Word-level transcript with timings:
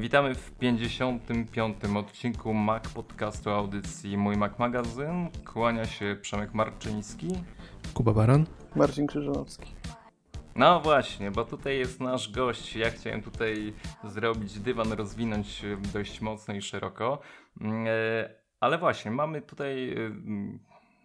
Witamy 0.00 0.34
w 0.34 0.50
55. 0.50 1.76
odcinku 1.96 2.54
Mac 2.54 2.88
Podcastu 2.88 3.50
audycji 3.50 4.16
Mój 4.16 4.36
Mac 4.36 4.58
Magazyn. 4.58 5.28
Kłania 5.44 5.84
się 5.84 6.16
Przemek 6.22 6.54
Marczyński. 6.54 7.28
Kuba 7.94 8.12
Baran. 8.12 8.46
Marcin 8.76 9.06
Krzyżanowski. 9.06 9.74
No 10.56 10.80
właśnie, 10.80 11.30
bo 11.30 11.44
tutaj 11.44 11.78
jest 11.78 12.00
nasz 12.00 12.32
gość. 12.32 12.76
Ja 12.76 12.90
chciałem 12.90 13.22
tutaj 13.22 13.74
zrobić 14.04 14.60
dywan, 14.60 14.92
rozwinąć 14.92 15.62
dość 15.92 16.20
mocno 16.20 16.54
i 16.54 16.62
szeroko. 16.62 17.20
E, 17.86 18.34
ale 18.60 18.78
właśnie, 18.78 19.10
mamy 19.10 19.42
tutaj, 19.42 19.92
e, 19.92 20.10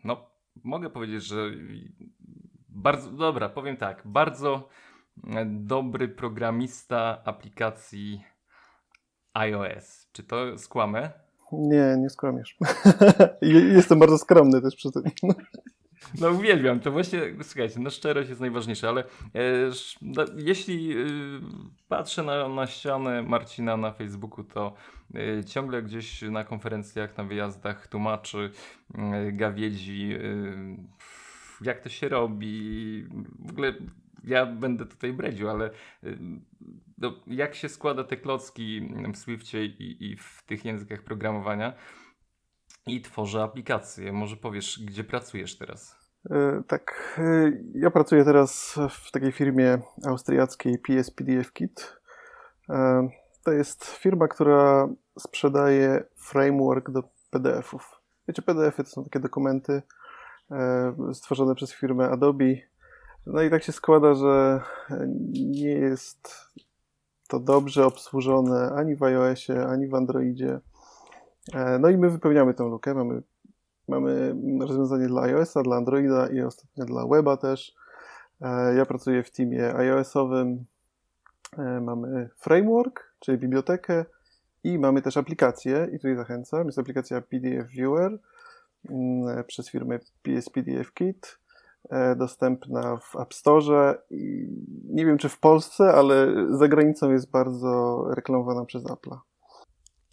no 0.04 0.26
mogę 0.64 0.90
powiedzieć, 0.90 1.24
że 1.24 1.52
bardzo, 2.70 3.12
dobra, 3.12 3.50
powiem 3.50 3.78
tak, 3.78 4.02
bardzo 4.06 4.70
dobry 5.46 6.08
programista 6.08 7.22
aplikacji 7.26 8.35
iOS. 9.36 10.08
Czy 10.12 10.24
to 10.24 10.58
skłamę? 10.58 11.12
Nie, 11.52 11.96
nie 11.98 12.10
skłamiesz. 12.10 12.58
Jestem 13.76 14.00
bardzo 14.00 14.18
skromny 14.18 14.62
też 14.62 14.76
przy 14.76 14.92
tym. 14.92 15.04
No 16.22 16.30
uwielbiam, 16.30 16.80
to 16.80 16.92
właśnie, 16.92 17.20
słuchajcie, 17.42 17.80
no 17.80 17.90
szczerość 17.90 18.30
jest 18.30 18.42
najważniejsza, 18.42 18.90
ale 18.90 19.02
e, 19.02 19.06
no, 20.02 20.26
jeśli 20.38 20.98
e, 20.98 21.06
patrzę 21.88 22.24
na, 22.24 22.50
na 22.50 22.68
ścianę 22.68 23.24
Marcina 23.24 23.78
na 23.78 23.92
Facebooku, 23.92 24.44
to 24.44 24.74
e, 25.16 25.44
ciągle 25.44 25.84
gdzieś 25.84 26.22
na 26.22 26.44
konferencjach, 26.44 27.18
na 27.18 27.24
wyjazdach 27.24 27.88
tłumaczy, 27.88 28.52
e, 28.98 29.32
gawiedzi, 29.32 30.14
e, 30.14 30.20
jak 31.62 31.80
to 31.80 31.90
się 31.90 32.10
robi, 32.10 33.06
w 33.40 33.52
ogóle 33.52 33.74
ja 34.24 34.46
będę 34.46 34.86
tutaj 34.86 35.14
bredził, 35.14 35.50
ale 35.50 35.70
no, 36.98 37.14
jak 37.28 37.56
się 37.56 37.70
składa 37.70 38.04
te 38.04 38.18
klocki 38.18 38.96
w 39.14 39.18
Swiftie 39.18 39.66
i, 39.66 40.12
i 40.12 40.18
w 40.18 40.44
tych 40.46 40.66
językach 40.66 41.04
programowania 41.04 41.74
i 42.88 43.02
tworzę 43.02 43.44
aplikacje. 43.44 44.14
Może 44.14 44.38
powiesz, 44.38 44.80
gdzie 44.86 45.04
pracujesz 45.04 45.58
teraz? 45.58 45.96
E, 46.30 46.64
tak, 46.68 47.16
e, 47.18 47.52
ja 47.74 47.92
pracuję 47.92 48.26
teraz 48.26 48.80
w 48.90 49.12
takiej 49.12 49.32
firmie 49.32 49.78
austriackiej 50.08 50.80
PSPDF 50.80 51.54
Kit. 51.54 52.00
E, 52.70 53.10
to 53.44 53.52
jest 53.52 53.86
firma, 53.86 54.28
która 54.28 54.88
sprzedaje 55.20 56.04
framework 56.16 56.92
do 56.92 57.04
PDF-ów. 57.30 58.02
Wiecie, 58.28 58.42
PDF-y 58.42 58.84
to 58.84 58.90
są 58.90 59.04
takie 59.04 59.20
dokumenty 59.20 59.82
stworzone 61.14 61.56
przez 61.56 61.74
firmę 61.74 62.10
Adobe 62.10 62.56
no 63.26 63.42
i 63.42 63.50
tak 63.50 63.64
się 63.64 63.72
składa, 63.72 64.14
że 64.14 64.62
nie 65.34 65.72
jest 65.72 66.52
to 67.28 67.40
dobrze 67.40 67.86
obsłużone 67.86 68.72
ani 68.76 68.96
w 68.96 69.04
iOSie, 69.04 69.66
ani 69.68 69.88
w 69.88 69.96
Androidzie. 69.96 70.60
E, 71.54 71.80
no 71.80 71.90
i 71.90 71.98
my 71.98 72.10
wypełniamy 72.10 72.54
tę 72.54 72.64
lukę. 72.64 72.94
Mamy, 72.94 73.22
mamy 73.88 74.36
rozwiązanie 74.60 75.08
dla 75.08 75.22
iOSa, 75.22 75.64
dla 75.64 75.76
Androida 75.76 76.28
i 76.28 76.42
ostatnio 76.42 76.86
dla 76.86 77.08
weba 77.08 77.38
też. 77.38 77.76
E, 78.42 78.76
ja 78.76 78.86
pracuję 78.86 79.24
w 79.24 79.32
teamie 79.32 79.76
iOS-owym. 79.76 80.66
E, 81.58 81.82
mamy 81.82 82.30
framework, 82.38 83.16
czyli 83.20 83.38
bibliotekę 83.38 84.06
i 84.64 84.80
mamy 84.80 85.02
też 85.02 85.18
aplikację 85.18 85.88
i 85.92 85.96
tutaj 85.96 86.16
zachęcam. 86.16 86.66
Jest 86.66 86.80
aplikacja 86.80 87.22
PDF 87.22 87.68
Viewer 87.68 88.20
mm, 88.90 89.44
przez 89.44 89.70
firmę 89.70 90.00
PSPDF 90.24 90.94
Kit 90.94 91.45
E, 91.45 91.45
dostępna 92.16 92.98
w 92.98 93.16
App 93.16 93.34
Store. 93.34 94.02
Nie 94.84 95.06
wiem, 95.06 95.18
czy 95.18 95.30
w 95.30 95.40
Polsce, 95.40 95.94
ale 95.94 96.34
za 96.50 96.68
granicą 96.68 97.12
jest 97.12 97.32
bardzo 97.32 98.04
reklamowana 98.16 98.66
przez 98.66 98.84
Apple'a. 98.84 99.18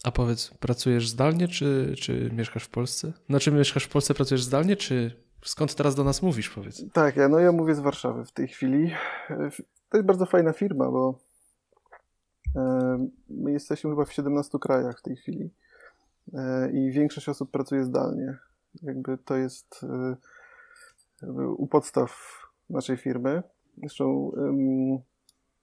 A 0.04 0.10
powiedz, 0.10 0.50
pracujesz 0.60 1.08
zdalnie, 1.08 1.48
czy, 1.48 1.94
czy 1.98 2.30
mieszkasz 2.32 2.64
w 2.64 2.70
Polsce? 2.70 3.12
Znaczy 3.28 3.52
mieszkasz 3.52 3.84
w 3.84 3.88
Polsce, 3.88 4.14
pracujesz 4.14 4.42
zdalnie, 4.42 4.76
czy 4.76 5.16
skąd 5.44 5.74
teraz 5.74 5.94
do 5.94 6.04
nas 6.04 6.22
mówisz, 6.22 6.50
powiedz? 6.50 6.82
Tak, 6.92 7.16
ja, 7.16 7.28
no 7.28 7.38
ja 7.38 7.52
mówię 7.52 7.74
z 7.74 7.80
Warszawy 7.80 8.24
w 8.24 8.32
tej 8.32 8.48
chwili. 8.48 8.92
E, 9.30 9.50
to 9.88 9.96
jest 9.96 10.06
bardzo 10.06 10.26
fajna 10.26 10.52
firma, 10.52 10.90
bo 10.90 11.18
e, 12.56 13.06
my 13.28 13.52
jesteśmy 13.52 13.90
chyba 13.90 14.04
w 14.04 14.12
17 14.12 14.58
krajach 14.58 14.98
w 14.98 15.02
tej 15.02 15.16
chwili 15.16 15.50
i 16.72 16.90
większość 16.90 17.28
osób 17.28 17.50
pracuje 17.50 17.84
zdalnie. 17.84 18.38
Jakby 18.82 19.18
to 19.18 19.36
jest 19.36 19.86
u 21.56 21.66
podstaw 21.66 22.38
naszej 22.70 22.96
firmy. 22.96 23.42
Zresztą 23.78 24.32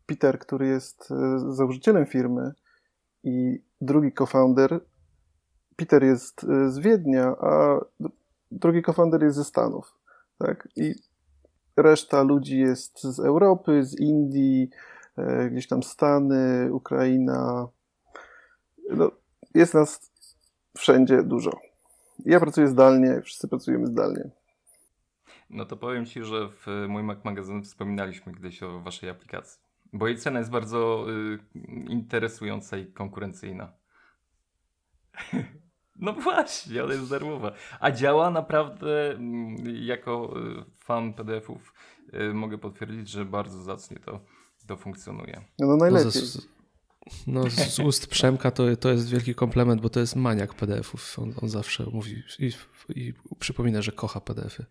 Peter, 0.10 0.40
który 0.40 0.68
jest 0.68 1.12
e, 1.12 1.40
założycielem 1.54 2.06
firmy 2.06 2.52
i 3.24 3.62
drugi 3.82 4.14
co-founder, 4.18 4.80
Peter 5.76 6.04
jest 6.04 6.44
e, 6.44 6.70
z 6.70 6.80
Wiednia, 6.80 7.36
a 7.42 7.80
drugi 8.52 8.84
co-founder 8.84 9.24
jest 9.24 9.38
ze 9.38 9.44
Stanów. 9.44 9.96
Tak? 10.38 10.68
I 10.76 10.96
reszta 11.78 12.24
ludzi 12.24 12.60
jest 12.60 13.04
z 13.04 13.20
Europy, 13.20 13.84
z 13.84 14.00
Indii, 14.00 14.70
e, 15.18 15.50
gdzieś 15.50 15.68
tam 15.68 15.84
Stany, 15.84 16.74
Ukraina. 16.74 17.68
No, 18.90 19.12
jest 19.54 19.74
nas 19.74 20.12
wszędzie 20.78 21.24
dużo. 21.24 21.52
Ja 22.26 22.40
pracuję 22.40 22.68
zdalnie, 22.68 23.22
wszyscy 23.22 23.48
pracujemy 23.48 23.88
zdalnie. 23.88 24.30
No 25.50 25.66
to 25.66 25.78
powiem 25.78 26.06
Ci, 26.06 26.24
że 26.24 26.50
w 26.50 26.86
mój 26.88 27.04
Mac 27.04 27.26
Magazyn 27.26 27.64
wspominaliśmy 27.64 28.34
kiedyś 28.34 28.64
o 28.64 28.80
Waszej 28.80 29.10
aplikacji. 29.10 29.62
Bo 29.94 30.08
jej 30.08 30.18
cena 30.18 30.40
jest 30.40 30.52
bardzo 30.52 31.06
y, 31.10 31.40
interesująca 31.90 32.78
i 32.78 32.86
konkurencyjna. 32.86 33.74
no 35.96 36.14
właśnie, 36.14 36.82
ale 36.82 36.96
jest 36.96 37.10
darmowa. 37.10 37.52
A 37.80 37.92
działa 37.92 38.30
naprawdę, 38.32 39.12
mm, 39.12 39.56
jako 39.66 40.34
y, 40.40 40.64
fan 40.78 41.14
PDF-ów, 41.14 41.74
y, 42.14 42.34
mogę 42.34 42.58
potwierdzić, 42.58 43.10
że 43.10 43.26
bardzo 43.26 43.64
zacnie 43.64 43.98
to, 44.00 44.20
to 44.68 44.78
funkcjonuje. 44.78 45.42
No, 45.60 45.68
no 45.68 45.78
najlepiej. 45.78 46.22
No, 47.28 47.50
z, 47.50 47.74
z 47.74 47.80
ust 47.80 48.08
Przemka 48.08 48.52
to, 48.52 48.78
to 48.78 48.90
jest 48.90 49.10
wielki 49.10 49.36
komplement, 49.36 49.82
bo 49.82 49.90
to 49.90 50.00
jest 50.00 50.16
maniak 50.16 50.54
PDF-ów. 50.54 51.20
On, 51.20 51.34
on 51.42 51.50
zawsze 51.50 51.86
mówi 51.94 52.24
i, 52.40 52.52
i 52.96 53.14
przypomina, 53.40 53.82
że 53.82 53.92
kocha 53.92 54.22
PDF-y. 54.22 54.66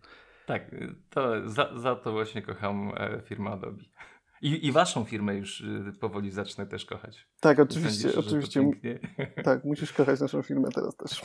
Tak, 0.49 0.75
to 1.09 1.49
za, 1.49 1.79
za 1.79 1.95
to 1.95 2.11
właśnie 2.11 2.41
kocham 2.41 2.91
e, 2.97 3.21
firmę 3.21 3.51
Adobe. 3.51 3.83
I, 4.41 4.67
I 4.67 4.71
waszą 4.71 5.03
firmę 5.03 5.35
już 5.35 5.61
y, 5.61 5.93
powoli 5.99 6.31
zacznę 6.31 6.67
też 6.67 6.85
kochać. 6.85 7.27
Tak, 7.39 7.59
oczywiście, 7.59 8.09
Sądzisz, 8.09 8.17
oczywiście. 8.17 8.99
Tak, 9.43 9.63
musisz 9.63 9.93
kochać 9.93 10.19
naszą 10.19 10.41
firmę 10.41 10.69
teraz 10.75 10.97
też. 10.97 11.21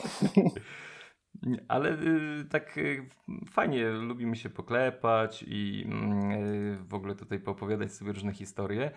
Ale 1.68 1.92
y, 1.92 2.44
tak 2.50 2.78
y, 2.78 3.08
fajnie, 3.50 3.90
lubimy 3.90 4.36
się 4.36 4.50
poklepać 4.50 5.44
i 5.48 5.84
mm, 5.86 6.86
w 6.86 6.94
ogóle 6.94 7.14
tutaj 7.14 7.41
poopowiadać 7.41 7.92
sobie 7.92 8.12
różne 8.12 8.32
historie, 8.32 8.91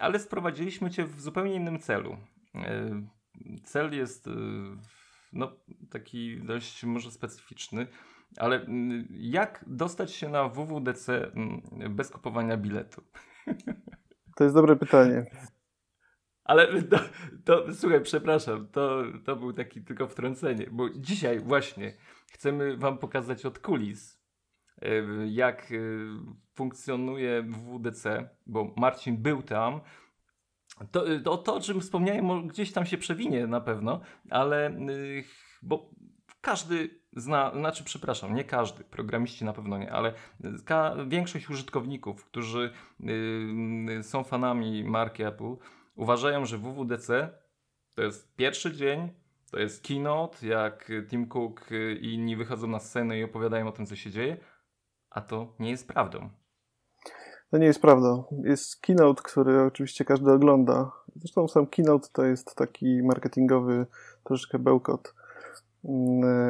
ale 0.00 0.18
sprowadziliśmy 0.18 0.90
cię 0.90 1.04
w 1.04 1.20
zupełnie 1.20 1.54
innym 1.54 1.78
celu. 1.78 2.16
Cel 3.64 3.96
jest 3.96 4.28
no, 5.32 5.52
taki 5.90 6.40
dość 6.40 6.84
może 6.84 7.10
specyficzny. 7.10 7.86
Ale 8.36 8.56
mm, 8.56 9.06
jak 9.10 9.64
dostać 9.66 10.12
się 10.12 10.28
na 10.28 10.48
WWDC 10.48 11.32
mm, 11.34 11.62
bez 11.90 12.10
kupowania 12.10 12.56
biletu? 12.56 13.02
To 14.36 14.44
jest 14.44 14.56
dobre 14.56 14.76
pytanie. 14.76 15.24
Ale 16.44 16.82
to, 16.82 16.98
to, 17.44 17.74
słuchaj, 17.74 18.00
przepraszam, 18.00 18.68
to, 18.68 19.02
to 19.24 19.36
był 19.36 19.52
taki 19.52 19.84
tylko 19.84 20.08
wtrącenie, 20.08 20.66
bo 20.70 20.90
dzisiaj 20.90 21.40
właśnie 21.40 21.96
chcemy 22.32 22.76
Wam 22.76 22.98
pokazać 22.98 23.46
od 23.46 23.58
kulis, 23.58 24.22
jak 25.26 25.72
funkcjonuje 26.54 27.42
WWDC, 27.42 28.28
bo 28.46 28.74
Marcin 28.76 29.16
był 29.16 29.42
tam. 29.42 29.80
To, 30.90 31.04
to, 31.24 31.36
to 31.36 31.54
o 31.54 31.60
czym 31.60 31.80
wspomniałem, 31.80 32.48
gdzieś 32.48 32.72
tam 32.72 32.86
się 32.86 32.98
przewinie 32.98 33.46
na 33.46 33.60
pewno, 33.60 34.00
ale 34.30 34.76
bo 35.62 35.90
każdy 36.40 37.01
zna, 37.16 37.52
znaczy 37.54 37.84
przepraszam, 37.84 38.34
nie 38.34 38.44
każdy, 38.44 38.84
programiści 38.84 39.44
na 39.44 39.52
pewno 39.52 39.78
nie, 39.78 39.92
ale 39.92 40.12
większość 41.06 41.50
użytkowników, 41.50 42.24
którzy 42.24 42.70
yy, 43.00 44.02
są 44.02 44.24
fanami 44.24 44.84
marki 44.84 45.22
Apple, 45.22 45.56
uważają, 45.94 46.46
że 46.46 46.58
WWDC 46.58 47.30
to 47.94 48.02
jest 48.02 48.36
pierwszy 48.36 48.72
dzień, 48.72 49.10
to 49.50 49.58
jest 49.58 49.86
keynote, 49.86 50.46
jak 50.46 50.92
Tim 51.08 51.28
Cook 51.28 51.68
i 52.00 52.14
inni 52.14 52.36
wychodzą 52.36 52.66
na 52.66 52.78
scenę 52.78 53.18
i 53.18 53.24
opowiadają 53.24 53.68
o 53.68 53.72
tym, 53.72 53.86
co 53.86 53.96
się 53.96 54.10
dzieje, 54.10 54.36
a 55.10 55.20
to 55.20 55.54
nie 55.58 55.70
jest 55.70 55.88
prawdą. 55.88 56.30
To 57.50 57.58
nie 57.58 57.66
jest 57.66 57.82
prawdą. 57.82 58.24
Jest 58.44 58.80
keynote, 58.80 59.22
który 59.22 59.62
oczywiście 59.62 60.04
każdy 60.04 60.32
ogląda. 60.32 60.92
Zresztą 61.16 61.48
sam 61.48 61.66
keynote 61.66 62.08
to 62.12 62.24
jest 62.24 62.56
taki 62.56 63.02
marketingowy 63.02 63.86
troszeczkę 64.24 64.58
bełkot 64.58 65.14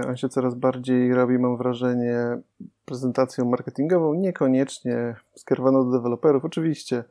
on 0.08 0.16
się 0.16 0.28
coraz 0.28 0.54
bardziej 0.54 1.14
robi, 1.14 1.38
mam 1.38 1.56
wrażenie, 1.56 2.18
prezentacją 2.84 3.44
marketingową, 3.44 4.14
niekoniecznie 4.14 5.14
skierowaną 5.34 5.90
do 5.90 5.98
deweloperów. 5.98 6.44
Oczywiście 6.44 7.04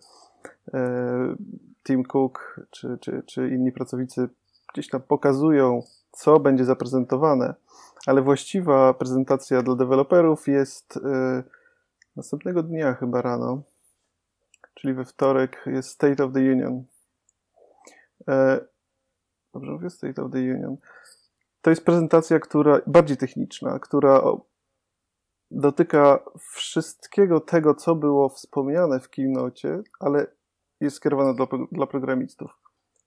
e, 0.73 1.35
Tim 1.83 2.03
Cook 2.03 2.59
czy, 2.71 2.97
czy, 3.01 3.23
czy 3.25 3.50
inni 3.50 3.71
pracownicy 3.71 4.29
gdzieś 4.73 4.89
tam 4.89 5.01
pokazują, 5.01 5.83
co 6.12 6.39
będzie 6.39 6.65
zaprezentowane, 6.65 7.53
ale 8.06 8.21
właściwa 8.21 8.94
prezentacja 8.94 9.62
dla 9.62 9.75
deweloperów 9.75 10.47
jest 10.47 10.95
yy, 10.95 11.44
następnego 12.15 12.63
dnia 12.63 12.94
chyba 12.94 13.21
rano, 13.21 13.62
czyli 14.74 14.94
we 14.94 15.06
wtorek 15.06 15.63
jest 15.65 15.89
State 15.89 16.24
of 16.24 16.33
the 16.33 16.39
Union. 16.39 16.83
E, 18.27 18.59
dobrze 19.53 19.71
mówię? 19.71 19.89
State 19.89 20.24
of 20.24 20.31
the 20.31 20.39
Union. 20.39 20.77
To 21.61 21.69
jest 21.69 21.85
prezentacja, 21.85 22.39
która 22.39 22.81
bardziej 22.87 23.17
techniczna, 23.17 23.79
która 23.79 24.23
dotyka 25.51 26.19
wszystkiego 26.39 27.39
tego, 27.39 27.75
co 27.75 27.95
było 27.95 28.29
wspomniane 28.29 28.99
w 28.99 29.09
Keynote, 29.09 29.83
ale 29.99 30.27
jest 30.79 30.95
skierowana 30.95 31.33
dla, 31.33 31.47
dla 31.71 31.87
programistów. 31.87 32.51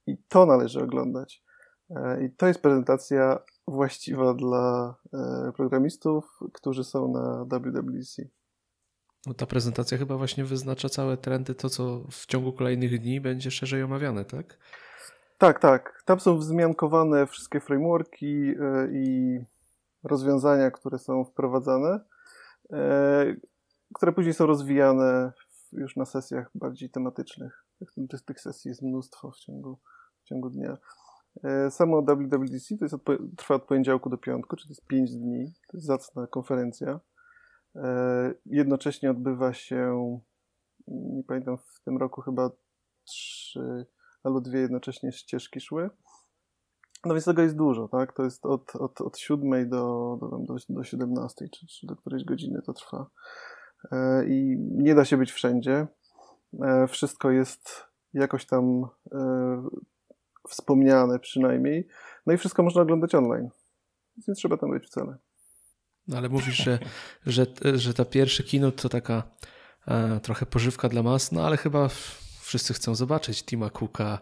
I 0.07 0.17
to 0.29 0.47
należy 0.47 0.83
oglądać. 0.83 1.43
E, 1.91 2.25
I 2.25 2.31
to 2.31 2.47
jest 2.47 2.63
prezentacja 2.63 3.39
właściwa 3.69 4.35
dla 4.35 4.95
e, 5.13 5.53
programistów, 5.57 6.39
którzy 6.53 6.85
są 6.85 7.13
na 7.13 7.45
WWDC. 7.45 8.23
No 9.27 9.35
ta 9.35 9.47
prezentacja 9.47 9.99
chyba 9.99 10.17
właśnie 10.17 10.45
wyznacza 10.45 10.89
całe 10.89 11.17
trendy, 11.17 11.55
to 11.55 11.71
co 11.71 12.05
w 12.11 12.27
ciągu 12.27 12.53
kolejnych 12.53 13.01
dni 13.01 13.21
będzie 13.21 13.51
szerzej 13.51 13.83
omawiane, 13.83 14.25
tak? 14.25 14.59
Tak, 15.39 15.61
tak. 15.61 16.03
Tam 16.05 16.21
są 16.21 16.39
wzmiankowane 16.39 17.27
wszystkie 17.27 17.61
frameworki 17.61 18.55
e, 18.61 18.89
i 18.93 19.39
rozwiązania, 20.03 20.71
które 20.71 20.99
są 20.99 21.25
wprowadzane, 21.25 22.01
które 23.95 24.13
później 24.13 24.35
są 24.35 24.47
rozwijane 24.47 25.33
już 25.73 25.97
na 25.97 26.05
sesjach 26.05 26.51
bardziej 26.55 26.91
tematycznych. 26.91 27.65
Tych, 27.79 28.25
tych 28.25 28.41
sesji 28.41 28.69
jest 28.69 28.83
mnóstwo 28.83 29.31
w 29.31 29.37
ciągu, 29.37 29.79
w 30.23 30.29
ciągu 30.29 30.51
dnia. 30.51 30.79
E, 31.45 31.71
samo 31.71 32.03
WWDC 32.03 32.77
to 32.79 32.85
jest 32.85 32.95
od, 32.95 33.03
trwa 33.37 33.55
od 33.55 33.63
poniedziałku 33.63 34.11
do 34.11 34.19
piątku, 34.19 34.57
czyli 34.57 34.69
to 34.69 34.73
jest 34.73 34.87
5 34.87 35.17
dni. 35.17 35.53
To 35.69 35.77
jest 35.77 35.87
zacna 35.87 36.27
konferencja. 36.27 37.01
E, 37.77 38.35
jednocześnie 38.47 39.11
odbywa 39.11 39.53
się, 39.53 40.21
nie 40.89 41.25
pamiętam, 41.25 41.59
w 41.59 41.81
tym 41.85 41.99
roku 41.99 42.21
chyba 42.21 42.51
trzy 43.05 43.87
albo 44.25 44.41
dwie 44.41 44.61
jednocześnie 44.61 45.13
ścieżki 45.13 45.61
szły. 45.61 45.91
No 47.05 47.15
więc 47.15 47.25
tego 47.25 47.43
jest 47.43 47.57
dużo, 47.57 47.89
tak? 47.89 48.13
To 48.13 48.25
jest 48.25 48.47
od, 48.47 48.77
od, 48.77 49.01
od 49.01 49.19
7 49.19 49.69
do, 49.69 50.19
do, 50.21 50.29
do, 50.39 50.57
do 50.69 50.85
17, 50.85 51.49
czy, 51.49 51.67
czy 51.67 51.87
do 51.87 51.97
którejś 51.97 52.25
godziny 52.25 52.63
to 52.63 52.73
trwa. 52.73 53.07
E, 53.93 54.25
I 54.29 54.57
nie 54.59 54.95
da 54.95 55.05
się 55.05 55.17
być 55.17 55.33
wszędzie. 55.33 55.87
Wszystko 56.89 57.31
jest 57.31 57.85
jakoś 58.15 58.47
tam 58.47 58.87
wspomniane 60.49 61.19
przynajmniej. 61.19 61.89
No 62.27 62.33
i 62.33 62.37
wszystko 62.37 62.63
można 62.63 62.83
oglądać 62.83 63.15
online. 63.15 63.49
Więc 64.17 64.29
nie 64.29 64.35
trzeba 64.35 64.57
tam 64.57 64.71
być 64.71 64.87
wcale. 64.87 65.17
No 66.09 66.17
ale 66.17 66.29
mówisz, 66.29 66.57
że, 66.57 66.79
że, 67.27 67.47
że 67.75 67.95
ta 67.95 68.05
pierwszy 68.05 68.45
kino 68.45 68.73
to 68.73 68.89
taka 68.89 69.23
e, 69.89 70.21
trochę 70.21 70.47
pożywka 70.47 70.89
dla 70.89 71.03
mas, 71.03 71.33
no 71.33 71.47
ale 71.47 71.57
chyba 71.57 71.89
wszyscy 72.45 72.75
chcą 72.75 72.95
zobaczyć 72.95 73.45
Tima 73.45 73.71
Cooka 73.71 74.19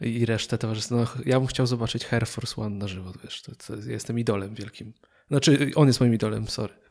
i 0.00 0.26
resztę 0.26 0.58
towarzystwa. 0.58 0.96
No, 0.96 1.06
ja 1.26 1.38
bym 1.38 1.48
chciał 1.48 1.66
zobaczyć 1.66 2.12
Air 2.12 2.26
Force 2.26 2.62
One 2.62 2.76
na 2.76 2.88
żywo, 2.88 3.12
wiesz, 3.24 3.42
to, 3.42 3.52
to 3.66 3.74
jestem 3.86 4.18
idolem 4.18 4.54
wielkim. 4.54 4.92
Znaczy, 5.28 5.70
on 5.76 5.86
jest 5.86 6.00
moim 6.00 6.14
idolem, 6.14 6.48
sorry. 6.48 6.74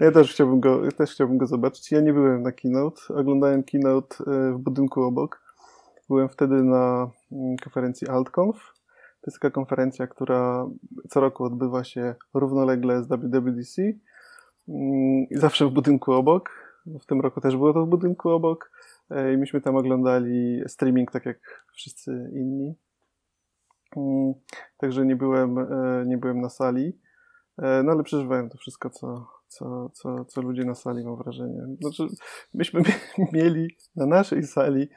Ja 0.00 0.12
też 0.12 0.32
chciałbym 0.32 0.60
go, 0.60 0.84
ja 0.84 0.90
też 0.90 1.10
chciałbym 1.10 1.38
go 1.38 1.46
zobaczyć. 1.46 1.92
Ja 1.92 2.00
nie 2.00 2.12
byłem 2.12 2.42
na 2.42 2.52
keynote. 2.52 3.00
Oglądałem 3.08 3.62
keynote 3.62 4.16
e, 4.26 4.52
w 4.52 4.58
budynku 4.58 5.02
obok. 5.02 5.42
Byłem 6.08 6.28
wtedy 6.28 6.54
na 6.54 7.10
mm, 7.32 7.56
konferencji 7.56 8.08
AltConf. 8.08 8.56
To 9.20 9.30
jest 9.30 9.40
taka 9.40 9.54
konferencja, 9.54 10.06
która 10.06 10.66
co 11.10 11.20
roku 11.20 11.44
odbywa 11.44 11.84
się 11.84 12.14
równolegle 12.34 13.02
z 13.02 13.06
WWDC 13.06 13.82
mm, 13.82 15.26
i 15.30 15.36
zawsze 15.36 15.66
w 15.66 15.70
budynku 15.70 16.12
obok. 16.12 16.65
W 16.86 17.06
tym 17.06 17.20
roku 17.20 17.40
też 17.40 17.56
było 17.56 17.72
to 17.72 17.86
w 17.86 17.88
budynku 17.88 18.30
obok 18.30 18.70
e, 19.10 19.32
i 19.32 19.36
myśmy 19.36 19.60
tam 19.60 19.76
oglądali 19.76 20.62
streaming 20.66 21.10
tak 21.10 21.26
jak 21.26 21.66
wszyscy 21.72 22.30
inni. 22.32 22.74
Mm, 23.96 24.34
także 24.76 25.06
nie 25.06 25.16
byłem, 25.16 25.58
e, 25.58 26.04
nie 26.06 26.18
byłem 26.18 26.40
na 26.40 26.48
sali, 26.48 26.98
e, 27.58 27.82
no 27.82 27.92
ale 27.92 28.02
przeżywałem 28.02 28.50
to 28.50 28.58
wszystko, 28.58 28.90
co, 28.90 29.26
co, 29.48 29.90
co, 29.94 30.24
co 30.24 30.42
ludzie 30.42 30.64
na 30.64 30.74
sali, 30.74 31.04
mam 31.04 31.16
wrażenie. 31.16 31.60
Znaczy, 31.80 32.06
myśmy 32.54 32.82
mieli 33.32 33.76
na 33.96 34.06
naszej 34.06 34.42
sali 34.42 34.88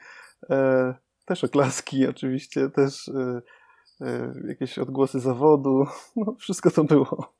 też 1.24 1.44
oklaski 1.44 2.06
oczywiście, 2.06 2.70
też 2.70 3.10
jakieś 4.48 4.78
odgłosy 4.78 5.20
zawodu, 5.20 5.84
no 6.16 6.34
wszystko 6.38 6.70
to 6.70 6.84
było. 6.84 7.34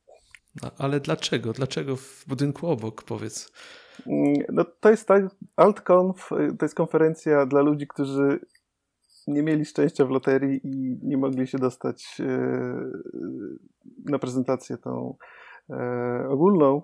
No, 0.63 0.71
ale 0.79 1.01
dlaczego? 1.01 1.53
Dlaczego 1.53 1.97
w 1.97 2.25
budynku 2.29 2.67
obok, 2.67 3.03
powiedz? 3.03 3.53
Mm, 4.07 4.35
no, 4.53 4.65
to 4.81 4.91
jest 4.91 5.09
tak, 5.09 5.25
AltConf 5.57 6.29
to 6.59 6.65
jest 6.65 6.75
konferencja 6.75 7.47
dla 7.47 7.61
ludzi, 7.61 7.87
którzy 7.87 8.41
nie 9.27 9.43
mieli 9.43 9.65
szczęścia 9.65 10.05
w 10.05 10.11
loterii 10.11 10.61
i 10.65 10.99
nie 11.03 11.17
mogli 11.17 11.47
się 11.47 11.59
dostać 11.59 12.19
na 14.05 14.19
prezentację 14.19 14.77
tą 14.77 15.17
ogólną. 16.29 16.83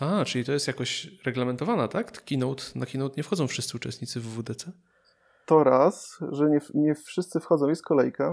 A, 0.00 0.24
czyli 0.24 0.44
to 0.44 0.52
jest 0.52 0.66
jakoś 0.66 1.10
reglamentowana, 1.24 1.88
tak? 1.88 2.24
Keynote, 2.24 2.62
na 2.74 2.86
keynote 2.86 3.14
nie 3.16 3.22
wchodzą 3.22 3.46
wszyscy 3.46 3.76
uczestnicy 3.76 4.20
w 4.20 4.24
WDC? 4.24 4.72
to 5.46 5.64
raz, 5.64 6.18
że 6.32 6.50
nie, 6.50 6.60
nie 6.74 6.94
wszyscy 6.94 7.40
wchodzą, 7.40 7.68
jest 7.68 7.84
kolejka. 7.84 8.32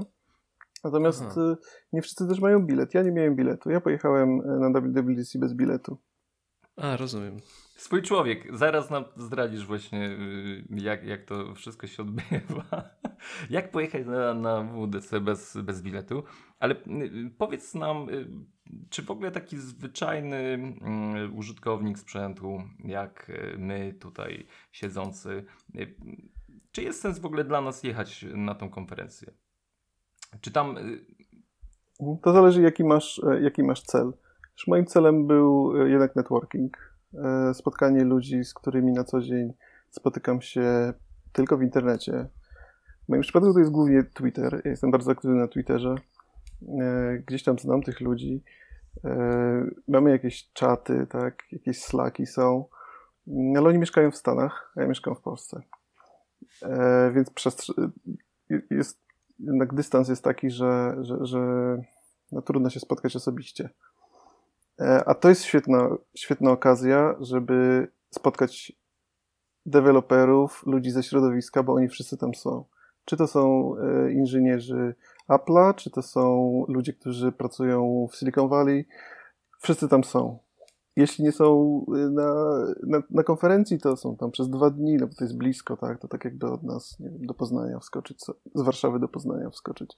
Natomiast 0.84 1.24
Aha. 1.28 1.42
Y, 1.42 1.56
nie 1.94 2.02
wszyscy 2.02 2.28
też 2.28 2.40
mają 2.40 2.66
bilet. 2.66 2.94
Ja 2.94 3.02
nie 3.02 3.12
miałem 3.12 3.36
biletu. 3.36 3.70
Ja 3.70 3.82
pojechałem 3.82 4.42
y, 4.42 4.70
na 4.70 4.80
WWDC 4.80 5.40
bez 5.40 5.54
biletu. 5.54 5.98
A, 6.76 6.98
rozumiem. 6.98 7.38
Swój 7.76 8.02
człowiek. 8.02 8.58
Zaraz 8.58 8.90
nam 8.90 9.06
zdradzisz 9.16 9.66
właśnie, 9.66 10.10
y, 10.10 10.66
jak, 10.70 11.04
jak 11.04 11.26
to 11.26 11.56
wszystko 11.56 11.88
się 11.88 12.04
odbywa. 12.04 12.90
jak 13.50 13.72
pojechać 13.72 14.06
na, 14.06 14.34
na 14.34 14.64
WDC 14.64 15.20
bez, 15.20 15.58
bez 15.58 15.82
biletu. 15.82 16.24
Ale 16.60 16.76
powiedz 17.38 17.76
nam, 17.76 18.08
czy 18.90 19.02
w 19.02 19.12
ogóle 19.12 19.32
taki 19.32 19.58
zwyczajny 19.58 20.74
użytkownik 21.36 22.00
sprzętu, 22.00 22.64
jak 22.86 23.32
my 23.58 23.94
tutaj 24.00 24.48
siedzący, 24.72 25.46
czy 26.72 26.84
jest 26.84 27.02
sens 27.02 27.20
w 27.20 27.26
ogóle 27.26 27.44
dla 27.44 27.62
nas 27.62 27.84
jechać 27.84 28.26
na 28.34 28.56
tą 28.56 28.70
konferencję? 28.70 29.32
Czy 30.42 30.52
tam. 30.52 30.78
Y, 30.78 31.06
to 32.22 32.34
zależy, 32.34 32.62
jaki 32.62 32.84
masz, 32.84 33.22
e, 33.24 33.42
jaki 33.42 33.64
masz 33.64 33.82
cel. 33.82 34.14
moim 34.68 34.86
celem 34.86 35.28
był 35.28 35.82
e, 35.82 35.90
jednak 35.90 36.16
networking. 36.16 36.93
E, 37.14 37.54
spotkanie 37.54 38.04
ludzi, 38.04 38.44
z 38.44 38.54
którymi 38.54 38.92
na 38.92 39.04
co 39.04 39.22
dzień 39.22 39.54
spotykam 39.90 40.42
się 40.42 40.94
tylko 41.34 41.58
w 41.58 41.64
internecie. 41.64 42.28
W 43.06 43.10
moim 43.10 43.22
przypadku 43.22 43.54
to 43.54 43.60
jest 43.60 43.72
głównie 43.72 44.04
Twitter. 44.04 44.62
Ja 44.66 44.72
jestem 44.72 44.92
bardzo 44.92 45.12
aktywny 45.12 45.36
na 45.36 45.48
Twitterze. 45.48 45.96
Gdzieś 47.28 47.44
tam 47.44 47.60
znam 47.60 47.82
tych 47.82 48.02
ludzi. 48.02 48.44
Mamy 49.88 50.10
jakieś 50.10 50.52
czaty, 50.54 51.08
tak, 51.10 51.44
jakieś 51.52 51.82
slaki 51.82 52.26
są, 52.26 52.66
ale 53.58 53.70
oni 53.70 53.78
mieszkają 53.78 54.12
w 54.12 54.18
Stanach, 54.18 54.72
a 54.76 54.82
ja 54.82 54.88
mieszkam 54.88 55.16
w 55.16 55.22
Polsce. 55.22 55.62
E, 56.62 57.12
więc 57.12 57.32
jest, 58.70 59.00
jednak 59.40 59.74
dystans 59.74 60.10
jest 60.10 60.24
taki, 60.24 60.50
że, 60.50 60.96
że, 61.02 61.26
że 61.26 61.40
no, 62.32 62.42
trudno 62.42 62.70
się 62.70 62.80
spotkać 62.80 63.16
osobiście. 63.16 63.70
E, 64.80 65.04
a 65.06 65.14
to 65.14 65.30
jest 65.30 65.44
świetna, 65.44 65.90
świetna 66.16 66.52
okazja, 66.52 67.16
żeby 67.20 67.88
spotkać 68.10 68.72
deweloperów, 69.66 70.64
ludzi 70.66 70.92
ze 70.92 71.04
środowiska, 71.04 71.64
bo 71.64 71.74
oni 71.74 71.88
wszyscy 71.88 72.18
tam 72.18 72.36
są. 72.36 72.66
Czy 73.06 73.18
to 73.18 73.28
są 73.28 73.74
e, 73.78 74.12
inżynierzy 74.12 74.96
Apple'a, 75.30 75.76
czy 75.76 75.92
to 75.92 76.02
są 76.02 76.66
ludzie, 76.68 76.94
którzy 76.94 77.32
pracują 77.32 78.08
w 78.12 78.16
Silicon 78.16 78.50
Valley, 78.50 78.88
wszyscy 79.60 79.90
tam 79.90 80.04
są 80.04 80.40
jeśli 80.96 81.24
nie 81.24 81.32
są 81.32 81.80
y, 81.96 82.10
na, 82.10 82.34
na, 82.84 83.04
na, 83.10 83.24
konferencji, 83.24 83.80
to 83.80 83.98
są 83.98 84.16
tam 84.16 84.32
przez 84.32 84.50
dwa 84.50 84.70
dni, 84.70 84.96
no 84.96 85.08
bo 85.08 85.14
to 85.14 85.24
jest 85.24 85.38
blisko, 85.38 85.78
tak? 85.78 86.00
To 86.00 86.08
tak 86.08 86.26
jakby 86.26 86.52
od 86.52 86.64
nas 86.64 86.98
wiem, 87.00 87.26
do 87.26 87.34
Poznania 87.34 87.80
wskoczyć, 87.80 88.22
z 88.56 88.62
Warszawy 88.62 89.00
do 89.00 89.08
Poznania 89.08 89.50
wskoczyć. 89.50 89.98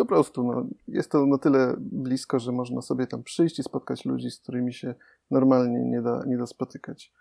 Po 0.00 0.06
prostu 0.06 0.44
no, 0.44 0.66
jest 0.88 1.10
to 1.10 1.26
na 1.26 1.38
tyle 1.38 1.74
blisko, 1.78 2.38
że 2.38 2.52
można 2.52 2.82
sobie 2.82 3.06
tam 3.06 3.22
przyjść 3.22 3.58
i 3.58 3.62
spotkać 3.62 4.04
ludzi, 4.04 4.30
z 4.30 4.40
którymi 4.40 4.72
się 4.72 4.94
normalnie 5.30 5.84
nie 5.84 6.02
da, 6.02 6.24
nie 6.26 6.38
da 6.38 6.46
spotykać. 6.46 7.12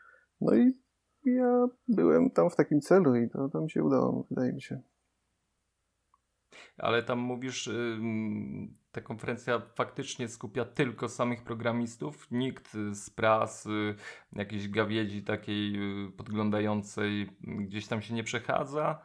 No 0.42 0.56
i 0.56 0.78
ja 1.26 1.68
byłem 1.88 2.32
tam 2.32 2.50
w 2.50 2.56
takim 2.56 2.82
celu 2.82 3.16
i 3.16 3.30
to, 3.30 3.62
mi 3.62 3.72
się 3.72 3.84
udało, 3.84 4.26
wydaje 4.30 4.54
mi 4.54 4.62
się. 4.62 4.82
Ale 6.78 7.04
tam 7.04 7.20
mówisz, 7.20 7.70
ta 8.92 9.02
konferencja 9.02 9.62
faktycznie 9.76 10.28
skupia 10.28 10.66
tylko 10.66 11.10
samych 11.10 11.44
programistów. 11.44 12.32
Nikt 12.32 12.74
z 12.92 13.10
prasy, 13.10 13.96
jakiejś 14.34 14.70
gawiedzi 14.70 15.24
takiej 15.24 15.76
y, 16.08 16.12
podglądającej 16.12 17.30
gdzieś 17.42 17.88
tam 17.88 18.02
się 18.02 18.14
nie 18.14 18.24
przechadza, 18.24 19.02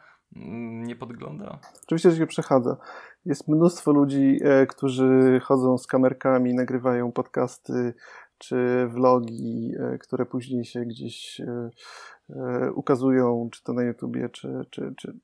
nie 0.87 0.97
podgląda? 0.97 1.59
Oczywiście, 1.83 2.11
że 2.11 2.17
się 2.17 2.27
przechadza. 2.27 2.77
Jest 3.25 3.49
mnóstwo 3.49 3.93
ludzi, 3.93 4.39
e, 4.43 4.67
którzy 4.67 5.41
chodzą 5.45 5.79
z 5.79 5.87
kamerkami, 5.87 6.55
nagrywają 6.55 7.13
podcasty 7.13 7.95
czy 8.39 8.87
vlogi, 8.87 9.73
e, 9.79 9.99
które 9.99 10.27
później 10.27 10.65
się 10.65 10.81
gdzieś 10.81 11.41
e, 11.41 12.73
ukazują, 12.73 13.49
czy 13.53 13.63
to 13.63 13.73
na 13.73 13.83
YouTubie, 13.83 14.29
czy, 14.29 14.61
czy, 14.71 14.95
czy 14.97 15.19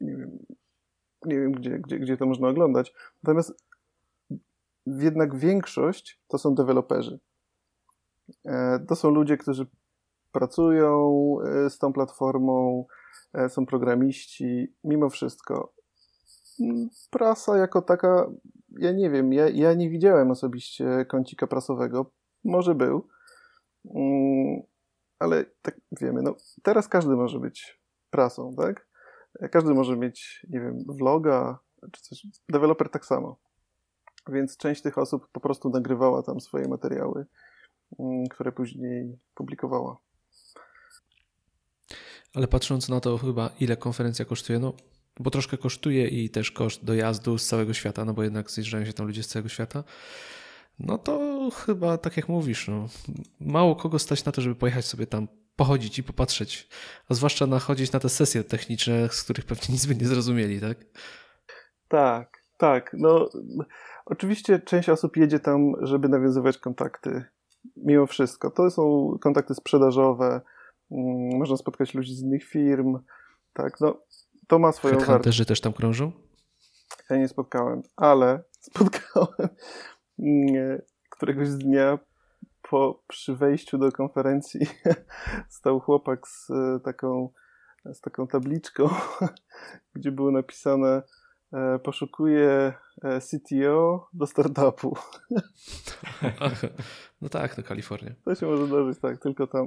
nie 0.00 0.16
wiem, 0.16 0.38
nie 1.24 1.40
wiem 1.40 1.52
gdzie, 1.52 1.78
gdzie, 1.78 1.98
gdzie 1.98 2.16
to 2.16 2.26
można 2.26 2.48
oglądać. 2.48 2.94
Natomiast 3.22 3.64
jednak 4.86 5.36
większość 5.36 6.20
to 6.28 6.38
są 6.38 6.54
deweloperzy. 6.54 7.18
E, 8.44 8.78
to 8.88 8.96
są 8.96 9.10
ludzie, 9.10 9.36
którzy 9.36 9.66
pracują 10.32 11.36
e, 11.44 11.70
z 11.70 11.78
tą 11.78 11.92
platformą, 11.92 12.84
e, 12.88 12.99
są 13.48 13.66
programiści. 13.66 14.74
Mimo 14.84 15.10
wszystko, 15.10 15.72
mm, 16.60 16.88
prasa 17.10 17.58
jako 17.58 17.82
taka, 17.82 18.30
ja 18.78 18.92
nie 18.92 19.10
wiem, 19.10 19.32
ja, 19.32 19.48
ja 19.48 19.74
nie 19.74 19.90
widziałem 19.90 20.30
osobiście 20.30 21.04
kącika 21.08 21.46
prasowego. 21.46 22.10
Może 22.44 22.74
był, 22.74 23.08
mm, 23.94 24.62
ale 25.18 25.44
tak 25.62 25.80
wiemy, 26.00 26.22
no 26.22 26.34
teraz 26.62 26.88
każdy 26.88 27.16
może 27.16 27.40
być 27.40 27.80
prasą, 28.10 28.54
tak? 28.56 28.88
Każdy 29.50 29.74
może 29.74 29.96
mieć, 29.96 30.46
nie 30.50 30.60
wiem, 30.60 30.78
vloga 30.88 31.58
czy 31.92 32.02
coś. 32.02 32.26
Deweloper 32.48 32.90
tak 32.90 33.06
samo. 33.06 33.36
Więc 34.28 34.56
część 34.56 34.82
tych 34.82 34.98
osób 34.98 35.28
po 35.32 35.40
prostu 35.40 35.70
nagrywała 35.70 36.22
tam 36.22 36.40
swoje 36.40 36.68
materiały, 36.68 37.26
mm, 37.98 38.26
które 38.26 38.52
później 38.52 39.18
publikowała. 39.34 39.98
Ale 42.34 42.48
patrząc 42.48 42.88
na 42.88 43.00
to 43.00 43.18
chyba 43.18 43.50
ile 43.60 43.76
konferencja 43.76 44.24
kosztuje, 44.24 44.58
no 44.58 44.72
bo 45.20 45.30
troszkę 45.30 45.58
kosztuje 45.58 46.08
i 46.08 46.30
też 46.30 46.50
koszt 46.50 46.84
dojazdu 46.84 47.38
z 47.38 47.46
całego 47.46 47.74
świata, 47.74 48.04
no 48.04 48.14
bo 48.14 48.22
jednak 48.22 48.50
zjeżdżają 48.50 48.84
się 48.84 48.92
tam 48.92 49.06
ludzie 49.06 49.22
z 49.22 49.28
całego 49.28 49.48
świata, 49.48 49.84
no 50.78 50.98
to 50.98 51.48
chyba 51.50 51.98
tak 51.98 52.16
jak 52.16 52.28
mówisz, 52.28 52.68
no, 52.68 52.88
mało 53.40 53.76
kogo 53.76 53.98
stać 53.98 54.24
na 54.24 54.32
to, 54.32 54.40
żeby 54.40 54.54
pojechać 54.54 54.84
sobie 54.84 55.06
tam 55.06 55.28
pochodzić 55.56 55.98
i 55.98 56.02
popatrzeć, 56.02 56.68
a 57.08 57.14
zwłaszcza 57.14 57.46
nachodzić 57.46 57.92
na 57.92 58.00
te 58.00 58.08
sesje 58.08 58.44
techniczne, 58.44 59.08
z 59.08 59.22
których 59.22 59.44
pewnie 59.44 59.72
nic 59.72 59.86
by 59.86 59.96
nie 59.96 60.06
zrozumieli, 60.06 60.60
tak? 60.60 60.78
Tak, 61.88 62.44
tak. 62.58 62.96
No, 62.98 63.28
oczywiście 64.06 64.58
część 64.58 64.88
osób 64.88 65.16
jedzie 65.16 65.40
tam, 65.40 65.72
żeby 65.82 66.08
nawiązywać 66.08 66.58
kontakty. 66.58 67.24
Mimo 67.76 68.06
wszystko. 68.06 68.50
To 68.50 68.70
są 68.70 69.16
kontakty 69.20 69.54
sprzedażowe. 69.54 70.40
Mm, 70.90 71.38
można 71.38 71.56
spotkać 71.56 71.94
ludzi 71.94 72.14
z 72.14 72.22
innych 72.22 72.44
firm. 72.44 72.98
Tak, 73.52 73.80
no, 73.80 74.00
to 74.46 74.58
ma 74.58 74.72
swoją 74.72 74.94
wartość. 74.94 75.06
Headhunterzy 75.08 75.46
też 75.46 75.60
tam 75.60 75.72
krążą? 75.72 76.12
Ja 77.10 77.16
nie 77.16 77.28
spotkałem, 77.28 77.82
ale 77.96 78.42
spotkałem 78.70 79.48
mm, 80.18 80.80
któregoś 81.10 81.48
dnia 81.48 81.98
po, 82.62 83.02
przy 83.08 83.36
wejściu 83.36 83.78
do 83.78 83.92
konferencji 83.92 84.60
stał 85.58 85.80
chłopak 85.80 86.28
z 86.28 86.50
e, 86.50 86.80
taką, 86.84 87.28
z 87.84 88.00
taką 88.00 88.26
tabliczką, 88.26 88.88
gdzie 89.94 90.12
było 90.12 90.30
napisane 90.30 91.02
e, 91.52 91.78
poszukuje 91.78 92.72
e, 93.02 93.20
CTO 93.20 94.08
do 94.12 94.26
startupu. 94.26 94.96
no 97.22 97.28
tak, 97.28 97.54
to 97.54 97.62
Kalifornia. 97.62 98.10
To 98.24 98.34
się 98.34 98.46
może 98.46 98.66
zdarzyć, 98.66 98.98
tak, 98.98 99.18
tylko 99.18 99.46
tam. 99.46 99.66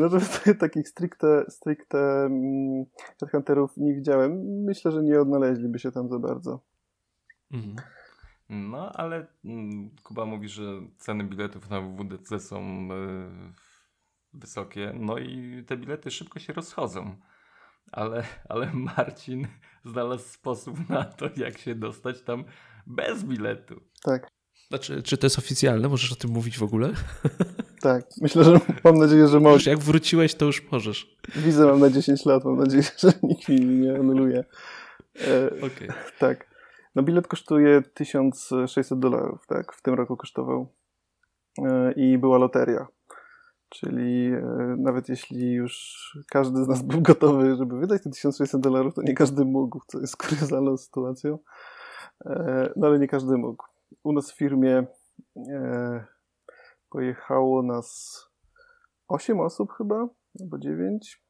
Natomiast 0.00 0.44
takich 0.60 0.88
stricte, 0.88 1.44
stricte 1.48 2.24
mm, 2.24 2.84
headhunterów 3.20 3.76
nie 3.76 3.94
widziałem. 3.94 4.62
Myślę, 4.64 4.92
że 4.92 5.02
nie 5.02 5.20
odnaleźliby 5.20 5.78
się 5.78 5.92
tam 5.92 6.08
za 6.08 6.18
bardzo. 6.18 6.60
Mhm. 7.50 7.76
No, 8.48 8.92
ale 8.92 9.26
mm, 9.44 9.90
Kuba 10.02 10.26
mówi, 10.26 10.48
że 10.48 10.62
ceny 10.98 11.24
biletów 11.24 11.70
na 11.70 11.80
WWDC 11.80 12.40
są 12.40 12.60
e, 12.60 13.52
wysokie, 14.32 14.92
no 14.98 15.18
i 15.18 15.64
te 15.66 15.76
bilety 15.76 16.10
szybko 16.10 16.38
się 16.38 16.52
rozchodzą. 16.52 17.16
Ale, 17.92 18.24
ale 18.48 18.72
Marcin 18.72 19.48
znalazł 19.84 20.28
sposób 20.28 20.88
na 20.88 21.04
to, 21.04 21.28
jak 21.36 21.58
się 21.58 21.74
dostać 21.74 22.22
tam 22.22 22.44
bez 22.86 23.24
biletu. 23.24 23.80
Tak. 24.02 24.30
Znaczy, 24.68 25.02
czy 25.02 25.16
to 25.16 25.26
jest 25.26 25.38
oficjalne? 25.38 25.88
Możesz 25.88 26.12
o 26.12 26.16
tym 26.16 26.30
mówić 26.30 26.58
w 26.58 26.62
ogóle? 26.62 26.92
Tak, 27.82 28.04
myślę, 28.20 28.44
że 28.44 28.60
mam 28.84 28.98
nadzieję, 28.98 29.28
że 29.28 29.40
możesz. 29.40 29.66
Jak 29.66 29.78
wróciłeś, 29.78 30.34
to 30.34 30.44
już 30.44 30.70
możesz. 30.72 31.16
Wizę 31.36 31.66
mam 31.66 31.80
na 31.80 31.90
10 31.90 32.24
lat, 32.24 32.44
mam 32.44 32.58
nadzieję, 32.58 32.82
że 32.98 33.12
nikt 33.22 33.48
mi 33.48 33.60
nie 33.60 33.94
anuluje. 33.94 34.44
E. 35.28 35.46
Okay. 35.46 35.88
Tak. 36.18 36.52
No 36.94 37.02
bilet 37.02 37.26
kosztuje 37.26 37.82
1600 37.94 38.98
dolarów, 38.98 39.46
tak? 39.46 39.72
W 39.72 39.82
tym 39.82 39.94
roku 39.94 40.16
kosztował. 40.16 40.66
E, 41.58 41.92
I 41.92 42.18
była 42.18 42.38
loteria. 42.38 42.86
Czyli 43.68 44.26
e, 44.26 44.40
nawet 44.78 45.08
jeśli 45.08 45.52
już 45.52 45.92
każdy 46.30 46.64
z 46.64 46.68
nas 46.68 46.82
był 46.82 47.00
gotowy, 47.00 47.56
żeby 47.56 47.78
wydać 47.80 48.02
te 48.02 48.10
1600 48.10 48.60
dolarów, 48.60 48.94
to 48.94 49.02
nie 49.02 49.14
każdy 49.14 49.44
mógł, 49.44 49.80
co 49.86 50.00
jest 50.00 50.16
kuriozalną 50.16 50.76
sytuacją. 50.76 51.38
E, 52.26 52.72
no 52.76 52.86
ale 52.86 52.98
nie 52.98 53.08
każdy 53.08 53.36
mógł. 53.36 53.64
U 54.02 54.12
nas 54.12 54.32
w 54.32 54.36
firmie 54.36 54.86
pojechało 56.92 57.62
nas 57.62 58.20
8 59.08 59.40
osób 59.40 59.72
chyba, 59.72 60.08
albo 60.40 60.58
9. 60.58 61.22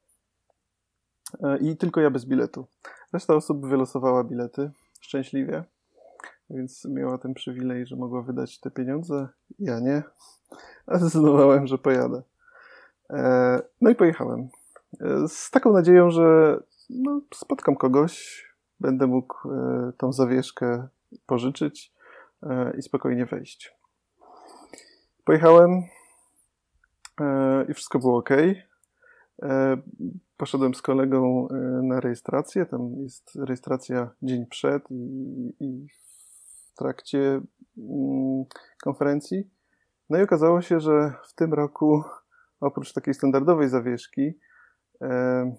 I 1.61 1.76
tylko 1.76 2.00
ja 2.00 2.11
bez 2.11 2.25
biletu. 2.25 2.66
Reszta 3.12 3.35
osób 3.35 3.66
wylosowała 3.66 4.25
bilety 4.25 4.71
szczęśliwie, 5.00 5.64
więc 6.50 6.85
miała 6.85 7.19
ten 7.19 7.35
przywilej, 7.35 7.87
że 7.87 7.97
mogła 7.97 8.23
wydać 8.23 8.61
te 8.61 8.71
pieniądze. 8.71 9.28
Ja 9.59 9.81
nie, 9.81 10.02
a 10.87 10.99
zdecydowałem, 10.99 11.66
że 11.66 11.78
pojadę. 11.78 12.23
E, 13.11 13.61
no 13.81 13.90
i 13.90 13.95
pojechałem. 13.95 14.49
E, 15.00 15.28
z 15.28 15.50
taką 15.50 15.73
nadzieją, 15.73 16.11
że 16.11 16.59
no, 16.90 17.21
spotkam 17.35 17.76
kogoś, 17.76 18.45
będę 18.81 19.07
mógł 19.07 19.52
e, 19.52 19.92
tą 19.99 20.12
zawieszkę 20.12 20.88
pożyczyć 21.26 21.92
i 22.78 22.83
spokojnie 22.83 23.26
wejść. 23.26 23.82
Pojechałem 25.25 25.83
i 27.69 27.75
wszystko 27.75 27.99
było 27.99 28.19
ok. 28.19 28.31
Poszedłem 30.43 30.75
z 30.75 30.83
kolegą 30.83 31.49
e, 31.49 31.55
na 31.83 32.00
rejestrację. 32.00 32.67
Tam 32.67 32.95
jest 33.02 33.37
rejestracja 33.37 34.11
dzień 34.23 34.47
przed 34.47 34.91
i, 34.91 35.55
i 35.61 35.87
w 36.73 36.76
trakcie 36.76 37.41
mm, 37.79 38.45
konferencji. 38.85 39.50
No 40.11 40.19
i 40.19 40.23
okazało 40.23 40.62
się, 40.62 40.81
że 40.81 41.12
w 41.29 41.35
tym 41.35 41.55
roku 41.55 42.02
oprócz 42.61 42.93
takiej 42.93 43.14
standardowej 43.14 43.69
zawieszki 43.69 44.38
e, 45.02 45.57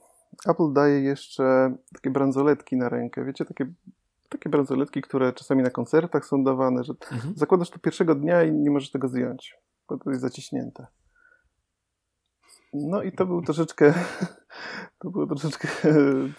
Apple 0.47 0.73
daje 0.73 1.01
jeszcze 1.01 1.75
takie 1.93 2.09
bransoletki 2.09 2.77
na 2.77 2.89
rękę. 2.89 3.25
Wiecie, 3.25 3.45
takie, 3.45 3.65
takie 4.33 4.49
bransoletki, 4.49 5.01
które 5.01 5.33
czasami 5.33 5.63
na 5.63 5.69
koncertach 5.69 6.25
są 6.25 6.43
dawane, 6.43 6.83
że 6.83 6.93
mhm. 7.11 7.33
zakładasz 7.37 7.69
to 7.69 7.79
pierwszego 7.79 8.15
dnia 8.15 8.43
i 8.43 8.51
nie 8.51 8.71
możesz 8.71 8.91
tego 8.91 9.07
zdjąć, 9.07 9.57
bo 9.89 9.97
to 9.97 10.09
jest 10.09 10.21
zaciśnięte. 10.21 10.87
No 12.73 13.03
i 13.03 13.11
to 13.11 13.25
był 13.25 13.41
troszeczkę, 13.41 13.93
to 14.99 15.09
było 15.09 15.27
troszeczkę 15.27 15.67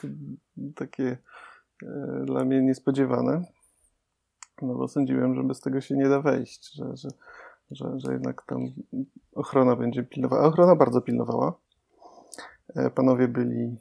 takie 0.81 1.19
e, 1.83 2.23
dla 2.25 2.45
mnie 2.45 2.63
niespodziewane. 2.63 3.45
No 4.63 4.75
bo 4.75 4.89
sądziłem, 4.89 5.35
że 5.35 5.43
bez 5.43 5.61
tego 5.61 5.81
się 5.81 5.97
nie 5.97 6.09
da 6.09 6.21
wejść, 6.21 6.75
że, 6.75 6.97
że, 6.97 7.09
że, 7.71 7.93
że 7.97 8.13
jednak 8.13 8.43
tam 8.47 8.61
ochrona 9.33 9.77
będzie 9.77 10.03
pilnowała. 10.03 10.43
A 10.43 10.47
ochrona 10.47 10.77
bardzo 10.77 11.01
pilnowała. 11.01 11.53
E, 12.77 12.91
panowie 12.91 13.29
byli 13.29 13.77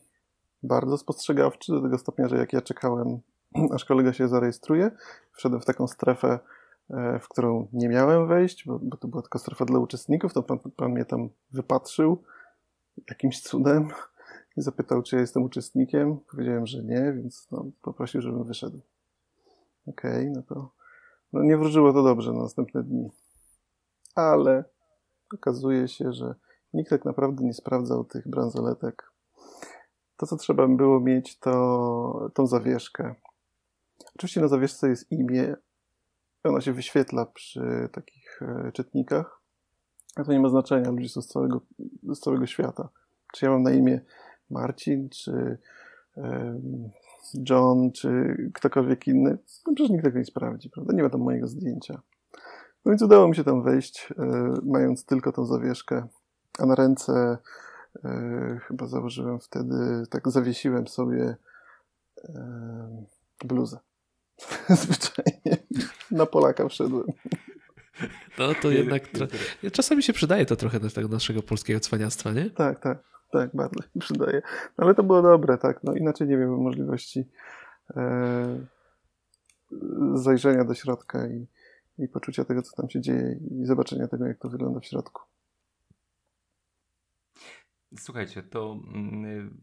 bardzo 0.63 0.97
spostrzegawczy 0.97 1.71
do 1.71 1.81
tego 1.81 1.97
stopnia, 1.97 2.27
że 2.27 2.37
jak 2.37 2.53
ja 2.53 2.61
czekałem, 2.61 3.19
aż 3.75 3.85
kolega 3.85 4.13
się 4.13 4.27
zarejestruje, 4.27 4.91
wszedłem 5.31 5.61
w 5.61 5.65
taką 5.65 5.87
strefę, 5.87 6.39
e, 6.89 7.19
w 7.19 7.27
którą 7.27 7.67
nie 7.73 7.89
miałem 7.89 8.27
wejść, 8.27 8.65
bo, 8.65 8.79
bo 8.79 8.97
to 8.97 9.07
była 9.07 9.21
tylko 9.21 9.39
strefa 9.39 9.65
dla 9.65 9.79
uczestników, 9.79 10.33
to 10.33 10.43
pan, 10.43 10.59
pan 10.59 10.91
mnie 10.91 11.05
tam 11.05 11.29
wypatrzył, 11.51 12.23
jakimś 13.09 13.41
cudem 13.41 13.87
i 14.57 14.61
zapytał, 14.61 15.03
czy 15.03 15.15
ja 15.15 15.21
jestem 15.21 15.43
uczestnikiem. 15.43 16.19
Powiedziałem, 16.31 16.67
że 16.67 16.83
nie, 16.83 17.13
więc 17.13 17.47
no, 17.51 17.65
poprosił, 17.81 18.21
żebym 18.21 18.43
wyszedł. 18.43 18.79
Okej, 19.87 20.29
okay, 20.29 20.31
no 20.35 20.41
to 20.41 20.69
no 21.33 21.43
nie 21.43 21.57
wróżyło 21.57 21.93
to 21.93 22.03
dobrze 22.03 22.33
na 22.33 22.41
następne 22.41 22.83
dni. 22.83 23.09
Ale 24.15 24.63
okazuje 25.33 25.87
się, 25.87 26.13
że 26.13 26.35
nikt 26.73 26.89
tak 26.89 27.05
naprawdę 27.05 27.43
nie 27.43 27.53
sprawdzał 27.53 28.03
tych 28.03 28.27
bransoletek. 28.27 29.11
To, 30.17 30.25
co 30.25 30.37
trzeba 30.37 30.67
było 30.67 30.99
mieć, 30.99 31.39
to 31.39 32.31
tą 32.33 32.47
zawieszkę. 32.47 33.15
Oczywiście 34.15 34.41
na 34.41 34.47
zawieszce 34.47 34.89
jest 34.89 35.11
imię, 35.11 35.55
ona 36.43 36.61
się 36.61 36.73
wyświetla 36.73 37.25
przy 37.25 37.89
takich 37.91 38.41
e, 38.41 38.71
czytnikach, 38.71 39.39
a 40.15 40.23
to 40.23 40.31
nie 40.31 40.39
ma 40.39 40.49
znaczenia, 40.49 40.91
ludzie 40.91 41.09
są 41.09 41.21
z 41.21 41.27
całego, 41.27 41.61
z 42.03 42.19
całego 42.19 42.45
świata. 42.45 42.89
Czy 43.33 43.45
ja 43.45 43.51
mam 43.51 43.63
na 43.63 43.71
imię 43.71 44.01
Marcin, 44.49 45.09
czy 45.09 45.57
John, 47.49 47.91
czy 47.91 48.37
ktokolwiek 48.53 49.07
inny, 49.07 49.37
no 49.67 49.73
przecież 49.73 49.91
nikt 49.91 50.03
tego 50.03 50.19
nie 50.19 50.25
sprawdzi, 50.25 50.69
prawda? 50.69 50.93
Nie 50.93 51.03
ma 51.03 51.09
tam 51.09 51.21
mojego 51.21 51.47
zdjęcia. 51.47 52.01
No 52.85 52.89
więc 52.91 53.01
udało 53.01 53.27
mi 53.27 53.35
się 53.35 53.43
tam 53.43 53.63
wejść, 53.63 54.09
e, 54.19 54.53
mając 54.63 55.05
tylko 55.05 55.31
tą 55.31 55.45
zawieszkę, 55.45 56.07
a 56.59 56.65
na 56.65 56.75
ręce 56.75 57.37
e, 58.05 58.59
chyba 58.67 58.87
założyłem 58.87 59.39
wtedy, 59.39 60.03
tak 60.09 60.29
zawiesiłem 60.29 60.87
sobie 60.87 61.35
bluzę. 63.43 63.79
Zwyczajnie. 64.69 65.57
Na 66.11 66.25
Polaka 66.25 66.69
wszedłem. 66.69 67.07
No 68.37 68.55
to 68.61 68.71
jednak. 68.71 69.03
Czasami 69.71 70.03
się 70.03 70.13
przydaje 70.13 70.45
to 70.45 70.55
trochę 70.55 70.79
do 70.79 70.89
tego 70.89 71.07
naszego 71.07 71.43
polskiego 71.43 71.79
cwaniactwa, 71.79 72.31
nie? 72.31 72.49
Tak, 72.49 72.79
tak. 72.79 73.13
Tak, 73.33 73.49
bardzo 73.53 73.79
mi 73.95 74.01
przydaje. 74.01 74.41
No, 74.77 74.85
ale 74.85 74.95
to 74.95 75.03
było 75.03 75.21
dobre, 75.21 75.57
tak. 75.57 75.83
No 75.83 75.93
inaczej 75.93 76.27
nie 76.27 76.37
wiem 76.37 76.61
możliwości 76.61 77.25
e, 77.95 78.65
zajrzenia 80.13 80.63
do 80.63 80.73
środka 80.73 81.27
i, 81.27 81.47
i 81.97 82.07
poczucia 82.07 82.45
tego, 82.45 82.61
co 82.61 82.75
tam 82.75 82.89
się 82.89 83.01
dzieje 83.01 83.39
i 83.51 83.65
zobaczenia 83.65 84.07
tego, 84.07 84.25
jak 84.25 84.39
to 84.39 84.49
wygląda 84.49 84.79
w 84.79 84.85
środku. 84.85 85.21
Słuchajcie, 87.97 88.43
to 88.43 88.79
mm, 88.93 89.61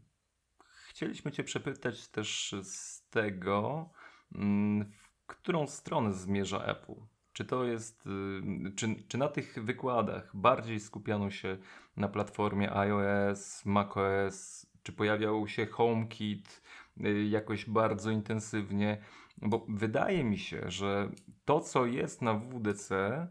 chcieliśmy 1.00 1.32
Cię 1.32 1.44
przepytać 1.44 2.08
też 2.08 2.54
z 2.62 3.02
tego, 3.10 3.90
mm, 4.34 4.84
w 4.84 5.26
którą 5.26 5.66
stronę 5.66 6.14
zmierza 6.14 6.64
Apple. 6.64 6.94
Czy 7.32 7.44
to 7.44 7.64
jest, 7.64 8.06
y, 8.06 8.72
czy, 8.76 8.94
czy 9.08 9.18
na 9.18 9.28
tych 9.28 9.64
wykładach 9.64 10.36
bardziej 10.36 10.80
skupiano 10.80 11.30
się 11.30 11.58
na 11.96 12.08
platformie 12.08 12.72
iOS, 12.72 13.64
macOS, 13.64 14.66
czy 14.82 14.92
pojawiał 14.92 15.48
się 15.48 15.66
HomeKit 15.66 16.62
y, 17.04 17.24
jakoś 17.24 17.66
bardzo 17.66 18.10
intensywnie? 18.10 18.98
Bo 19.38 19.66
wydaje 19.68 20.24
mi 20.24 20.38
się, 20.38 20.70
że 20.70 21.10
to, 21.44 21.60
co 21.60 21.86
jest 21.86 22.22
na 22.22 22.34
WDC, 22.34 23.28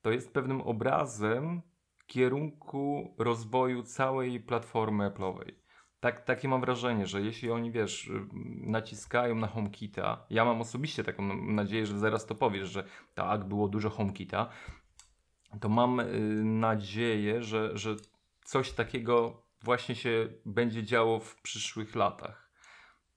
to 0.00 0.10
jest 0.10 0.32
pewnym 0.32 0.60
obrazem 0.60 1.62
kierunku 2.06 3.14
rozwoju 3.18 3.82
całej 3.82 4.40
platformy 4.40 5.10
Apple'owej 5.10 5.61
tak, 6.02 6.24
takie 6.24 6.48
mam 6.48 6.60
wrażenie, 6.60 7.06
że 7.06 7.20
jeśli 7.20 7.50
oni, 7.50 7.70
wiesz, 7.70 8.10
naciskają 8.60 9.34
na 9.34 9.46
HomeKita, 9.46 10.26
ja 10.30 10.44
mam 10.44 10.60
osobiście 10.60 11.04
taką 11.04 11.36
nadzieję, 11.36 11.86
że 11.86 11.98
zaraz 11.98 12.26
to 12.26 12.34
powiesz, 12.34 12.68
że 12.68 12.84
tak, 13.14 13.44
było 13.44 13.68
dużo 13.68 13.90
HomeKita, 13.90 14.48
to 15.60 15.68
mam 15.68 16.00
y, 16.00 16.44
nadzieję, 16.44 17.42
że, 17.42 17.78
że 17.78 17.96
coś 18.44 18.72
takiego 18.72 19.42
właśnie 19.60 19.94
się 19.94 20.28
będzie 20.46 20.84
działo 20.84 21.20
w 21.20 21.42
przyszłych 21.42 21.94
latach. 21.94 22.50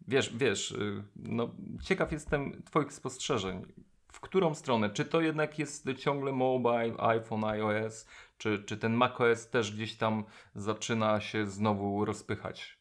Wiesz, 0.07 0.37
wiesz, 0.37 0.71
y, 0.71 1.03
no, 1.15 1.55
ciekaw 1.83 2.11
jestem 2.11 2.63
Twoich 2.63 2.93
spostrzeżeń. 2.93 3.65
W 4.11 4.19
którą 4.19 4.55
stronę? 4.55 4.89
Czy 4.89 5.05
to 5.05 5.21
jednak 5.21 5.59
jest 5.59 5.87
ciągle 5.97 6.31
mobile, 6.31 6.93
iPhone, 6.97 7.43
iOS, 7.43 8.07
czy, 8.37 8.63
czy 8.63 8.77
ten 8.77 8.93
macOS 8.93 9.49
też 9.49 9.75
gdzieś 9.75 9.97
tam 9.97 10.23
zaczyna 10.55 11.21
się 11.21 11.45
znowu 11.45 12.05
rozpychać? 12.05 12.74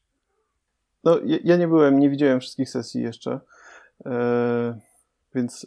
No, 1.04 1.18
ja, 1.44 1.56
nie 1.56 1.68
byłem, 1.68 1.98
nie 1.98 2.10
widziałem 2.10 2.40
wszystkich 2.40 2.70
sesji 2.70 3.02
jeszcze, 3.02 3.40
e, 4.06 4.78
więc 5.34 5.66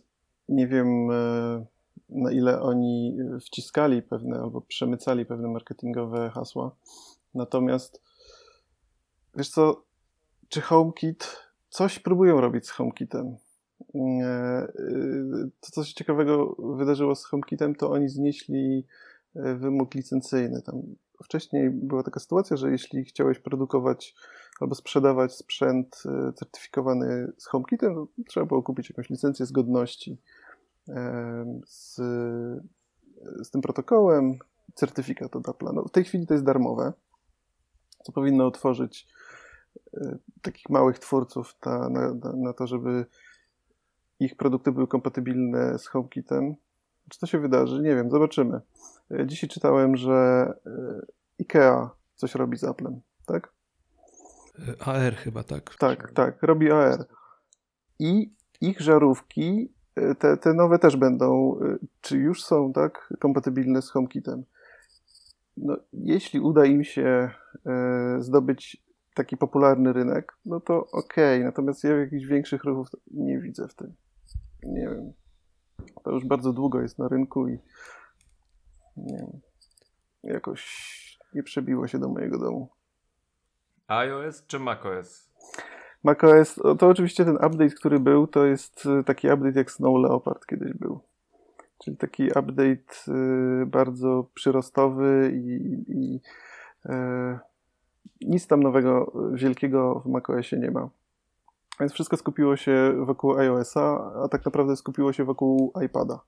nie 0.50 0.68
wiem 0.68 1.12
e, 1.12 1.66
na 2.10 2.32
ile 2.32 2.62
oni 2.62 3.18
wciskali 3.42 4.02
pewne 4.02 4.40
albo 4.40 4.62
przemycali 4.62 5.26
pewne 5.26 5.48
marketingowe 5.48 6.30
hasła. 6.30 6.76
Natomiast 7.34 8.02
wiesz 9.36 9.50
co, 9.50 9.84
czy 10.50 10.62
HomeKit, 10.62 11.38
coś 11.70 12.00
próbują 12.00 12.42
robić 12.42 12.68
z 12.68 12.70
HomeKitem. 12.70 13.38
E, 13.96 14.68
to 15.60 15.72
coś 15.72 15.94
ciekawego 15.94 16.56
wydarzyło 16.78 17.16
z 17.16 17.26
HomeKitem, 17.26 17.76
to 17.76 17.92
oni 17.92 18.10
znieśli 18.10 18.86
wymóg 19.36 19.96
licencyjny. 19.96 20.62
Tam 20.62 20.82
wcześniej 21.24 21.70
była 21.70 22.04
taka 22.04 22.20
sytuacja, 22.20 22.58
że 22.58 22.72
jeśli 22.72 23.06
chciałeś 23.06 23.40
produkować 23.40 24.16
albo 24.60 24.76
sprzedawać 24.76 25.36
sprzęt 25.36 26.04
e, 26.06 26.34
certyfikowany 26.34 27.32
z 27.38 27.46
HomeKitem, 27.46 27.96
to 27.96 28.08
trzeba 28.28 28.46
było 28.46 28.64
kupić 28.64 28.90
jakąś 28.90 29.10
licencję 29.10 29.46
zgodności 29.46 30.18
e, 30.90 31.62
z, 31.66 31.96
z 33.44 33.52
tym 33.52 33.62
protokołem, 33.62 34.40
certyfikat 34.76 35.36
od 35.36 35.44
Apple'a. 35.44 35.74
No, 35.74 35.84
w 35.84 35.92
tej 35.92 36.04
chwili 36.04 36.28
to 36.28 36.34
jest 36.34 36.46
darmowe, 36.46 36.94
co 38.04 38.12
powinno 38.12 38.48
otworzyć 38.48 39.08
takich 40.42 40.70
małych 40.70 41.00
twórców 41.00 41.56
na, 41.66 41.90
na, 41.90 42.14
na 42.36 42.54
to, 42.54 42.68
żeby 42.68 43.06
ich 44.20 44.36
produkty 44.36 44.72
były 44.72 44.88
kompatybilne 44.88 45.80
z 45.80 45.88
HomeKitem. 45.88 46.56
Czy 47.10 47.20
to 47.20 47.28
się 47.28 47.40
wydarzy? 47.40 47.82
Nie 47.82 47.96
wiem, 47.96 48.12
zobaczymy. 48.12 48.62
E, 49.12 49.28
dzisiaj 49.28 49.50
czytałem, 49.50 49.98
że 49.98 50.14
e, 50.66 51.02
IKEA 51.40 51.90
coś 52.16 52.36
robi 52.36 52.58
z 52.58 52.64
Applem, 52.64 53.02
tak? 53.26 53.54
E, 54.70 54.88
AR 54.88 55.16
chyba, 55.16 55.44
tak. 55.44 55.76
Tak, 55.80 56.12
tak, 56.12 56.44
robi 56.44 56.72
AR. 56.72 57.06
I 58.00 58.34
ich 58.62 58.82
żarówki, 58.82 59.74
te, 60.20 60.38
te 60.38 60.54
nowe 60.54 60.80
też 60.80 60.98
będą, 60.98 61.60
czy 62.02 62.18
już 62.18 62.44
są, 62.44 62.74
tak, 62.74 63.14
kompatybilne 63.20 63.82
z 63.82 63.90
HomeKitem. 63.90 64.44
No, 65.58 65.78
jeśli 65.94 66.40
uda 66.40 66.66
im 66.66 66.84
się 66.84 67.30
zdobyć 68.20 68.84
taki 69.16 69.38
popularny 69.38 69.94
rynek, 69.94 70.38
no 70.46 70.60
to 70.60 70.88
okej, 70.92 71.38
okay. 71.38 71.46
natomiast 71.46 71.84
ja 71.84 71.98
jakichś 71.98 72.26
większych 72.26 72.64
ruchów 72.64 72.88
nie 73.12 73.40
widzę 73.40 73.68
w 73.68 73.74
tym. 73.74 73.96
Nie 74.64 74.90
wiem. 74.90 75.14
To 76.04 76.12
już 76.12 76.26
bardzo 76.26 76.54
długo 76.54 76.82
jest 76.82 77.00
na 77.00 77.08
rynku 77.08 77.48
i 77.48 77.60
nie 78.98 79.18
wiem, 79.18 79.40
jakoś 80.24 80.88
nie 81.34 81.44
przebiło 81.44 81.88
się 81.88 82.00
do 82.00 82.10
mojego 82.10 82.38
domu. 82.38 82.70
iOS 83.88 84.46
czy 84.48 84.60
macOS? 84.60 85.28
macOS, 86.04 86.60
to 86.80 86.88
oczywiście 86.88 87.26
ten 87.26 87.36
update, 87.36 87.70
który 87.70 88.00
był, 88.00 88.28
to 88.28 88.46
jest 88.46 88.86
y, 88.86 89.04
taki 89.04 89.28
update 89.28 89.60
jak 89.60 89.72
Snow 89.72 90.02
Leopard 90.02 90.46
kiedyś 90.46 90.74
był. 90.74 91.00
Czyli 91.84 91.98
taki 91.98 92.28
update 92.28 92.94
y, 93.08 93.66
bardzo 93.66 94.26
przyrostowy 94.34 95.32
i, 95.34 95.84
i 95.88 96.22
e, 96.86 97.40
nic 98.22 98.48
tam 98.48 98.64
nowego, 98.64 99.14
wielkiego 99.34 100.00
w 100.00 100.06
macOSie 100.06 100.58
nie 100.58 100.72
ma. 100.72 100.90
Więc 101.80 101.94
wszystko 101.94 102.18
skupiło 102.18 102.56
się 102.56 102.94
wokół 103.06 103.38
iOS-a, 103.38 104.12
a 104.24 104.28
tak 104.28 104.46
naprawdę 104.46 104.76
skupiło 104.76 105.14
się 105.14 105.24
wokół 105.24 105.74
iPada. 105.86 106.20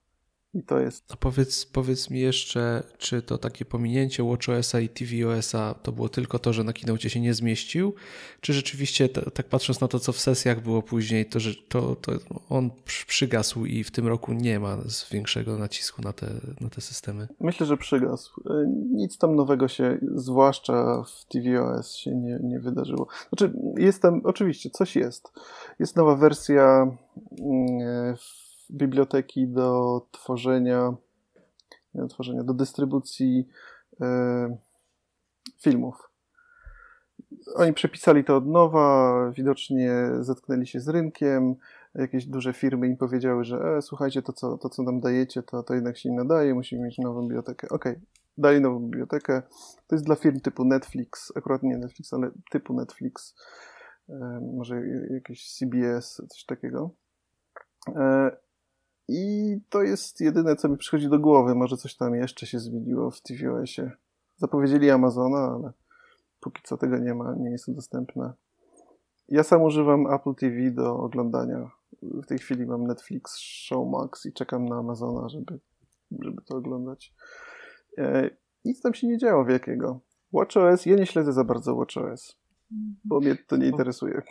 I 0.54 0.62
to 0.62 0.78
jest. 0.80 1.12
A 1.12 1.16
powiedz, 1.16 1.66
powiedz 1.66 2.10
mi 2.10 2.20
jeszcze, 2.20 2.82
czy 2.98 3.22
to 3.22 3.38
takie 3.38 3.64
pominięcie 3.64 4.22
WatchOS-a 4.24 4.80
i 4.80 4.88
tvOS-a 4.88 5.74
to 5.74 5.92
było 5.92 6.08
tylko 6.08 6.38
to, 6.38 6.52
że 6.52 6.64
na 6.64 6.72
keynote 6.72 7.10
się 7.10 7.20
nie 7.20 7.34
zmieścił, 7.34 7.94
czy 8.40 8.52
rzeczywiście, 8.52 9.08
tak 9.08 9.46
patrząc 9.46 9.80
na 9.80 9.88
to, 9.88 9.98
co 9.98 10.12
w 10.12 10.18
sesjach 10.18 10.62
było 10.62 10.82
później, 10.82 11.26
to, 11.26 11.40
że 11.40 11.54
to, 11.68 11.96
to 11.96 12.12
on 12.48 12.70
przygasł 13.06 13.64
i 13.64 13.84
w 13.84 13.90
tym 13.90 14.06
roku 14.06 14.32
nie 14.32 14.60
ma 14.60 14.78
większego 15.10 15.58
nacisku 15.58 16.02
na 16.02 16.12
te, 16.12 16.26
na 16.60 16.70
te 16.70 16.80
systemy? 16.80 17.28
Myślę, 17.40 17.66
że 17.66 17.76
przygasł. 17.76 18.42
E, 18.50 18.66
nic 18.92 19.18
tam 19.18 19.36
nowego 19.36 19.68
się, 19.68 19.98
zwłaszcza 20.14 21.02
w 21.02 21.24
tvOS, 21.24 21.94
się 21.94 22.14
nie, 22.14 22.38
nie 22.42 22.60
wydarzyło. 22.60 23.06
Znaczy, 23.28 23.52
jest 23.76 24.02
tam, 24.02 24.20
oczywiście, 24.24 24.70
coś 24.70 24.96
jest. 24.96 25.32
Jest 25.78 25.96
nowa 25.96 26.16
wersja 26.16 26.96
mm, 27.40 28.16
w 28.16 28.49
biblioteki 28.70 29.48
do 29.48 30.00
tworzenia, 30.10 30.94
do 31.94 32.06
tworzenia, 32.06 32.44
do 32.44 32.54
dystrybucji 32.54 33.48
e, 34.00 34.56
filmów. 35.62 36.10
Oni 37.54 37.72
przepisali 37.72 38.24
to 38.24 38.36
od 38.36 38.46
nowa, 38.46 39.30
widocznie 39.30 40.10
zetknęli 40.20 40.66
się 40.66 40.80
z 40.80 40.88
rynkiem, 40.88 41.54
jakieś 41.94 42.26
duże 42.26 42.52
firmy 42.52 42.86
im 42.86 42.96
powiedziały, 42.96 43.44
że 43.44 43.56
e, 43.56 43.82
słuchajcie, 43.82 44.22
to 44.22 44.32
co, 44.32 44.58
to 44.58 44.68
co 44.68 44.82
nam 44.82 45.00
dajecie, 45.00 45.42
to, 45.42 45.62
to 45.62 45.74
jednak 45.74 45.98
się 45.98 46.10
nie 46.10 46.16
nadaje, 46.16 46.54
musimy 46.54 46.84
mieć 46.84 46.98
nową 46.98 47.22
bibliotekę. 47.22 47.68
Okej, 47.68 47.92
okay, 47.92 48.06
dali 48.38 48.60
nową 48.60 48.80
bibliotekę. 48.80 49.42
To 49.86 49.94
jest 49.96 50.04
dla 50.06 50.16
firm 50.16 50.40
typu 50.40 50.64
Netflix, 50.64 51.32
akurat 51.36 51.62
nie 51.62 51.78
Netflix, 51.78 52.12
ale 52.12 52.30
typu 52.50 52.74
Netflix, 52.74 53.34
e, 54.08 54.40
może 54.56 54.82
jakieś 55.10 55.52
CBS, 55.52 56.22
coś 56.28 56.44
takiego. 56.44 56.90
I 59.12 59.56
to 59.68 59.82
jest 59.82 60.20
jedyne, 60.20 60.56
co 60.56 60.68
mi 60.68 60.76
przychodzi 60.76 61.08
do 61.08 61.18
głowy. 61.18 61.54
Może 61.54 61.76
coś 61.76 61.96
tam 61.96 62.14
jeszcze 62.14 62.46
się 62.46 62.58
zmieniło 62.58 63.10
w 63.10 63.20
tvOSie. 63.20 63.90
Zapowiedzieli 64.36 64.90
Amazona, 64.90 65.38
ale 65.38 65.72
póki 66.40 66.62
co 66.64 66.76
tego 66.76 66.98
nie 66.98 67.14
ma, 67.14 67.34
nie 67.34 67.50
jest 67.50 67.66
to 67.66 67.72
dostępne. 67.72 68.32
Ja 69.28 69.42
sam 69.42 69.62
używam 69.62 70.06
Apple 70.12 70.34
TV 70.34 70.70
do 70.70 70.96
oglądania 70.96 71.70
w 72.02 72.26
tej 72.26 72.38
chwili 72.38 72.66
mam 72.66 72.86
Netflix, 72.86 73.36
Showmax 73.38 74.26
i 74.26 74.32
czekam 74.32 74.68
na 74.68 74.76
Amazona, 74.76 75.28
żeby, 75.28 75.60
żeby 76.20 76.42
to 76.42 76.56
oglądać. 76.56 77.14
E, 77.98 78.30
nic 78.64 78.80
tam 78.80 78.94
się 78.94 79.06
nie 79.06 79.18
działo 79.18 79.44
wielkiego. 79.44 80.00
WatchOS, 80.32 80.86
ja 80.86 80.96
nie 80.96 81.06
śledzę 81.06 81.32
za 81.32 81.44
bardzo 81.44 81.76
WatchOS, 81.76 82.36
bo 83.04 83.20
mnie 83.20 83.36
to 83.46 83.56
nie 83.56 83.66
interesuje. 83.66 84.22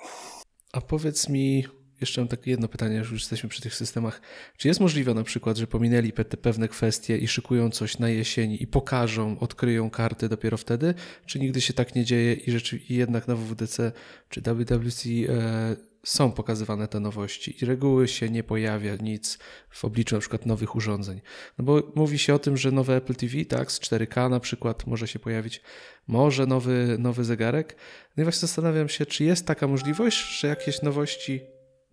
A 0.74 0.82
powiedz 0.82 1.30
mi, 1.30 1.66
jeszcze 2.02 2.22
mam 2.22 2.28
takie 2.28 2.52
jedno 2.52 2.68
pytanie, 2.68 2.98
już 2.98 3.12
jesteśmy 3.12 3.50
przy 3.50 3.62
tych 3.62 3.76
systemach. 3.76 4.22
Czy 4.58 4.68
jest 4.68 4.80
możliwe 4.80 5.14
na 5.14 5.24
przykład, 5.24 5.58
że 5.58 5.68
pominęli 5.68 6.12
pewne 6.42 6.68
kwestie 6.68 7.18
i 7.18 7.28
szykują 7.28 7.70
coś 7.70 8.00
na 8.00 8.10
jesień 8.10 8.58
i 8.60 8.68
pokażą, 8.68 9.40
odkryją 9.40 9.90
karty 9.90 10.30
dopiero 10.30 10.58
wtedy? 10.58 10.94
Czy 11.26 11.40
nigdy 11.40 11.62
się 11.62 11.74
tak 11.74 11.96
nie 11.96 12.06
dzieje 12.06 12.34
i, 12.34 12.52
rzeczy, 12.52 12.80
jednak 12.90 13.28
na 13.28 13.36
WWDC 13.36 13.92
czy 14.30 14.42
WWC 14.42 15.10
e, 15.10 15.76
są 16.04 16.32
pokazywane 16.32 16.88
te 16.88 17.00
nowości 17.00 17.56
i 17.62 17.66
reguły 17.66 18.08
się 18.08 18.30
nie 18.30 18.44
pojawia 18.44 18.96
nic 18.96 19.40
w 19.70 19.86
obliczu 19.86 20.16
na 20.16 20.20
przykład 20.20 20.46
nowych 20.46 20.76
urządzeń. 20.76 21.22
No 21.58 21.66
bo 21.66 21.92
mówi 21.96 22.20
się 22.20 22.34
o 22.34 22.40
tym, 22.40 22.58
że 22.58 22.72
nowe 22.72 22.96
Apple 22.96 23.16
TV, 23.16 23.46
tak, 23.46 23.72
z 23.72 23.80
4K 23.80 24.30
na 24.30 24.40
przykład 24.40 24.88
może 24.88 25.08
się 25.08 25.20
pojawić, 25.20 25.62
może 26.08 26.46
nowy, 26.46 26.96
nowy 27.00 27.24
zegarek. 27.24 27.76
No 28.18 28.22
i 28.22 28.24
właśnie 28.24 28.40
zastanawiam 28.40 28.90
się, 28.90 29.06
czy 29.06 29.24
jest 29.24 29.46
taka 29.46 29.68
możliwość, 29.68 30.40
że 30.40 30.48
jakieś 30.48 30.82
nowości 30.82 31.42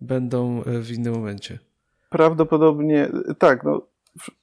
będą 0.01 0.63
e, 0.63 0.79
w 0.79 0.91
innym 0.91 1.13
momencie. 1.13 1.59
Prawdopodobnie 2.09 3.11
tak. 3.39 3.63
No, 3.63 3.81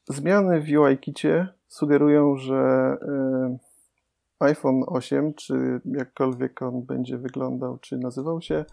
zmiany 0.08 0.60
w 0.60 0.68
UI-kicie 0.68 1.48
sugerują, 1.68 2.36
że 2.36 2.96
y, 3.02 4.44
iPhone 4.44 4.82
8, 4.86 5.34
czy 5.34 5.80
jakkolwiek 5.84 6.62
on 6.62 6.82
będzie 6.82 7.18
wyglądał, 7.18 7.78
czy 7.78 7.98
nazywał 7.98 8.40
się, 8.40 8.64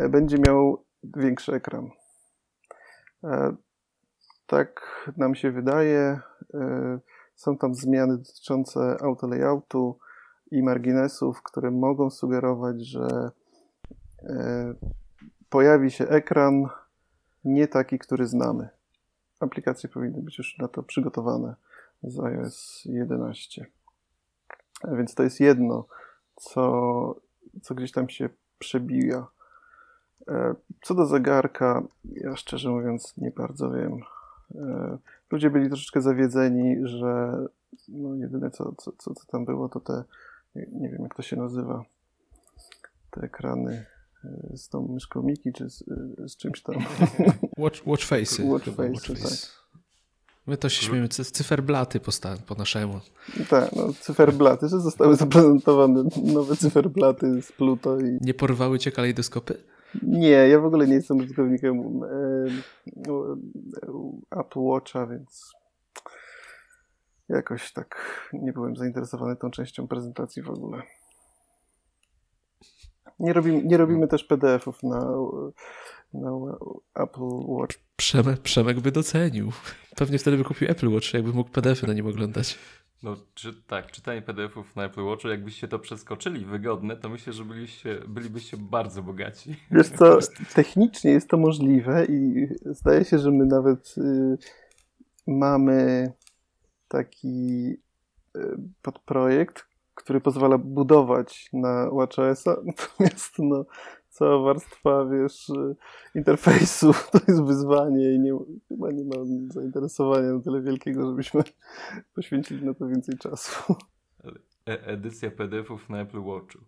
y, 0.00 0.08
będzie 0.08 0.38
miał 0.38 0.84
większy 1.16 1.52
ekran. 1.52 1.90
Tak 4.46 4.80
nam 5.16 5.34
się 5.34 5.50
wydaje. 5.50 6.20
Są 7.34 7.58
tam 7.58 7.74
zmiany 7.74 8.18
dotyczące 8.18 8.96
auto 9.00 9.26
layoutu 9.26 9.98
i 10.50 10.62
marginesów, 10.62 11.42
które 11.42 11.70
mogą 11.70 12.10
sugerować, 12.10 12.86
że 12.86 13.30
pojawi 15.50 15.90
się 15.90 16.08
ekran 16.08 16.68
nie 17.44 17.68
taki, 17.68 17.98
który 17.98 18.26
znamy. 18.26 18.68
Aplikacje 19.40 19.88
powinny 19.88 20.22
być 20.22 20.38
już 20.38 20.58
na 20.58 20.68
to 20.68 20.82
przygotowane 20.82 21.54
z 22.02 22.20
iOS 22.20 22.82
11. 22.84 23.66
A 24.82 24.94
więc 24.94 25.14
to 25.14 25.22
jest 25.22 25.40
jedno, 25.40 25.86
co, 26.36 27.14
co 27.62 27.74
gdzieś 27.74 27.92
tam 27.92 28.08
się 28.08 28.28
przebija. 28.58 29.26
E, 30.28 30.54
co 30.82 30.94
do 30.94 31.06
zegarka, 31.06 31.82
ja 32.04 32.36
szczerze 32.36 32.70
mówiąc 32.70 33.16
nie 33.16 33.30
bardzo 33.30 33.70
wiem. 33.70 34.00
E, 34.54 34.98
ludzie 35.30 35.50
byli 35.50 35.68
troszeczkę 35.68 36.00
zawiedzeni, 36.00 36.76
że 36.82 37.38
no 37.88 38.14
jedyne 38.14 38.50
co, 38.50 38.72
co, 38.78 38.92
co 38.92 39.26
tam 39.26 39.44
było, 39.44 39.68
to 39.68 39.80
te, 39.80 40.04
nie 40.54 40.88
wiem 40.88 41.02
jak 41.02 41.14
to 41.14 41.22
się 41.22 41.36
nazywa, 41.36 41.84
te 43.10 43.20
ekrany 43.20 43.86
z 44.54 44.68
tą 44.68 44.88
myszką 44.88 45.22
Miki, 45.22 45.52
czy 45.52 45.70
z, 45.70 45.84
z 46.26 46.36
czymś 46.36 46.62
tam. 46.62 46.74
Watch, 47.58 47.86
watch 47.86 48.04
face'y. 48.04 48.44
Watch 48.48 48.64
face, 48.64 49.14
tak. 49.14 49.56
My 50.46 50.56
to 50.56 50.68
się 50.68 50.86
śmiejemy, 50.86 51.08
cyferblaty 51.08 52.00
po, 52.00 52.10
po 52.46 52.54
naszemu. 52.54 53.00
Tak, 53.48 53.76
no 53.76 53.92
cyferblaty, 54.00 54.68
że 54.68 54.80
zostały 54.80 55.16
zaprezentowane 55.16 56.04
nowe 56.24 56.56
cyferblaty 56.56 57.42
z 57.42 57.52
Pluto. 57.52 58.00
I... 58.00 58.18
Nie 58.20 58.34
porwały 58.34 58.78
cię 58.78 58.92
kalejdoskopy? 58.92 59.62
Nie, 60.02 60.28
ja 60.28 60.60
w 60.60 60.64
ogóle 60.64 60.86
nie 60.86 60.94
jestem 60.94 61.16
użytkownikiem 61.16 62.00
Apple 64.30 64.60
Watcha, 64.60 65.06
więc 65.06 65.52
jakoś 67.28 67.72
tak 67.72 68.20
nie 68.32 68.52
byłem 68.52 68.76
zainteresowany 68.76 69.36
tą 69.36 69.50
częścią 69.50 69.88
prezentacji 69.88 70.42
w 70.42 70.50
ogóle. 70.50 70.82
Nie 73.18 73.32
robimy, 73.32 73.62
nie 73.64 73.76
robimy 73.76 74.08
też 74.08 74.24
PDF-ów 74.24 74.82
na, 74.82 75.12
na 76.14 76.30
Apple 76.94 77.20
Watch. 77.46 77.76
Przemek, 77.96 78.40
Przemek 78.40 78.80
by 78.80 78.92
docenił. 78.92 79.52
Pewnie 79.96 80.18
wtedy 80.18 80.36
by 80.36 80.44
kupił 80.44 80.70
Apple 80.70 80.92
Watch, 80.94 81.14
jakby 81.14 81.32
mógł 81.32 81.50
PDF-y 81.50 81.86
na 81.86 81.92
nim 81.92 82.06
oglądać. 82.06 82.58
No 83.02 83.16
czy, 83.34 83.62
tak, 83.66 83.92
czytanie 83.92 84.22
PDF-ów 84.22 84.76
na 84.76 84.84
Apple 84.84 85.04
Watchu, 85.04 85.28
jakbyście 85.28 85.68
to 85.68 85.78
przeskoczyli 85.78 86.44
wygodne, 86.44 86.96
to 86.96 87.08
myślę, 87.08 87.32
że 87.32 87.44
byliście, 87.44 87.98
bylibyście 88.08 88.56
bardzo 88.56 89.02
bogaci. 89.02 89.56
Wiesz 89.70 89.88
co, 89.88 90.18
technicznie 90.54 91.10
jest 91.10 91.28
to 91.28 91.36
możliwe 91.36 92.04
i 92.04 92.48
zdaje 92.64 93.04
się, 93.04 93.18
że 93.18 93.30
my 93.30 93.46
nawet 93.46 93.94
y, 93.98 94.38
mamy 95.26 96.12
taki 96.88 97.76
y, 98.36 98.40
podprojekt, 98.82 99.66
który 100.06 100.20
pozwala 100.20 100.58
budować 100.58 101.48
na 101.52 101.90
WatchOS-a, 101.90 102.56
natomiast 102.66 103.38
no, 103.38 103.64
cała 104.08 104.38
warstwa, 104.42 105.06
wiesz, 105.06 105.46
interfejsu 106.14 106.92
to 107.12 107.18
jest 107.28 107.44
wyzwanie 107.44 108.14
i 108.14 108.18
nie, 108.18 108.38
chyba 108.68 108.90
nie 108.90 109.04
ma 109.04 109.14
zainteresowania 109.48 110.32
na 110.32 110.40
tyle 110.40 110.62
wielkiego, 110.62 111.06
żebyśmy 111.06 111.42
poświęcili 112.14 112.66
na 112.66 112.74
to 112.74 112.88
więcej 112.88 113.18
czasu. 113.18 113.74
E 114.68 114.86
edycja 114.86 115.30
PDF-ów 115.30 115.88
na 115.88 116.00
Apple 116.00 116.22
Watchu. 116.22 116.58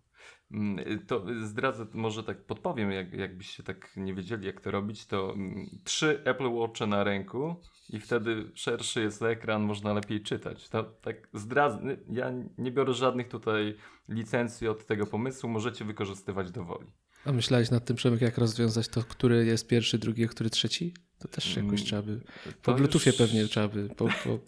Mm, 0.51 1.05
to 1.07 1.25
zdradzę, 1.43 1.85
może 1.93 2.23
tak 2.23 2.45
podpowiem, 2.45 2.91
jak, 2.91 3.13
jakbyście 3.13 3.63
tak 3.63 3.91
nie 3.97 4.13
wiedzieli, 4.13 4.45
jak 4.45 4.61
to 4.61 4.71
robić, 4.71 5.05
to 5.05 5.33
mm, 5.33 5.69
trzy 5.83 6.21
Apple 6.25 6.49
Watche 6.51 6.87
na 6.87 7.03
ręku 7.03 7.55
i 7.89 7.99
wtedy 7.99 8.51
szerszy 8.53 9.01
jest 9.01 9.21
ekran, 9.21 9.61
można 9.61 9.93
lepiej 9.93 10.21
czytać. 10.21 10.69
To 10.69 10.83
tak 10.83 11.29
zdradzę, 11.33 11.97
ja 12.09 12.31
nie 12.57 12.71
biorę 12.71 12.93
żadnych 12.93 13.27
tutaj 13.27 13.75
licencji 14.09 14.67
od 14.67 14.85
tego 14.85 15.05
pomysłu, 15.05 15.49
możecie 15.49 15.85
wykorzystywać 15.85 16.51
do 16.51 16.63
woli. 16.63 16.87
A 17.25 17.31
myślałeś 17.31 17.71
nad 17.71 17.85
tym, 17.85 17.95
Przemek, 17.95 18.21
jak 18.21 18.37
rozwiązać 18.37 18.87
to, 18.87 19.03
który 19.03 19.45
jest 19.45 19.67
pierwszy, 19.67 19.97
drugi, 19.97 20.25
a 20.25 20.27
który 20.27 20.49
trzeci? 20.49 20.93
To 21.19 21.27
też 21.27 21.55
jakoś 21.55 21.79
mm, 21.79 21.85
trzeba 21.85 22.01
by, 22.01 22.21
po 22.63 22.73
Bluetoothie 22.73 23.09
już... 23.09 23.17
pewnie 23.17 23.47
trzeba 23.47 23.67
by, 23.67 23.89
po, 23.89 24.05
po 24.05 24.39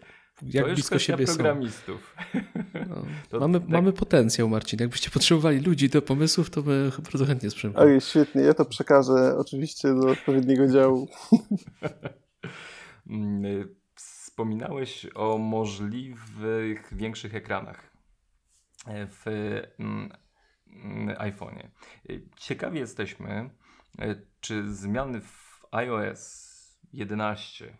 jak 0.43 0.65
to 0.65 0.73
blisko 0.73 0.99
siebie 0.99 1.25
programistów. 1.25 2.15
No. 2.89 3.05
To, 3.29 3.39
mamy, 3.39 3.59
tak... 3.59 3.69
mamy 3.69 3.93
potencjał, 3.93 4.49
Marcin. 4.49 4.79
Jakbyście 4.79 5.09
potrzebowali 5.09 5.59
ludzi 5.59 5.89
do 5.89 6.01
pomysłów, 6.01 6.49
to 6.49 6.61
my 6.61 6.91
bardzo 7.11 7.25
chętnie 7.25 7.49
sprzęgamy. 7.49 7.85
Oj, 7.85 8.01
świetnie. 8.01 8.41
Ja 8.41 8.53
to 8.53 8.65
przekażę 8.65 9.37
oczywiście 9.37 9.87
do 9.93 10.09
odpowiedniego 10.09 10.67
działu. 10.67 11.07
Mm, 13.09 13.75
wspominałeś 13.95 15.07
o 15.15 15.37
możliwych 15.37 16.97
większych 16.97 17.35
ekranach 17.35 17.91
w 18.87 19.25
mm, 19.79 20.11
iPhone'ie. 21.07 21.67
Ciekawi 22.37 22.79
jesteśmy, 22.79 23.49
czy 24.39 24.73
zmiany 24.73 25.21
w 25.21 25.65
iOS 25.71 26.51
11 26.93 27.77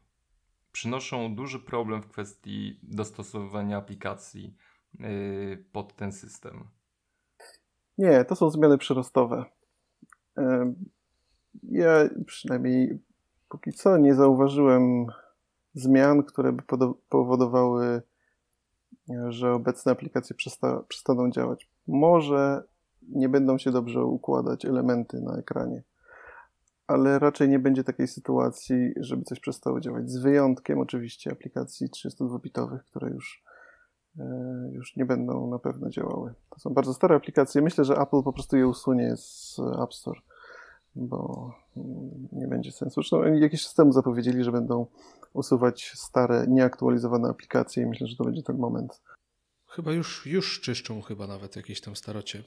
przynoszą 0.72 1.36
duży 1.36 1.60
problem 1.60 2.02
w 2.02 2.08
kwestii 2.08 2.80
dostosowywania 2.84 3.78
aplikacji 3.78 4.56
yy, 5.00 5.66
pod 5.72 5.96
ten 5.96 6.12
system. 6.12 6.64
Nie, 7.98 8.26
to 8.26 8.36
są 8.36 8.50
zmiany 8.50 8.78
przyrostowe. 8.78 9.46
Ja 11.64 12.10
przynajmniej 12.26 13.00
póki 13.50 13.72
co 13.72 13.98
nie 13.98 14.16
zauważyłem 14.16 15.06
zmian, 15.74 16.24
które 16.24 16.54
by 16.54 16.64
powodowały, 17.10 18.02
że 19.30 19.54
obecne 19.54 19.92
aplikacje 19.92 20.36
przesta 20.36 20.84
przestaną 20.88 21.32
działać. 21.32 21.70
Może 21.88 22.64
nie 23.10 23.30
będą 23.30 23.58
się 23.58 23.72
dobrze 23.72 24.06
układać 24.06 24.66
elementy 24.66 25.22
na 25.22 25.38
ekranie 25.38 25.84
ale 26.92 27.20
raczej 27.20 27.50
nie 27.50 27.60
będzie 27.60 27.84
takiej 27.84 28.08
sytuacji, 28.08 28.94
żeby 28.98 29.24
coś 29.24 29.40
przestało 29.40 29.80
działać. 29.80 30.10
Z 30.10 30.18
wyjątkiem 30.18 30.80
oczywiście 30.80 31.32
aplikacji 31.32 31.90
32-bitowych, 31.90 32.80
które 32.84 33.10
już, 33.10 33.44
e, 34.20 34.26
już 34.74 34.96
nie 34.96 35.06
będą 35.06 35.50
na 35.50 35.60
pewno 35.60 35.90
działały. 35.90 36.34
To 36.50 36.60
są 36.60 36.74
bardzo 36.74 36.94
stare 36.94 37.16
aplikacje. 37.16 37.62
Myślę, 37.62 37.86
że 37.86 37.98
Apple 37.98 38.24
po 38.24 38.34
prostu 38.34 38.58
je 38.58 38.68
usunie 38.68 39.18
z 39.18 39.60
App 39.84 39.94
Store, 39.94 40.20
bo 40.96 41.52
mm, 41.78 42.28
nie 42.32 42.48
będzie 42.48 42.72
sensu. 42.72 42.94
Zresztą 42.94 43.24
jakiś 43.24 43.64
czas 43.64 43.74
temu 43.74 43.92
zapowiedzieli, 43.92 44.44
że 44.44 44.52
będą 44.52 44.86
usuwać 45.34 45.94
stare, 45.96 46.46
nieaktualizowane 46.48 47.30
aplikacje 47.30 47.84
i 47.84 47.86
myślę, 47.86 48.08
że 48.08 48.16
to 48.16 48.24
będzie 48.24 48.44
ten 48.44 48.58
moment. 48.58 49.02
Chyba 49.68 49.92
już, 49.92 50.26
już 50.26 50.62
czyszczą 50.62 51.02
chyba 51.02 51.28
nawet 51.28 51.56
jakieś 51.56 51.82
tam 51.82 51.96
starocie. 51.96 52.44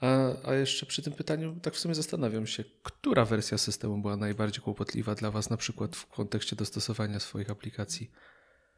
A, 0.00 0.28
a 0.48 0.54
jeszcze 0.54 0.86
przy 0.86 1.02
tym 1.02 1.12
pytaniu 1.12 1.56
tak 1.62 1.74
w 1.74 1.78
sumie 1.78 1.94
zastanawiam 1.94 2.46
się, 2.46 2.64
która 2.82 3.24
wersja 3.24 3.58
systemu 3.58 3.98
była 3.98 4.16
najbardziej 4.16 4.64
kłopotliwa 4.64 5.14
dla 5.14 5.30
Was, 5.30 5.50
na 5.50 5.56
przykład 5.56 5.96
w 5.96 6.06
kontekście 6.06 6.56
dostosowania 6.56 7.20
swoich 7.20 7.50
aplikacji? 7.50 8.10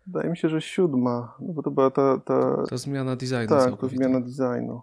Wydaje 0.07 0.31
mi 0.31 0.37
się, 0.37 0.49
że 0.49 0.61
siódma, 0.61 1.35
no 1.41 1.53
bo 1.53 1.63
to 1.63 1.71
była 1.71 1.91
ta... 1.91 2.19
Ta, 2.19 2.63
ta 2.71 2.77
zmiana 2.77 3.17
designu. 3.17 3.49
Tak, 3.49 3.81
ta 3.81 3.89
zmiana 3.89 4.21
designu. 4.21 4.83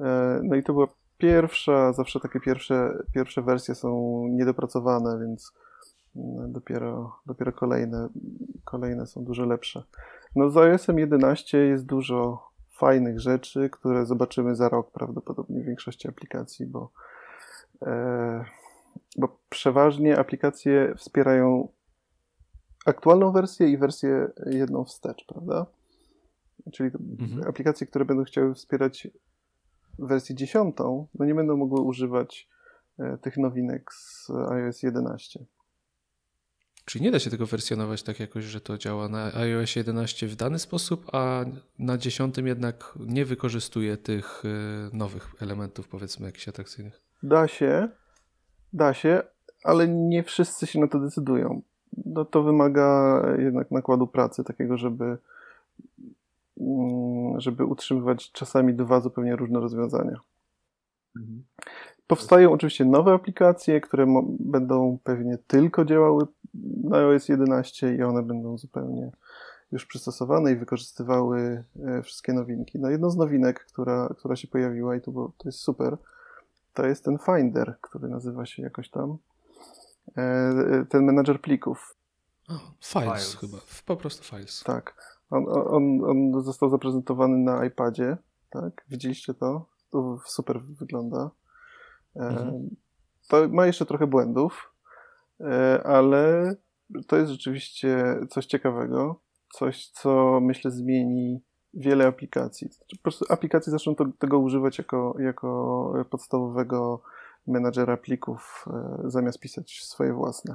E, 0.00 0.40
no 0.44 0.56
i 0.56 0.62
to 0.62 0.72
była 0.72 0.86
pierwsza, 1.18 1.92
zawsze 1.92 2.20
takie 2.20 2.40
pierwsze, 2.40 3.04
pierwsze 3.14 3.42
wersje 3.42 3.74
są 3.74 4.22
niedopracowane, 4.30 5.18
więc 5.20 5.52
dopiero, 6.48 7.16
dopiero 7.26 7.52
kolejne, 7.52 8.08
kolejne 8.64 9.06
są 9.06 9.24
dużo 9.24 9.44
lepsze. 9.44 9.82
No 10.36 10.50
z 10.50 10.56
iOS-em 10.56 10.98
11 10.98 11.58
jest 11.58 11.86
dużo 11.86 12.48
fajnych 12.74 13.20
rzeczy, 13.20 13.70
które 13.70 14.06
zobaczymy 14.06 14.54
za 14.54 14.68
rok 14.68 14.90
prawdopodobnie 14.90 15.62
w 15.62 15.66
większości 15.66 16.08
aplikacji, 16.08 16.66
bo, 16.66 16.90
e, 17.82 18.44
bo 19.16 19.38
przeważnie 19.48 20.18
aplikacje 20.18 20.94
wspierają 20.96 21.68
aktualną 22.86 23.32
wersję 23.32 23.68
i 23.68 23.78
wersję 23.78 24.28
jedną 24.46 24.84
wstecz, 24.84 25.24
prawda? 25.26 25.66
Czyli 26.72 26.90
mhm. 27.20 27.48
aplikacje, 27.48 27.86
które 27.86 28.04
będą 28.04 28.24
chciały 28.24 28.54
wspierać 28.54 29.08
wersję 29.98 30.34
10, 30.34 30.76
no 31.14 31.24
nie 31.24 31.34
będą 31.34 31.56
mogły 31.56 31.80
używać 31.80 32.48
e, 32.98 33.18
tych 33.18 33.36
nowinek 33.36 33.92
z 33.92 34.30
iOS 34.30 34.82
11. 34.82 35.44
Czyli 36.84 37.04
nie 37.04 37.10
da 37.10 37.18
się 37.18 37.30
tego 37.30 37.46
wersjonować 37.46 38.02
tak 38.02 38.20
jakoś, 38.20 38.44
że 38.44 38.60
to 38.60 38.78
działa 38.78 39.08
na 39.08 39.34
iOS 39.34 39.76
11 39.76 40.26
w 40.26 40.36
dany 40.36 40.58
sposób, 40.58 41.06
a 41.12 41.44
na 41.78 41.98
10 41.98 42.38
jednak 42.38 42.94
nie 43.06 43.24
wykorzystuje 43.24 43.96
tych 43.96 44.42
e, 44.44 44.96
nowych 44.96 45.34
elementów, 45.40 45.88
powiedzmy, 45.88 46.26
jakichś 46.26 46.48
atrakcyjnych. 46.48 47.00
Da 47.22 47.48
się, 47.48 47.88
da 48.72 48.94
się, 48.94 49.22
ale 49.64 49.88
nie 49.88 50.22
wszyscy 50.22 50.66
się 50.66 50.80
na 50.80 50.88
to 50.88 50.98
decydują. 50.98 51.62
No 52.06 52.24
to 52.24 52.42
wymaga 52.42 53.20
jednak 53.38 53.70
nakładu 53.70 54.06
pracy, 54.06 54.44
takiego, 54.44 54.76
żeby, 54.76 55.18
mm, 56.60 57.40
żeby 57.40 57.64
utrzymywać 57.64 58.32
czasami 58.32 58.74
dwa 58.74 59.00
zupełnie 59.00 59.36
różne 59.36 59.60
rozwiązania. 59.60 60.20
Mhm. 61.16 61.42
Powstają 62.06 62.52
oczywiście 62.52 62.84
nowe 62.84 63.12
aplikacje, 63.12 63.80
które 63.80 64.06
będą 64.40 64.98
pewnie 65.04 65.38
tylko 65.46 65.84
działały 65.84 66.26
iOS 66.92 67.28
11 67.28 67.94
i 67.94 68.02
one 68.02 68.22
będą 68.22 68.58
zupełnie 68.58 69.10
już 69.72 69.86
przystosowane 69.86 70.52
i 70.52 70.56
wykorzystywały 70.56 71.64
e, 71.86 72.02
wszystkie 72.02 72.32
nowinki. 72.32 72.78
No 72.78 72.90
jedną 72.90 73.10
z 73.10 73.16
nowinek, 73.16 73.64
która, 73.64 74.08
która 74.18 74.36
się 74.36 74.48
pojawiła 74.48 74.96
i 74.96 75.00
to, 75.00 75.10
było, 75.10 75.32
to 75.38 75.48
jest 75.48 75.58
super, 75.58 75.96
to 76.74 76.86
jest 76.86 77.04
ten 77.04 77.18
Finder, 77.18 77.76
który 77.80 78.08
nazywa 78.08 78.46
się 78.46 78.62
jakoś 78.62 78.90
tam 78.90 79.16
e, 80.16 80.22
e, 80.22 80.84
ten 80.88 81.04
menadżer 81.04 81.40
plików. 81.40 81.96
Oh, 82.48 82.60
files, 82.82 83.04
files, 83.04 83.36
chyba, 83.36 83.58
po 83.86 83.96
prostu 83.96 84.24
Files. 84.24 84.62
Tak. 84.62 84.94
On, 85.30 85.44
on, 85.48 86.04
on 86.04 86.44
został 86.44 86.70
zaprezentowany 86.70 87.38
na 87.38 87.64
iPadzie, 87.64 88.16
tak? 88.50 88.84
Widzieliście 88.88 89.34
to? 89.34 89.66
To 89.90 90.18
super 90.26 90.62
wygląda. 90.62 91.30
Mhm. 92.16 92.76
To 93.28 93.48
ma 93.48 93.66
jeszcze 93.66 93.86
trochę 93.86 94.06
błędów, 94.06 94.73
ale 95.84 96.54
to 97.06 97.16
jest 97.16 97.32
rzeczywiście 97.32 98.16
coś 98.30 98.46
ciekawego, 98.46 99.20
coś, 99.54 99.88
co 99.88 100.40
myślę 100.42 100.70
zmieni 100.70 101.42
wiele 101.74 102.06
aplikacji. 102.06 102.68
Po 102.96 103.02
prostu 103.02 103.24
aplikacje 103.28 103.70
zaczną 103.70 103.94
to, 103.94 104.04
tego 104.18 104.38
używać 104.38 104.78
jako, 104.78 105.16
jako 105.18 105.92
podstawowego 106.10 107.02
menadżera 107.46 107.96
plików, 107.96 108.64
e, 108.66 109.10
zamiast 109.10 109.40
pisać 109.40 109.80
swoje 109.82 110.12
własne. 110.12 110.54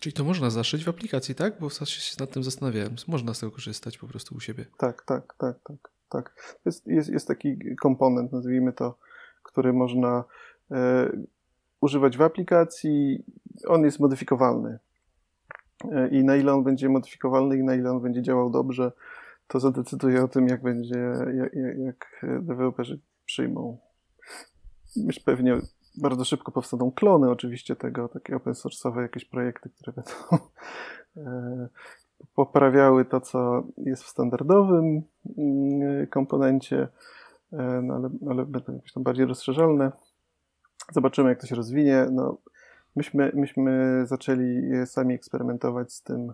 Czyli 0.00 0.12
to 0.12 0.24
można 0.24 0.50
zaszyć 0.50 0.84
w 0.84 0.88
aplikacji, 0.88 1.34
tak? 1.34 1.60
Bo 1.60 1.70
się 1.70 2.16
nad 2.20 2.30
tym 2.30 2.42
zastanawiałem. 2.42 2.96
Można 3.08 3.34
z 3.34 3.40
tego 3.40 3.52
korzystać 3.52 3.98
po 3.98 4.06
prostu 4.06 4.34
u 4.34 4.40
siebie. 4.40 4.66
Tak, 4.78 5.02
tak, 5.06 5.34
tak, 5.38 5.58
tak. 5.64 5.90
tak. 6.08 6.58
Jest, 6.64 6.86
jest, 6.86 7.08
jest 7.08 7.28
taki 7.28 7.76
komponent, 7.76 8.32
nazwijmy 8.32 8.72
to, 8.72 8.98
który 9.42 9.72
można 9.72 10.24
E, 10.70 11.10
używać 11.80 12.16
w 12.16 12.22
aplikacji, 12.22 13.24
on 13.66 13.84
jest 13.84 14.00
modyfikowalny. 14.00 14.78
E, 15.92 16.08
I 16.08 16.24
na 16.24 16.36
ile 16.36 16.52
on 16.52 16.64
będzie 16.64 16.88
modyfikowalny 16.88 17.56
i 17.56 17.62
na 17.62 17.74
ile 17.74 17.90
on 17.90 18.00
będzie 18.00 18.22
działał 18.22 18.50
dobrze, 18.50 18.92
to 19.48 19.60
zadecyduje 19.60 20.24
o 20.24 20.28
tym, 20.28 20.48
jak 20.48 20.62
będzie, 20.62 21.12
jak, 21.34 21.54
jak 21.78 22.26
deweloperzy 22.42 23.00
przyjmą. 23.24 23.78
Myślę, 24.96 25.22
pewnie 25.24 25.58
bardzo 25.98 26.24
szybko 26.24 26.52
powstaną 26.52 26.92
klony 26.92 27.30
oczywiście 27.30 27.76
tego, 27.76 28.08
takie 28.08 28.36
open 28.36 28.52
source'owe 28.52 29.00
jakieś 29.00 29.24
projekty, 29.24 29.70
które 29.70 29.92
będą 29.92 30.46
e, 31.16 31.68
poprawiały 32.34 33.04
to, 33.04 33.20
co 33.20 33.62
jest 33.76 34.02
w 34.02 34.08
standardowym 34.08 35.02
mm, 35.38 36.06
komponencie, 36.06 36.88
no 37.82 37.94
ale, 37.94 38.10
ale 38.30 38.46
będą 38.46 38.74
jakieś 38.74 38.92
tam 38.92 39.02
bardziej 39.02 39.26
rozszerzalne. 39.26 39.92
Zobaczymy, 40.92 41.28
jak 41.28 41.40
to 41.40 41.46
się 41.46 41.54
rozwinie. 41.54 42.06
No, 42.12 42.38
myśmy, 42.96 43.32
myśmy 43.34 44.02
zaczęli 44.06 44.62
sami 44.86 45.14
eksperymentować 45.14 45.92
z 45.92 46.02
tym 46.02 46.32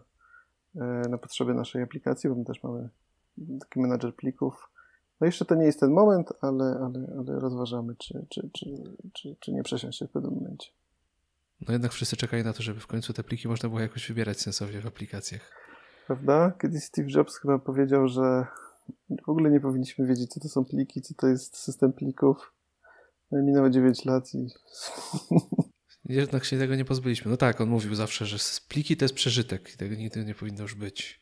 e, 0.77 0.81
na 1.11 1.19
potrzeby 1.19 1.55
naszej 1.55 1.83
aplikacji, 1.83 2.31
bo 2.31 2.37
my 2.37 2.45
też 2.45 2.63
mamy 2.63 2.89
taki 3.61 3.81
menadżer 3.81 4.17
plików. 4.17 4.71
No 5.21 5.27
jeszcze 5.27 5.45
to 5.45 5.55
nie 5.55 5.65
jest 5.65 5.81
ten 5.81 5.91
moment, 5.91 6.33
ale, 6.41 6.65
ale, 6.65 7.07
ale 7.19 7.41
rozważamy, 7.41 7.95
czy, 7.99 8.27
czy, 8.29 8.51
czy, 8.53 8.67
czy, 9.13 9.37
czy 9.41 9.53
nie 9.53 9.63
przesiąść 9.63 9.99
się 9.99 10.07
w 10.07 10.11
pewnym 10.11 10.35
momencie. 10.35 10.71
No 11.61 11.73
jednak 11.73 11.93
wszyscy 11.93 12.17
czekają 12.17 12.45
na 12.45 12.53
to, 12.53 12.63
żeby 12.63 12.81
w 12.81 12.87
końcu 12.87 13.13
te 13.13 13.23
pliki 13.23 13.49
można 13.49 13.69
było 13.69 13.81
jakoś 13.81 14.09
wybierać 14.09 14.41
sensownie 14.41 14.81
w 14.81 14.87
aplikacjach. 14.87 15.53
Prawda? 16.07 16.53
Kiedyś 16.63 16.85
Steve 16.85 17.09
Jobs 17.15 17.37
chyba 17.37 17.59
powiedział, 17.59 18.09
że 18.09 18.47
w 19.27 19.29
ogóle 19.29 19.51
nie 19.51 19.61
powinniśmy 19.61 20.07
wiedzieć, 20.07 20.31
co 20.31 20.41
to 20.41 20.49
są 20.49 20.65
pliki, 20.65 21.03
co 21.03 21.15
to 21.15 21.27
jest 21.27 21.57
system 21.57 21.93
plików. 21.93 22.53
No 23.31 23.43
minęło 23.43 23.71
9 23.71 24.05
lat 24.05 24.35
i... 24.35 24.49
Jednak 26.09 26.45
się 26.45 26.59
tego 26.59 26.75
nie 26.75 26.85
pozbyliśmy. 26.85 27.31
No 27.31 27.37
tak, 27.37 27.61
on 27.61 27.69
mówił 27.69 27.95
zawsze, 27.95 28.27
że 28.27 28.37
pliki 28.69 28.97
to 28.97 29.05
jest 29.05 29.15
przeżytek 29.15 29.75
i 29.75 29.77
tego 29.77 29.95
nigdy 29.95 30.25
nie 30.25 30.35
powinno 30.35 30.63
już 30.63 30.75
być. 30.75 31.21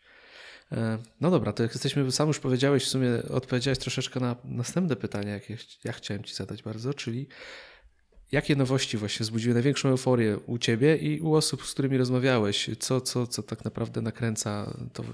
E, 0.72 0.98
no 1.20 1.30
dobra, 1.30 1.52
to 1.52 1.62
jak 1.62 1.72
jesteśmy, 1.72 2.12
sam 2.12 2.28
już 2.28 2.38
powiedziałeś, 2.38 2.84
w 2.84 2.88
sumie 2.88 3.22
odpowiedziałeś 3.30 3.78
troszeczkę 3.78 4.20
na 4.20 4.36
następne 4.44 4.96
pytanie, 4.96 5.30
jakie 5.30 5.56
ja 5.84 5.92
chciałem 5.92 6.24
Ci 6.24 6.34
zadać 6.34 6.62
bardzo, 6.62 6.94
czyli 6.94 7.28
jakie 8.32 8.56
nowości 8.56 8.96
właśnie 8.96 9.24
wzbudziły 9.24 9.54
największą 9.54 9.88
euforię 9.88 10.38
u 10.38 10.58
Ciebie 10.58 10.96
i 10.96 11.20
u 11.20 11.34
osób, 11.34 11.66
z 11.66 11.72
którymi 11.72 11.98
rozmawiałeś? 11.98 12.70
Co, 12.78 13.00
co, 13.00 13.26
co 13.26 13.42
tak 13.42 13.64
naprawdę 13.64 14.02
nakręca 14.02 14.76
to 14.92 15.04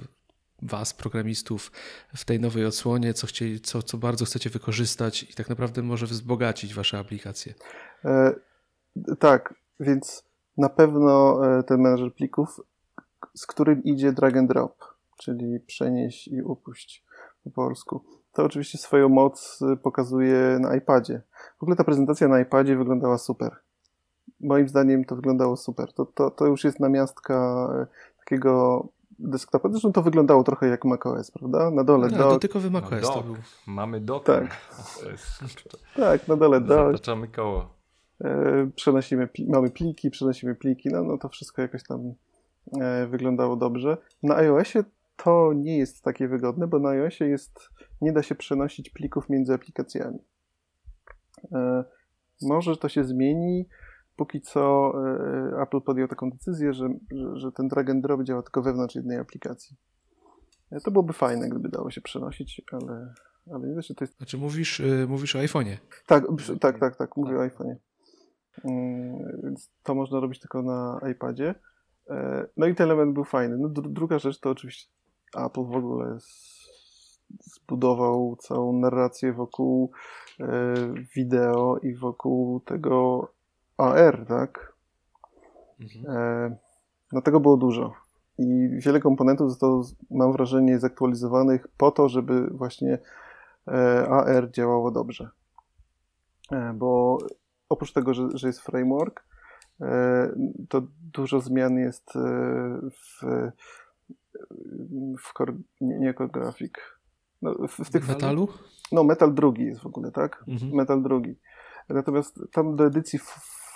was, 0.62 0.94
programistów, 0.94 1.72
w 2.16 2.24
tej 2.24 2.40
nowej 2.40 2.64
odsłonie, 2.64 3.14
co, 3.14 3.26
chcieli, 3.26 3.60
co, 3.60 3.82
co 3.82 3.98
bardzo 3.98 4.24
chcecie 4.24 4.50
wykorzystać 4.50 5.22
i 5.22 5.34
tak 5.34 5.48
naprawdę 5.48 5.82
może 5.82 6.06
wzbogacić 6.06 6.74
wasze 6.74 6.98
aplikacje. 6.98 7.54
Tak, 9.18 9.54
więc 9.80 10.24
na 10.56 10.68
pewno 10.68 11.40
e, 11.58 11.62
ten 11.62 11.80
menedżer 11.80 12.14
plików, 12.14 12.60
z 13.34 13.46
którym 13.46 13.84
idzie 13.84 14.12
drag 14.12 14.36
and 14.36 14.48
drop, 14.48 14.84
czyli 15.18 15.60
przenieś 15.60 16.28
i 16.28 16.42
upuść 16.42 17.04
po 17.44 17.50
polsku. 17.50 18.00
To 18.32 18.44
oczywiście 18.44 18.78
swoją 18.78 19.08
moc 19.08 19.60
e, 19.72 19.76
pokazuje 19.76 20.58
na 20.60 20.76
iPadzie. 20.76 21.22
W 21.58 21.62
ogóle 21.62 21.76
ta 21.76 21.84
prezentacja 21.84 22.28
na 22.28 22.40
iPadzie 22.40 22.76
wyglądała 22.76 23.18
super. 23.18 23.56
Moim 24.40 24.68
zdaniem 24.68 25.04
to 25.04 25.16
wyglądało 25.16 25.56
super. 25.56 25.92
To, 25.92 26.06
to, 26.06 26.30
to 26.30 26.46
już 26.46 26.64
jest 26.64 26.80
namiastka 26.80 27.68
e, 27.74 27.86
takiego 28.18 28.86
desktopa. 29.18 29.68
Zresztą 29.68 29.92
to 29.92 30.02
wyglądało 30.02 30.44
trochę 30.44 30.68
jak 30.68 30.84
macOS, 30.84 31.30
prawda? 31.30 31.70
Na 31.70 31.84
dole 31.84 32.08
no, 32.08 32.18
dock. 32.18 32.30
Dotykowy 32.30 32.70
macOS 32.70 33.02
no, 33.02 33.08
to 33.08 33.22
był. 33.22 33.36
Mamy 33.66 34.00
dock. 34.00 34.26
Tak. 34.26 34.56
tak, 35.96 36.28
na 36.28 36.36
dole 36.36 36.60
dock. 36.60 36.92
Zataczamy 36.92 37.28
koło. 37.28 37.79
E, 38.24 38.70
przenosimy, 38.74 39.28
mamy 39.48 39.70
pliki, 39.70 40.10
przenosimy 40.10 40.54
pliki, 40.54 40.88
no, 40.88 41.02
no 41.02 41.18
to 41.18 41.28
wszystko 41.28 41.62
jakoś 41.62 41.82
tam 41.82 42.14
e, 42.80 43.06
wyglądało 43.06 43.56
dobrze. 43.56 43.96
Na 44.22 44.36
iOSie 44.36 44.84
to 45.16 45.52
nie 45.56 45.78
jest 45.78 46.02
takie 46.02 46.28
wygodne, 46.28 46.66
bo 46.66 46.78
na 46.78 46.88
iOSie 46.88 47.28
jest, 47.28 47.70
nie 48.00 48.12
da 48.12 48.22
się 48.22 48.34
przenosić 48.34 48.90
plików 48.90 49.28
między 49.28 49.54
aplikacjami. 49.54 50.18
E, 51.52 51.84
może 52.42 52.76
to 52.76 52.88
się 52.88 53.04
zmieni, 53.04 53.68
póki 54.16 54.40
co 54.40 54.92
Apple 55.62 55.80
podjął 55.80 56.08
taką 56.08 56.30
decyzję, 56.30 56.72
że, 56.72 56.88
że, 57.32 57.52
ten 57.52 57.68
drag 57.68 57.90
and 57.90 58.02
drop 58.02 58.22
działa 58.22 58.42
tylko 58.42 58.62
wewnątrz 58.62 58.94
jednej 58.94 59.18
aplikacji. 59.18 59.76
To 60.84 60.90
byłoby 60.90 61.12
fajne, 61.12 61.48
gdyby 61.48 61.68
dało 61.68 61.90
się 61.90 62.00
przenosić, 62.00 62.62
ale, 62.72 63.14
ale 63.52 63.68
nie 63.68 63.74
da 63.74 63.82
się 63.82 63.94
to 63.94 64.04
jest... 64.04 64.16
Znaczy 64.16 64.38
mówisz, 64.38 64.78
yy, 64.78 65.06
mówisz 65.08 65.36
o 65.36 65.38
iPhone'ie? 65.38 65.76
Tak, 66.06 66.24
tak, 66.60 66.78
tak, 66.78 66.96
tak, 66.96 67.16
mówię 67.16 67.38
o 67.38 67.46
iPhone'ie. 67.46 67.76
Yy, 68.64 69.40
więc 69.42 69.70
to 69.82 69.94
można 69.94 70.20
robić 70.20 70.40
tylko 70.40 70.62
na 70.62 71.00
iPadzie. 71.12 71.54
Yy, 72.10 72.16
no 72.56 72.66
i 72.66 72.74
ten 72.74 72.86
element 72.86 73.14
był 73.14 73.24
fajny. 73.24 73.58
No, 73.58 73.68
druga 73.68 74.18
rzecz 74.18 74.40
to 74.40 74.50
oczywiście 74.50 74.92
Apple 75.36 75.64
w 75.64 75.76
ogóle 75.76 76.18
zbudował 77.40 78.36
całą 78.40 78.72
narrację 78.72 79.32
wokół 79.32 79.90
wideo 81.14 81.78
i 81.82 81.94
wokół 81.94 82.60
tego 82.60 83.28
AR, 83.76 84.26
tak? 84.26 84.72
Mhm. 85.80 86.16
E, 86.16 86.56
no 87.12 87.22
tego 87.22 87.40
było 87.40 87.56
dużo. 87.56 87.92
I 88.38 88.68
wiele 88.72 89.00
komponentów 89.00 89.50
zostało, 89.50 89.84
mam 90.10 90.32
wrażenie, 90.32 90.78
zaktualizowanych 90.78 91.68
po 91.76 91.90
to, 91.90 92.08
żeby 92.08 92.46
właśnie 92.46 92.98
e, 93.68 94.08
AR 94.08 94.50
działało 94.50 94.90
dobrze. 94.90 95.28
bo 96.74 97.18
oprócz 97.70 97.92
tego, 97.92 98.14
że, 98.14 98.28
że 98.34 98.46
jest 98.46 98.60
framework, 98.60 99.24
to 100.68 100.82
dużo 101.12 101.40
zmian 101.40 101.78
jest 101.78 102.12
w, 102.90 103.24
w 105.18 105.32
core, 105.32 105.56
nie, 105.80 105.98
nie 105.98 106.14
graphic. 106.14 106.72
No, 107.42 107.54
w, 107.68 107.78
w 107.84 107.90
tych 107.90 108.08
metalu? 108.08 108.48
No, 108.92 109.04
metal 109.04 109.34
drugi 109.34 109.64
jest 109.64 109.80
w 109.80 109.86
ogóle, 109.86 110.12
tak? 110.12 110.44
Mhm. 110.48 110.72
Metal 110.74 111.02
drugi. 111.02 111.36
Natomiast 111.88 112.40
tam 112.52 112.76
do 112.76 112.86
edycji 112.86 113.18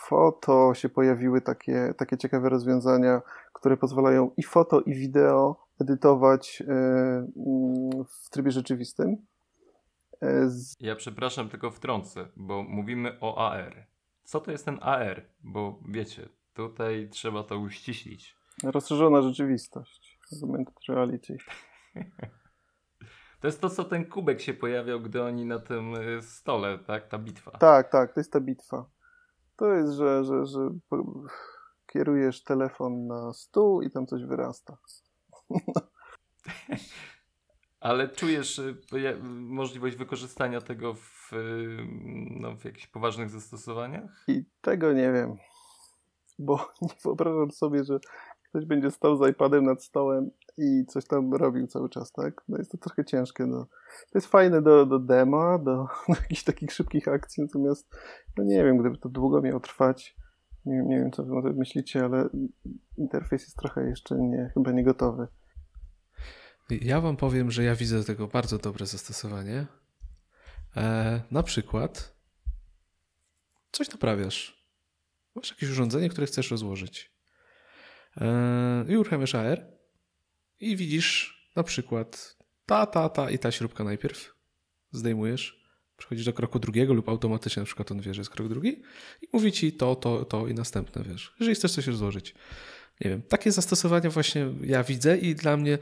foto 0.08 0.74
się 0.74 0.88
pojawiły 0.88 1.40
takie, 1.40 1.94
takie 1.96 2.16
ciekawe 2.16 2.48
rozwiązania, 2.48 3.22
które 3.52 3.76
pozwalają 3.76 4.30
i 4.36 4.42
foto, 4.42 4.80
i 4.80 4.94
wideo 4.94 5.64
edytować 5.80 6.62
e, 6.68 6.72
mm, 6.72 8.04
w 8.08 8.30
trybie 8.30 8.50
rzeczywistym. 8.50 9.16
E, 10.24 10.50
ja 10.80 10.96
przepraszam, 10.96 11.48
tylko 11.48 11.70
wtrącę, 11.70 12.28
bo 12.36 12.62
mówimy 12.62 13.18
o 13.20 13.50
AR. 13.50 13.86
Co 14.24 14.40
to 14.40 14.50
jest 14.50 14.64
ten 14.64 14.78
AR? 14.82 15.26
Bo 15.40 15.80
wiecie, 15.88 16.28
tutaj 16.54 17.08
trzeba 17.10 17.42
to 17.42 17.58
uściślić. 17.58 18.36
Rozszerzona 18.62 19.22
rzeczywistość. 19.22 20.18
Augmented 20.32 20.74
reality. 20.88 21.36
To 23.40 23.48
jest 23.48 23.60
to, 23.60 23.70
co 23.70 23.84
ten 23.84 24.04
kubek 24.04 24.40
się 24.40 24.54
pojawiał, 24.54 25.00
gdy 25.00 25.22
oni 25.22 25.46
na 25.46 25.58
tym 25.58 25.94
y, 25.94 26.22
stole, 26.22 26.78
tak? 26.78 27.08
Ta 27.08 27.18
bitwa. 27.18 27.50
Tak, 27.50 27.90
tak, 27.90 28.14
to 28.14 28.20
jest 28.20 28.32
ta 28.32 28.40
bitwa. 28.40 28.86
To 29.56 29.72
jest, 29.72 29.92
że, 29.92 30.24
że, 30.24 30.46
że 30.46 30.70
kierujesz 31.86 32.42
telefon 32.42 33.06
na 33.06 33.32
stół 33.32 33.82
i 33.82 33.90
tam 33.90 34.06
coś 34.06 34.24
wyrasta. 34.24 34.76
Ale 37.84 38.08
czujesz 38.08 38.58
y, 38.58 38.76
możliwość 39.32 39.96
wykorzystania 39.96 40.60
tego 40.60 40.94
w, 40.94 41.32
y, 41.32 41.86
no, 42.30 42.56
w 42.56 42.64
jakichś 42.64 42.86
poważnych 42.86 43.30
zastosowaniach? 43.30 44.24
I 44.28 44.44
tego 44.60 44.92
nie 44.92 45.12
wiem. 45.12 45.36
Bo 46.38 46.56
nie 46.82 46.88
wyobrażam 47.04 47.50
sobie, 47.50 47.84
że 47.84 47.98
ktoś 48.48 48.64
będzie 48.64 48.90
stał 48.90 49.16
z 49.16 49.30
iPadem 49.30 49.64
nad 49.64 49.84
stołem 49.84 50.30
i 50.58 50.86
coś 50.88 51.06
tam 51.06 51.34
robił 51.34 51.66
cały 51.66 51.88
czas, 51.88 52.12
tak? 52.12 52.44
No 52.48 52.58
jest 52.58 52.72
to 52.72 52.78
trochę 52.78 53.04
ciężkie. 53.04 53.46
No. 53.46 53.66
To 54.12 54.18
jest 54.18 54.26
fajne 54.26 54.62
do, 54.62 54.86
do 54.86 54.98
dema, 54.98 55.58
do, 55.58 55.72
do 56.08 56.14
jakichś 56.14 56.44
takich 56.44 56.72
szybkich 56.72 57.08
akcji, 57.08 57.42
natomiast 57.42 57.96
no 58.38 58.44
nie 58.44 58.64
wiem, 58.64 58.78
gdyby 58.78 58.98
to 58.98 59.08
długo 59.08 59.42
miało 59.42 59.60
trwać, 59.60 60.16
nie, 60.66 60.82
nie 60.82 60.96
wiem, 60.96 61.12
co 61.12 61.24
wy 61.24 61.36
o 61.36 61.42
tym 61.42 61.56
myślicie, 61.56 62.04
ale 62.04 62.28
interfejs 62.98 63.42
jest 63.42 63.56
trochę 63.56 63.88
jeszcze 63.88 64.14
nie, 64.18 64.50
chyba 64.54 64.72
nie 64.72 64.84
gotowy. 64.84 65.26
Ja 66.70 67.00
wam 67.00 67.16
powiem, 67.16 67.50
że 67.50 67.64
ja 67.64 67.74
widzę 67.74 67.98
do 67.98 68.04
tego 68.04 68.26
bardzo 68.26 68.58
dobre 68.58 68.86
zastosowanie. 68.86 69.66
E, 70.76 71.20
na 71.30 71.42
przykład 71.42 72.14
coś 73.72 73.90
naprawiasz. 73.90 74.64
Masz 75.34 75.50
jakieś 75.50 75.70
urządzenie, 75.70 76.08
które 76.08 76.26
chcesz 76.26 76.50
rozłożyć. 76.50 77.10
E, 78.16 78.84
I 78.88 78.96
uruchamiasz 78.96 79.34
AR 79.34 79.66
i 80.60 80.76
widzisz 80.76 81.38
na 81.56 81.62
przykład 81.62 82.36
ta, 82.66 82.86
ta, 82.86 83.08
ta 83.08 83.30
i 83.30 83.38
ta 83.38 83.52
śrubka 83.52 83.84
najpierw. 83.84 84.34
Zdejmujesz, 84.92 85.64
przechodzisz 85.96 86.24
do 86.24 86.32
kroku 86.32 86.58
drugiego 86.58 86.94
lub 86.94 87.08
automatycznie 87.08 87.60
na 87.60 87.66
przykład 87.66 87.90
on 87.90 88.00
wie, 88.00 88.14
że 88.14 88.20
jest 88.20 88.30
krok 88.30 88.48
drugi 88.48 88.82
i 89.22 89.28
mówi 89.32 89.52
ci 89.52 89.72
to, 89.72 89.96
to, 89.96 90.24
to 90.24 90.48
i 90.48 90.54
następne, 90.54 91.02
wiesz. 91.02 91.34
Jeżeli 91.40 91.54
chcesz 91.54 91.72
coś 91.72 91.86
rozłożyć. 91.86 92.34
Nie 93.00 93.10
wiem, 93.10 93.22
takie 93.22 93.52
zastosowania 93.52 94.10
właśnie 94.10 94.46
ja 94.62 94.84
widzę 94.84 95.18
i 95.18 95.34
dla 95.34 95.56
mnie 95.56 95.78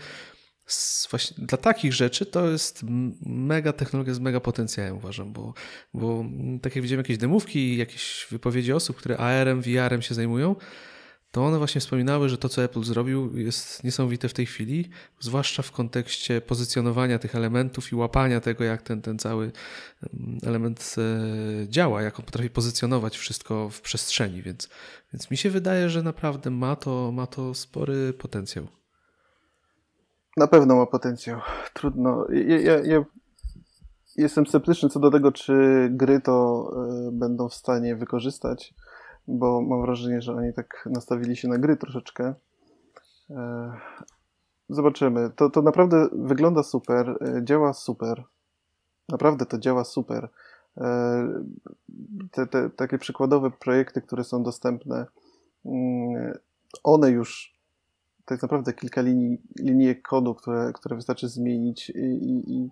właśnie 1.10 1.46
dla 1.46 1.58
takich 1.58 1.94
rzeczy 1.94 2.26
to 2.26 2.50
jest 2.50 2.84
mega 3.26 3.72
technologia 3.72 4.14
z 4.14 4.18
mega 4.18 4.40
potencjałem 4.40 4.96
uważam, 4.96 5.32
bo, 5.32 5.54
bo 5.94 6.24
tak 6.62 6.76
jak 6.76 6.82
widziałem 6.82 7.00
jakieś 7.00 7.18
demówki, 7.18 7.76
jakieś 7.76 8.26
wypowiedzi 8.30 8.72
osób, 8.72 8.96
które 8.96 9.18
AR-em, 9.18 9.62
VR-em 9.62 10.02
się 10.02 10.14
zajmują, 10.14 10.56
to 11.32 11.44
one 11.44 11.58
właśnie 11.58 11.80
wspominały, 11.80 12.28
że 12.28 12.38
to, 12.38 12.48
co 12.48 12.64
Apple 12.64 12.82
zrobił, 12.82 13.38
jest 13.38 13.84
niesamowite 13.84 14.28
w 14.28 14.34
tej 14.34 14.46
chwili, 14.46 14.90
zwłaszcza 15.20 15.62
w 15.62 15.72
kontekście 15.72 16.40
pozycjonowania 16.40 17.18
tych 17.18 17.34
elementów 17.34 17.92
i 17.92 17.94
łapania 17.94 18.40
tego, 18.40 18.64
jak 18.64 18.82
ten, 18.82 19.02
ten 19.02 19.18
cały 19.18 19.52
mm, 20.14 20.38
element 20.42 20.94
e, 20.98 21.68
działa, 21.68 22.02
jak 22.02 22.18
on 22.18 22.24
potrafi 22.24 22.50
pozycjonować 22.50 23.18
wszystko 23.18 23.68
w 23.68 23.80
przestrzeni, 23.80 24.42
więc, 24.42 24.68
więc 25.12 25.30
mi 25.30 25.36
się 25.36 25.50
wydaje, 25.50 25.90
że 25.90 26.02
naprawdę 26.02 26.50
ma 26.50 26.76
to, 26.76 27.12
ma 27.12 27.26
to 27.26 27.54
spory 27.54 28.12
potencjał. 28.12 28.81
Na 30.36 30.46
pewno 30.46 30.76
ma 30.76 30.86
potencjał. 30.86 31.40
Trudno. 31.74 32.26
Ja, 32.30 32.60
ja, 32.60 32.78
ja 32.84 33.04
jestem 34.16 34.46
sceptyczny 34.46 34.88
co 34.88 35.00
do 35.00 35.10
tego, 35.10 35.32
czy 35.32 35.88
gry 35.90 36.20
to 36.20 36.68
y, 37.08 37.12
będą 37.12 37.48
w 37.48 37.54
stanie 37.54 37.96
wykorzystać 37.96 38.74
bo 39.28 39.62
mam 39.62 39.82
wrażenie, 39.82 40.22
że 40.22 40.34
oni 40.34 40.52
tak 40.52 40.88
nastawili 40.90 41.36
się 41.36 41.48
na 41.48 41.58
gry 41.58 41.76
troszeczkę. 41.76 42.34
E, 43.30 43.72
zobaczymy. 44.68 45.30
To, 45.36 45.50
to 45.50 45.62
naprawdę 45.62 46.08
wygląda 46.12 46.62
super, 46.62 47.18
e, 47.20 47.44
działa 47.44 47.72
super. 47.72 48.22
Naprawdę 49.08 49.46
to 49.46 49.58
działa 49.58 49.84
super. 49.84 50.28
E, 50.76 51.28
te, 52.30 52.46
te 52.46 52.70
takie 52.70 52.98
przykładowe 52.98 53.50
projekty, 53.50 54.02
które 54.02 54.24
są 54.24 54.42
dostępne, 54.42 55.06
mm, 55.64 56.38
one 56.82 57.10
już 57.10 57.51
jest 58.30 58.42
naprawdę 58.42 58.72
kilka 58.72 59.00
linii, 59.00 59.42
linijek 59.58 60.02
kodu, 60.02 60.34
które, 60.34 60.72
które 60.72 60.96
wystarczy 60.96 61.28
zmienić 61.28 61.90
i, 61.90 62.00
i, 62.00 62.54
i 62.56 62.70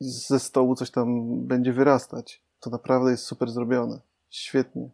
ze 0.00 0.38
stołu 0.38 0.74
coś 0.74 0.90
tam 0.90 1.40
będzie 1.46 1.72
wyrastać. 1.72 2.42
To 2.60 2.70
naprawdę 2.70 3.10
jest 3.10 3.24
super 3.24 3.50
zrobione. 3.50 4.00
Świetnie. 4.30 4.90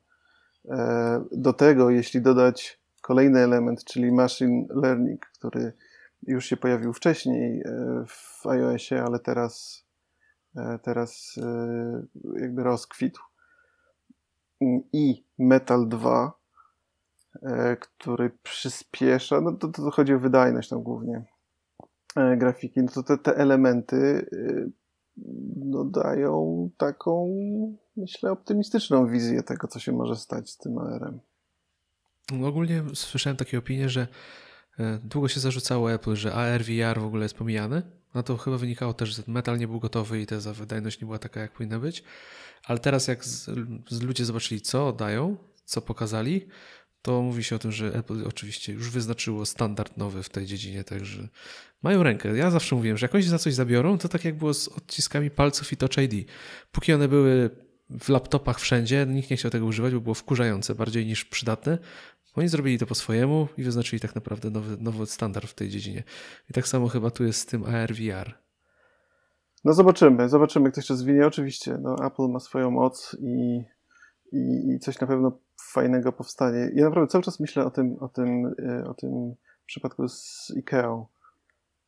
E, 0.69 1.25
do 1.33 1.53
tego, 1.53 1.91
jeśli 1.91 2.23
dodać 2.23 2.81
kolejny 3.01 3.41
element, 3.41 3.85
czyli 3.85 4.13
machine 4.13 4.67
learning, 4.71 5.27
który 5.39 5.73
już 6.23 6.47
się 6.47 6.57
pojawił 6.57 6.93
wcześniej 6.93 7.61
e, 7.61 8.05
w 8.07 8.47
iOSie, 8.47 9.03
ale 9.03 9.19
teraz, 9.19 9.85
e, 10.57 10.79
teraz 10.83 11.41
jakby 12.41 12.63
rozkwitł. 12.63 13.21
I 14.93 15.25
Metal 15.39 15.89
2, 15.89 16.33
który 17.81 18.31
przyspiesza, 18.43 19.41
no 19.41 19.53
to, 19.53 19.69
to 19.69 19.91
chodzi 19.91 20.15
o 20.15 20.19
wydajność 20.19 20.69
tam 20.69 20.83
głównie 20.83 21.25
grafiki, 22.37 22.83
no 22.83 22.89
to 22.89 23.03
te, 23.03 23.19
te 23.19 23.37
elementy 23.37 24.27
no, 25.57 25.85
dają 25.85 26.71
taką, 26.77 27.37
myślę, 27.97 28.31
optymistyczną 28.31 29.07
wizję 29.07 29.43
tego, 29.43 29.69
co 29.69 29.79
się 29.79 29.93
może 29.93 30.17
stać 30.17 30.51
z 30.51 30.59
tym 30.59 30.79
AR-em. 30.79 31.21
No, 32.33 32.47
ogólnie 32.47 32.83
słyszałem 32.95 33.37
takie 33.37 33.59
opinie, 33.59 33.89
że 33.89 34.09
e, 34.79 34.99
długo 35.05 35.29
się 35.29 35.41
zarzucało 35.41 35.93
Apple, 35.93 36.15
że 36.15 36.35
AR, 36.35 36.63
VR 36.63 37.01
w 37.01 37.05
ogóle 37.05 37.23
jest 37.23 37.37
pomijany. 37.37 37.83
No 38.15 38.23
to 38.23 38.37
chyba 38.37 38.59
wynikało 38.59 38.95
też, 38.95 39.17
że 39.17 39.23
metal 39.27 39.59
nie 39.59 39.69
był 39.69 39.81
gotowy 39.81 40.21
i 40.21 40.27
ta 40.27 40.37
wydajność 40.37 41.01
nie 41.01 41.07
była 41.07 41.19
taka, 41.19 41.41
jak 41.41 41.53
powinna 41.53 41.79
być. 41.79 42.05
Ale 42.65 42.79
teraz 42.79 43.09
jak 43.09 43.25
z, 43.25 43.51
z 43.91 44.03
ludzie 44.03 44.25
zobaczyli, 44.25 44.61
co 44.61 44.93
dają, 44.93 45.37
co 45.65 45.83
pokazali, 45.83 46.49
to 47.05 47.23
mówi 47.23 47.45
się 47.45 47.57
o 47.57 47.59
tym, 47.59 47.73
że 47.73 47.95
Apple 47.95 48.25
oczywiście 48.27 48.73
już 48.73 48.91
wyznaczyło 48.91 49.47
standard 49.47 49.97
nowy 49.97 50.23
w 50.23 50.29
tej 50.29 50.47
dziedzinie, 50.47 50.85
także 50.85 51.29
mają 51.83 52.03
rękę. 52.03 52.37
Ja 52.37 52.51
zawsze 52.51 52.77
mówiłem, 52.77 52.99
że 52.99 53.05
jak 53.05 53.15
oni 53.15 53.25
za 53.25 53.39
coś 53.39 53.55
zabiorą, 53.55 53.99
to 53.99 54.09
tak 54.09 54.25
jak 54.25 54.39
było 54.39 54.55
z 54.55 54.69
odciskami 54.69 55.31
palców 55.31 55.73
i 55.73 55.77
Touch 55.77 55.99
ID. 55.99 56.29
Póki 56.73 56.93
one 56.93 57.09
były 57.09 57.51
w 58.01 58.09
laptopach 58.09 58.61
wszędzie, 58.61 59.07
nikt 59.07 59.31
nie 59.31 59.37
chciał 59.37 59.51
tego 59.51 59.67
używać, 59.67 59.95
bo 59.95 60.01
było 60.01 60.15
wkurzające 60.15 60.75
bardziej 60.75 61.07
niż 61.07 61.25
przydatne. 61.25 61.79
Oni 62.35 62.49
zrobili 62.49 62.79
to 62.79 62.87
po 62.87 62.95
swojemu 62.95 63.49
i 63.57 63.63
wyznaczyli 63.63 64.01
tak 64.01 64.15
naprawdę 64.15 64.51
nowy, 64.51 64.77
nowy 64.81 65.07
standard 65.07 65.51
w 65.51 65.55
tej 65.55 65.69
dziedzinie. 65.69 66.03
I 66.51 66.53
tak 66.53 66.69
samo 66.69 66.89
chyba 66.89 67.11
tu 67.11 67.25
jest 67.25 67.41
z 67.41 67.47
tym 67.47 67.65
AR 67.65 67.95
VR. 67.95 68.35
No 69.65 69.73
zobaczymy, 69.73 70.29
zobaczymy, 70.29 70.65
jak 70.65 70.75
to 70.75 70.81
się 70.81 70.95
rozwinie. 70.95 71.27
Oczywiście, 71.27 71.79
no, 71.83 72.07
Apple 72.07 72.29
ma 72.29 72.41
swoją 72.41 72.71
moc 72.71 73.17
i, 73.21 73.65
i, 74.33 74.73
i 74.75 74.79
coś 74.79 75.01
na 75.01 75.07
pewno 75.07 75.44
fajnego 75.61 76.13
powstanie. 76.13 76.71
Ja 76.75 76.85
naprawdę 76.85 77.11
cały 77.11 77.25
czas 77.25 77.41
myślę 77.41 77.65
o 77.65 77.71
tym, 77.71 77.97
o 78.01 78.09
tym, 78.09 78.55
e, 78.59 78.85
o 78.89 78.95
tym 78.95 79.35
przypadku 79.67 80.09
z 80.09 80.53
IKEA. 80.57 81.05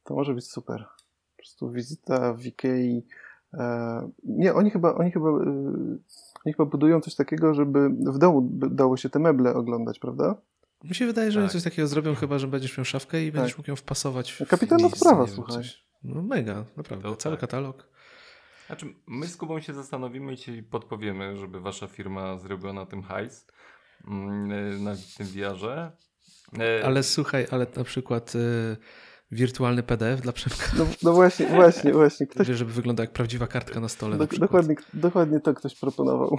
To 0.04 0.14
może 0.14 0.34
być 0.34 0.50
super. 0.50 0.86
Po 1.36 1.42
prostu 1.42 1.70
wizyta 1.70 2.34
w 2.34 2.46
Ikei. 2.46 3.06
E, 3.54 4.10
nie, 4.24 4.54
oni 4.54 4.70
chyba, 4.70 4.94
oni 4.94 5.10
chyba, 5.10 5.28
e, 5.28 5.32
oni 6.44 6.52
chyba 6.56 6.64
budują 6.64 7.00
coś 7.00 7.14
takiego, 7.14 7.54
żeby 7.54 7.88
w 7.88 8.18
domu 8.18 8.48
dało 8.52 8.96
się 8.96 9.10
te 9.10 9.18
meble 9.18 9.54
oglądać, 9.54 9.98
prawda? 9.98 10.36
Mi 10.84 10.94
się 10.94 11.06
wydaje, 11.06 11.30
że 11.30 11.42
tak. 11.42 11.50
coś 11.50 11.62
takiego 11.62 11.88
zrobią, 11.88 12.14
chyba, 12.14 12.38
że 12.38 12.46
będziesz 12.46 12.78
miał 12.78 12.84
szafkę 12.84 13.24
i 13.24 13.32
będziesz 13.32 13.52
tak. 13.52 13.58
mógł 13.58 13.70
ją 13.70 13.76
wpasować. 13.76 14.32
W 14.32 14.48
Kapitalna 14.48 14.88
sprawa, 14.88 15.26
słuchaj. 15.26 15.64
No 16.04 16.22
mega, 16.22 16.64
naprawdę. 16.76 17.08
To 17.08 17.16
Cały 17.16 17.36
tak. 17.36 17.40
katalog. 17.40 17.88
Znaczy, 18.66 18.86
my 19.06 19.26
z 19.26 19.36
Kubą 19.36 19.60
się 19.60 19.74
zastanowimy 19.74 20.32
i 20.32 20.36
ci 20.36 20.62
podpowiemy, 20.62 21.36
żeby 21.36 21.60
wasza 21.60 21.86
firma 21.86 22.38
zrobiła 22.38 22.72
na 22.72 22.86
tym 22.86 23.02
hajs, 23.02 23.46
mm, 24.06 24.84
na 24.84 24.94
tym 25.16 25.26
wiarze. 25.26 25.92
Ale 26.84 27.02
słuchaj, 27.02 27.46
ale 27.50 27.66
na 27.76 27.84
przykład 27.84 28.34
y, 28.34 28.76
wirtualny 29.30 29.82
PDF 29.82 30.20
dla 30.20 30.32
Przemka. 30.32 30.66
No, 30.78 30.86
no 31.02 31.12
właśnie, 31.12 31.46
właśnie, 31.46 31.92
właśnie. 31.92 32.26
Ktoś... 32.30 32.46
Żeby 32.46 32.72
wyglądał 32.72 33.04
jak 33.04 33.12
prawdziwa 33.12 33.46
kartka 33.46 33.80
na 33.80 33.88
stole. 33.88 34.16
Do, 34.16 34.24
na 34.24 34.38
dokładnie, 34.38 34.74
dokładnie 34.94 35.40
to 35.40 35.54
ktoś 35.54 35.74
proponował. 35.74 36.38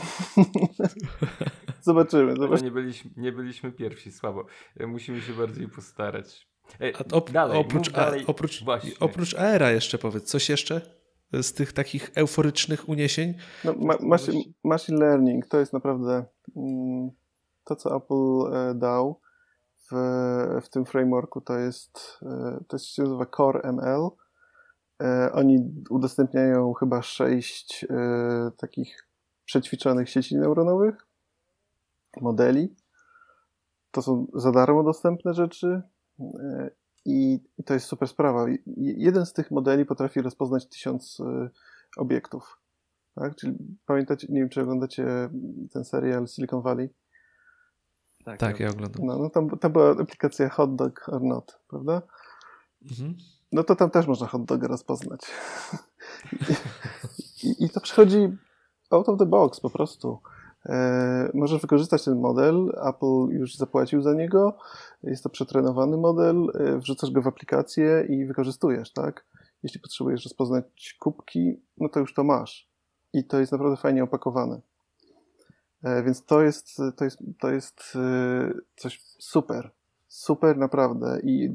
zobaczymy. 1.81 2.35
zobaczymy. 2.35 2.69
Nie, 2.69 2.71
byliśmy, 2.71 3.11
nie 3.17 3.31
byliśmy 3.31 3.71
pierwsi, 3.71 4.11
słabo. 4.11 4.45
Musimy 4.87 5.21
się 5.21 5.33
bardziej 5.33 5.67
postarać. 5.67 6.47
Ej, 6.79 6.93
op 7.11 7.31
dalej, 7.31 7.57
oprócz, 7.57 7.89
dalej. 7.89 8.23
A, 8.27 8.31
oprócz, 8.31 8.63
oprócz 8.99 9.33
Aera 9.35 9.71
jeszcze 9.71 9.97
powiedz, 9.97 10.23
coś 10.23 10.49
jeszcze 10.49 10.97
z 11.33 11.53
tych 11.53 11.73
takich 11.73 12.11
euforycznych 12.15 12.89
uniesień? 12.89 13.33
No, 13.63 13.73
ma, 13.73 13.95
machine, 14.01 14.43
machine 14.63 14.99
learning 14.99 15.47
to 15.47 15.59
jest 15.59 15.73
naprawdę 15.73 16.25
mm, 16.55 17.09
to, 17.63 17.75
co 17.75 17.95
Apple 17.95 18.55
e, 18.55 18.75
dał 18.75 19.21
w, 19.91 19.95
w 20.61 20.69
tym 20.69 20.85
frameworku, 20.85 21.41
to 21.41 21.57
jest, 21.57 22.19
e, 22.21 22.63
to 22.67 22.75
jest 22.75 22.85
się 22.85 23.03
nazywa 23.03 23.25
Core 23.25 23.61
ML. 23.63 24.09
E, 25.03 25.31
oni 25.33 25.83
udostępniają 25.89 26.73
chyba 26.73 27.01
sześć 27.01 27.85
takich 28.57 29.07
przećwiczonych 29.45 30.09
sieci 30.09 30.37
neuronowych, 30.37 31.07
modeli. 32.21 32.75
To 33.91 34.01
są 34.01 34.27
za 34.33 34.51
darmo 34.51 34.83
dostępne 34.83 35.33
rzeczy 35.33 35.81
i, 37.07 37.39
i 37.57 37.63
to 37.63 37.73
jest 37.73 37.85
super 37.85 38.07
sprawa. 38.07 38.45
Jeden 38.77 39.25
z 39.25 39.33
tych 39.33 39.51
modeli 39.51 39.85
potrafi 39.85 40.21
rozpoznać 40.21 40.65
tysiąc 40.65 41.21
obiektów. 41.97 42.57
Tak? 43.15 43.35
Czyli 43.35 43.57
pamiętacie, 43.85 44.27
nie 44.29 44.39
wiem, 44.39 44.49
czy 44.49 44.61
oglądacie 44.61 45.29
ten 45.73 45.85
serial 45.85 46.27
Silicon 46.27 46.61
Valley? 46.61 46.89
Tak, 48.25 48.39
tak 48.39 48.59
ja 48.59 48.69
oglądam. 48.69 49.05
No, 49.05 49.17
no 49.17 49.29
tam, 49.29 49.49
tam 49.49 49.71
była 49.71 49.91
aplikacja 49.91 50.49
Hot 50.49 50.75
Dog 50.75 51.09
or 51.09 51.21
Not, 51.21 51.59
prawda? 51.67 52.01
Mhm. 52.91 53.15
No 53.51 53.63
to 53.63 53.75
tam 53.75 53.89
też 53.89 54.07
można 54.07 54.27
hot 54.27 54.45
doga 54.45 54.67
rozpoznać. 54.67 55.21
I, 57.43 57.65
I, 57.65 57.69
to 57.69 57.81
przychodzi 57.81 58.37
out 58.89 59.09
of 59.09 59.19
the 59.19 59.25
box 59.25 59.59
po 59.59 59.69
prostu. 59.69 60.21
E, 60.67 61.31
możesz 61.33 61.61
wykorzystać 61.61 62.03
ten 62.03 62.19
model, 62.19 62.71
Apple 62.89 63.27
już 63.29 63.55
zapłacił 63.55 64.01
za 64.01 64.13
niego, 64.13 64.57
jest 65.03 65.23
to 65.23 65.29
przetrenowany 65.29 65.97
model, 65.97 66.47
e, 66.53 66.77
wrzucasz 66.77 67.11
go 67.11 67.21
w 67.21 67.27
aplikację 67.27 68.05
i 68.09 68.25
wykorzystujesz, 68.25 68.93
tak? 68.93 69.25
Jeśli 69.63 69.79
potrzebujesz 69.79 70.23
rozpoznać 70.23 70.95
kubki, 70.99 71.61
no 71.77 71.89
to 71.89 71.99
już 71.99 72.13
to 72.13 72.23
masz. 72.23 72.69
I 73.13 73.23
to 73.23 73.39
jest 73.39 73.51
naprawdę 73.51 73.77
fajnie 73.77 74.03
opakowane. 74.03 74.61
E, 75.83 76.03
więc 76.03 76.25
to 76.25 76.41
jest, 76.41 76.77
to 76.95 77.05
jest, 77.05 77.19
to 77.39 77.51
jest 77.51 77.97
coś 78.75 79.01
super. 79.03 79.71
Super 80.07 80.57
naprawdę. 80.57 81.19
I 81.23 81.49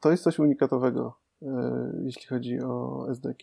to 0.00 0.10
jest 0.10 0.22
coś 0.22 0.38
unikatowego, 0.38 1.16
jeśli 2.04 2.26
chodzi 2.26 2.60
o 2.60 3.06
SDK. 3.10 3.42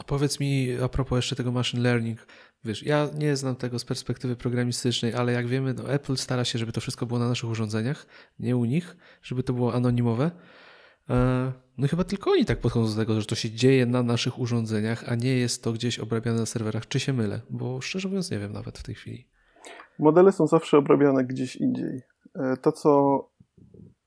A 0.00 0.04
powiedz 0.04 0.40
mi 0.40 0.68
a 0.84 0.88
propos 0.88 1.16
jeszcze 1.16 1.36
tego 1.36 1.52
machine 1.52 1.82
learning. 1.82 2.26
Wiesz, 2.64 2.82
ja 2.82 3.08
nie 3.18 3.36
znam 3.36 3.56
tego 3.56 3.78
z 3.78 3.84
perspektywy 3.84 4.36
programistycznej, 4.36 5.14
ale 5.14 5.32
jak 5.32 5.46
wiemy, 5.46 5.74
no 5.74 5.88
Apple 5.88 6.16
stara 6.16 6.44
się, 6.44 6.58
żeby 6.58 6.72
to 6.72 6.80
wszystko 6.80 7.06
było 7.06 7.18
na 7.18 7.28
naszych 7.28 7.50
urządzeniach, 7.50 8.06
nie 8.38 8.56
u 8.56 8.64
nich, 8.64 8.96
żeby 9.22 9.42
to 9.42 9.52
było 9.52 9.74
anonimowe. 9.74 10.30
E, 11.10 11.52
no 11.78 11.88
chyba 11.88 12.04
tylko 12.04 12.30
oni 12.30 12.44
tak 12.44 12.60
podchodzą 12.60 12.94
do 12.94 13.00
tego, 13.00 13.20
że 13.20 13.26
to 13.26 13.34
się 13.34 13.50
dzieje 13.50 13.86
na 13.86 14.02
naszych 14.02 14.38
urządzeniach, 14.38 15.04
a 15.08 15.14
nie 15.14 15.36
jest 15.36 15.64
to 15.64 15.72
gdzieś 15.72 15.98
obrabiane 15.98 16.40
na 16.40 16.46
serwerach. 16.46 16.88
Czy 16.88 17.00
się 17.00 17.12
mylę? 17.12 17.40
Bo 17.50 17.80
szczerze 17.80 18.08
mówiąc 18.08 18.30
nie 18.30 18.38
wiem 18.38 18.52
nawet 18.52 18.78
w 18.78 18.82
tej 18.82 18.94
chwili. 18.94 19.28
Modele 19.98 20.32
są 20.32 20.46
zawsze 20.46 20.78
obrabiane 20.78 21.24
gdzieś 21.24 21.56
indziej. 21.56 22.02
E, 22.34 22.56
to, 22.56 22.72
co 22.72 23.20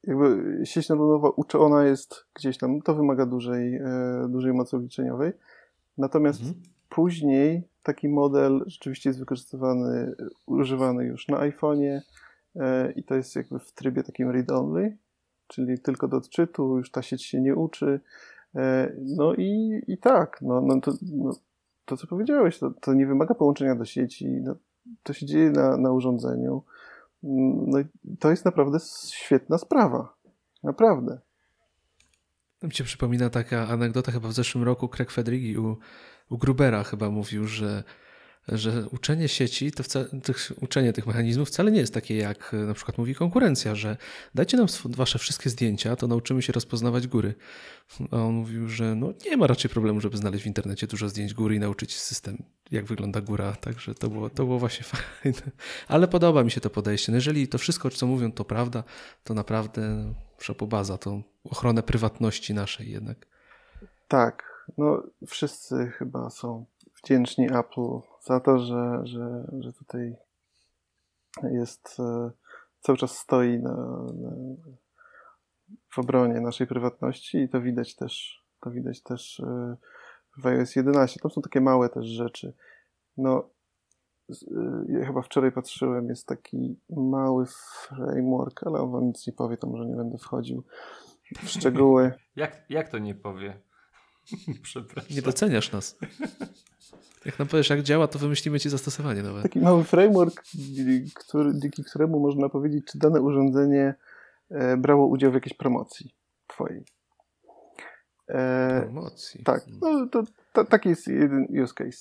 jakby 0.03 0.61
sieć 0.65 0.89
neuronowa 0.89 1.29
uczona 1.29 1.85
jest 1.85 2.25
gdzieś 2.35 2.57
tam, 2.57 2.81
to 2.81 2.95
wymaga 2.95 3.25
dużej, 3.25 3.75
e, 3.75 4.27
dużej 4.29 4.53
mocy 4.53 4.75
obliczeniowej. 4.75 5.31
Natomiast 5.97 6.39
mhm. 6.39 6.61
później 6.89 7.63
taki 7.83 8.09
model 8.09 8.63
rzeczywiście 8.65 9.09
jest 9.09 9.19
wykorzystywany, 9.19 10.15
używany 10.45 11.05
już 11.05 11.27
na 11.27 11.37
iPhone'ie 11.37 12.01
i 12.95 13.03
to 13.03 13.15
jest 13.15 13.35
jakby 13.35 13.59
w 13.59 13.71
trybie 13.71 14.03
takim 14.03 14.29
read-only, 14.29 14.97
czyli 15.47 15.79
tylko 15.79 16.07
do 16.07 16.17
odczytu, 16.17 16.77
już 16.77 16.91
ta 16.91 17.01
sieć 17.01 17.25
się 17.25 17.41
nie 17.41 17.55
uczy. 17.55 17.99
E, 18.55 18.93
no 19.17 19.33
i, 19.33 19.81
i 19.87 19.97
tak, 19.97 20.41
no, 20.41 20.61
no, 20.61 20.81
to, 20.81 20.91
no 21.01 21.31
to 21.85 21.97
co 21.97 22.07
powiedziałeś, 22.07 22.59
to, 22.59 22.71
to 22.81 22.93
nie 22.93 23.07
wymaga 23.07 23.35
połączenia 23.35 23.75
do 23.75 23.85
sieci, 23.85 24.27
no, 24.27 24.55
to 25.03 25.13
się 25.13 25.25
dzieje 25.25 25.49
na, 25.49 25.77
na 25.77 25.91
urządzeniu. 25.91 26.63
No 27.67 27.79
i 27.79 27.85
to 28.19 28.29
jest 28.29 28.45
naprawdę 28.45 28.77
świetna 29.11 29.57
sprawa. 29.57 30.13
Naprawdę. 30.63 31.19
Mi 32.63 32.73
się 32.73 32.83
przypomina 32.83 33.29
taka 33.29 33.67
anegdota, 33.67 34.11
chyba 34.11 34.29
w 34.29 34.33
zeszłym 34.33 34.63
roku 34.63 34.89
Craig 34.89 35.11
Federighi 35.11 35.57
u, 35.57 35.77
u 36.29 36.37
Grubera 36.37 36.83
chyba 36.83 37.09
mówił, 37.09 37.47
że 37.47 37.83
że 38.47 38.89
uczenie 38.89 39.27
sieci, 39.27 39.71
to 39.71 39.83
wcale, 39.83 40.05
tych, 40.05 40.51
uczenie 40.61 40.93
tych 40.93 41.07
mechanizmów 41.07 41.47
wcale 41.47 41.71
nie 41.71 41.79
jest 41.79 41.93
takie, 41.93 42.15
jak 42.15 42.55
na 42.67 42.73
przykład 42.73 42.97
mówi 42.97 43.15
konkurencja, 43.15 43.75
że 43.75 43.97
dajcie 44.35 44.57
nam 44.57 44.67
wasze 44.85 45.19
wszystkie 45.19 45.49
zdjęcia, 45.49 45.95
to 45.95 46.07
nauczymy 46.07 46.41
się 46.41 46.53
rozpoznawać 46.53 47.07
góry. 47.07 47.33
A 48.11 48.15
on 48.15 48.33
mówił, 48.33 48.69
że 48.69 48.95
no, 48.95 49.13
nie 49.25 49.37
ma 49.37 49.47
raczej 49.47 49.71
problemu, 49.71 50.01
żeby 50.01 50.17
znaleźć 50.17 50.43
w 50.43 50.47
internecie 50.47 50.87
dużo 50.87 51.09
zdjęć 51.09 51.33
góry 51.33 51.55
i 51.55 51.59
nauczyć 51.59 51.97
system, 51.97 52.43
jak 52.71 52.85
wygląda 52.85 53.21
góra. 53.21 53.55
Także 53.55 53.95
to 53.95 54.09
było, 54.09 54.29
to 54.29 54.45
było 54.45 54.59
właśnie 54.59 54.85
fajne. 54.93 55.51
Ale 55.87 56.07
podoba 56.07 56.43
mi 56.43 56.51
się 56.51 56.61
to 56.61 56.69
podejście. 56.69 57.11
No 57.11 57.15
jeżeli 57.15 57.47
to 57.47 57.57
wszystko, 57.57 57.89
co 57.89 58.07
mówią, 58.07 58.31
to 58.31 58.45
prawda, 58.45 58.83
to 59.23 59.33
naprawdę 59.33 60.13
szapobaza, 60.39 60.97
to 60.97 61.21
ochronę 61.43 61.83
prywatności 61.83 62.53
naszej 62.53 62.91
jednak. 62.91 63.17
Tak, 64.07 64.65
no 64.77 65.03
wszyscy 65.27 65.87
chyba 65.87 66.29
są 66.29 66.65
wdzięczni 67.03 67.45
Apple 67.45 67.99
za 68.25 68.39
to, 68.39 68.59
że, 68.59 69.01
że, 69.03 69.47
że 69.59 69.73
tutaj 69.73 70.15
jest, 71.43 71.97
e, 71.99 72.31
cały 72.79 72.97
czas 72.97 73.17
stoi 73.17 73.59
na, 73.59 73.75
na, 74.13 74.31
w 75.89 75.99
obronie 75.99 76.41
naszej 76.41 76.67
prywatności 76.67 77.37
i 77.37 77.49
to 77.49 77.61
widać 77.61 77.95
też, 77.95 78.43
to 78.61 78.71
widać 78.71 79.01
też 79.01 79.39
e, 79.39 79.77
w 80.37 80.47
iOS 80.47 80.75
11. 80.75 81.19
Tam 81.19 81.31
są 81.31 81.41
takie 81.41 81.61
małe 81.61 81.89
też 81.89 82.05
rzeczy. 82.05 82.53
No, 83.17 83.49
e, 84.29 84.35
ja 84.89 85.05
chyba 85.05 85.21
wczoraj 85.21 85.51
patrzyłem, 85.51 86.09
jest 86.09 86.27
taki 86.27 86.79
mały 86.89 87.45
framework, 87.45 88.63
ale 88.63 88.79
on 88.79 88.91
wam 88.91 89.07
nic 89.07 89.27
nie 89.27 89.33
powie, 89.33 89.57
to 89.57 89.67
może 89.67 89.85
nie 89.85 89.95
będę 89.95 90.17
wchodził 90.17 90.63
w 91.43 91.49
szczegóły. 91.49 92.11
jak, 92.35 92.65
jak 92.69 92.89
to 92.89 92.97
nie 92.97 93.15
powie? 93.15 93.59
Przepraszam. 94.63 95.15
Nie 95.15 95.21
doceniasz 95.21 95.71
nas. 95.71 95.97
Jak 97.25 97.39
nam 97.39 97.47
powiesz, 97.47 97.69
jak 97.69 97.83
działa, 97.83 98.07
to 98.07 98.19
wymyślimy 98.19 98.59
ci 98.59 98.69
zastosowanie 98.69 99.23
nowe. 99.23 99.41
Taki 99.41 99.59
mały 99.59 99.83
framework, 99.83 100.43
który, 101.15 101.51
dzięki 101.59 101.83
któremu 101.83 102.19
można 102.19 102.49
powiedzieć, 102.49 102.85
czy 102.91 102.97
dane 102.97 103.21
urządzenie 103.21 103.95
e, 104.49 104.77
brało 104.77 105.07
udział 105.07 105.31
w 105.31 105.33
jakiejś 105.33 105.53
promocji 105.53 106.15
twojej. 106.47 106.85
E, 108.29 108.81
promocji? 108.81 109.43
Tak, 109.43 109.65
no, 109.81 110.07
to, 110.07 110.23
to, 110.53 110.65
taki 110.65 110.89
jest 110.89 111.07
jeden 111.07 111.47
use 111.63 111.73
case. 111.73 111.99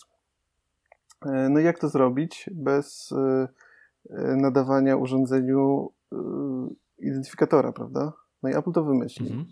E, 1.26 1.48
no 1.48 1.60
jak 1.60 1.78
to 1.78 1.88
zrobić 1.88 2.50
bez 2.52 3.12
e, 3.12 3.48
nadawania 4.36 4.96
urządzeniu 4.96 5.90
identyfikatora, 6.98 7.72
prawda? 7.72 8.12
No 8.42 8.48
i 8.48 8.54
Apple 8.54 8.72
to 8.72 8.84
wymyśli. 8.84 9.26
Mhm. 9.26 9.46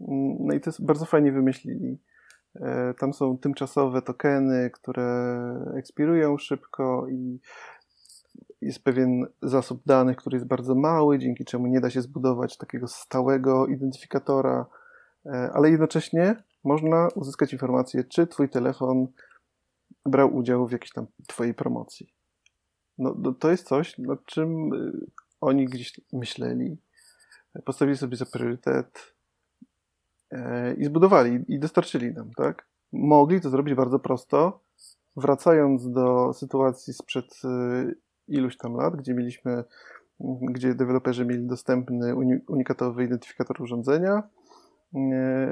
Mm, 0.00 0.36
no 0.40 0.54
i 0.54 0.60
to 0.60 0.70
jest 0.70 0.84
bardzo 0.84 1.04
fajnie 1.04 1.32
wymyślili. 1.32 1.98
Tam 2.98 3.12
są 3.12 3.38
tymczasowe 3.38 4.02
tokeny, 4.02 4.70
które 4.70 5.34
ekspirują 5.76 6.38
szybko 6.38 7.06
i 7.08 7.40
jest 8.60 8.84
pewien 8.84 9.26
zasób 9.42 9.82
danych, 9.86 10.16
który 10.16 10.36
jest 10.36 10.46
bardzo 10.46 10.74
mały, 10.74 11.18
dzięki 11.18 11.44
czemu 11.44 11.66
nie 11.66 11.80
da 11.80 11.90
się 11.90 12.02
zbudować 12.02 12.56
takiego 12.56 12.88
stałego 12.88 13.66
identyfikatora, 13.66 14.66
ale 15.52 15.70
jednocześnie 15.70 16.36
można 16.64 17.08
uzyskać 17.14 17.52
informację, 17.52 18.04
czy 18.04 18.26
Twój 18.26 18.48
telefon 18.48 19.06
brał 20.06 20.36
udział 20.36 20.66
w 20.66 20.72
jakiejś 20.72 20.92
tam 20.92 21.06
Twojej 21.26 21.54
promocji. 21.54 22.14
No, 22.98 23.14
to 23.38 23.50
jest 23.50 23.66
coś, 23.66 23.98
nad 23.98 24.24
czym 24.24 24.72
y, 24.74 25.06
oni 25.40 25.64
gdzieś 25.64 26.00
myśleli, 26.12 26.76
postawili 27.64 27.98
sobie 27.98 28.16
za 28.16 28.26
priorytet 28.26 29.14
E, 30.34 30.74
i 30.74 30.84
zbudowali 30.84 31.44
i 31.48 31.58
dostarczyli 31.58 32.12
nam, 32.12 32.30
tak? 32.36 32.66
Mogli 32.92 33.40
to 33.40 33.50
zrobić 33.50 33.74
bardzo 33.74 33.98
prosto, 33.98 34.60
wracając 35.16 35.90
do 35.90 36.32
sytuacji 36.32 36.94
sprzed 36.94 37.40
e, 37.44 37.48
iluś 38.28 38.56
tam 38.56 38.74
lat, 38.74 38.96
gdzie 38.96 39.14
mieliśmy, 39.14 39.64
gdzie 40.42 40.74
deweloperzy 40.74 41.24
mieli 41.24 41.46
dostępny 41.46 42.14
unikatowy 42.48 43.04
identyfikator 43.04 43.62
urządzenia, 43.62 44.12
e, 44.12 44.22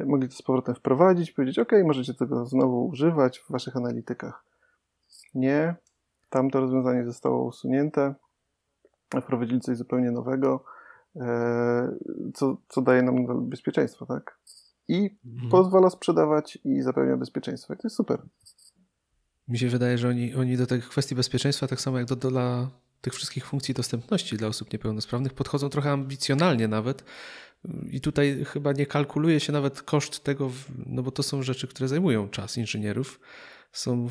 mogli 0.07 0.29
to 0.29 0.35
z 0.35 0.43
powrotem 0.43 0.75
wprowadzić, 0.75 1.33
powiedzieć, 1.33 1.59
ok, 1.59 1.73
możecie 1.85 2.15
tego 2.15 2.47
znowu 2.47 2.87
używać 2.87 3.39
w 3.39 3.51
waszych 3.51 3.77
analitykach. 3.77 4.45
Nie, 5.35 5.75
tamto 6.31 6.61
rozwiązanie 6.61 7.05
zostało 7.05 7.45
usunięte, 7.45 8.15
wprowadzili 9.23 9.61
coś 9.61 9.77
zupełnie 9.77 10.11
nowego, 10.11 10.65
e, 11.17 11.97
co, 12.35 12.57
co 12.69 12.83
daje 12.83 13.03
nam 13.03 13.49
bezpieczeństwo, 13.49 14.07
tak? 14.07 14.39
I 14.89 15.11
Mhm. 15.27 15.51
pozwala 15.51 15.91
sprzedawać 15.91 16.59
i 16.65 16.83
zapewnia 16.83 17.17
bezpieczeństwo. 17.17 17.75
I 17.75 17.77
to 17.77 17.83
jest 17.85 17.97
super. 17.97 18.23
Mi 19.49 19.59
się 19.59 19.69
wydaje, 19.69 19.99
że 19.99 20.09
oni, 20.09 20.35
oni 20.35 20.57
do 20.57 20.67
tych 20.67 20.89
kwestii 20.89 21.15
bezpieczeństwa, 21.15 21.69
tak 21.69 21.81
samo 21.81 21.99
jak 21.99 22.07
do, 22.07 22.17
do 22.17 22.31
dla 22.31 22.71
tych 23.01 23.15
wszystkich 23.15 23.47
funkcji 23.47 23.75
dostępności 23.75 24.37
dla 24.37 24.49
osób 24.49 24.73
niepełnosprawnych, 24.73 25.35
podchodzą 25.35 25.69
trochę 25.69 25.91
ambicjonalnie 25.91 26.69
nawet. 26.69 27.05
I 27.91 28.01
tutaj 28.01 28.45
chyba 28.45 28.73
nie 28.73 28.87
kalkuluje 28.87 29.41
się 29.41 29.53
nawet 29.53 29.83
koszt 29.83 30.25
tego, 30.25 30.51
no 30.87 31.03
bo 31.03 31.11
to 31.11 31.23
są 31.23 31.43
rzeczy, 31.43 31.69
które 31.69 31.89
zajmują 31.89 32.29
czas 32.29 32.57
inżynierów. 32.57 33.21
Są, 33.73 34.09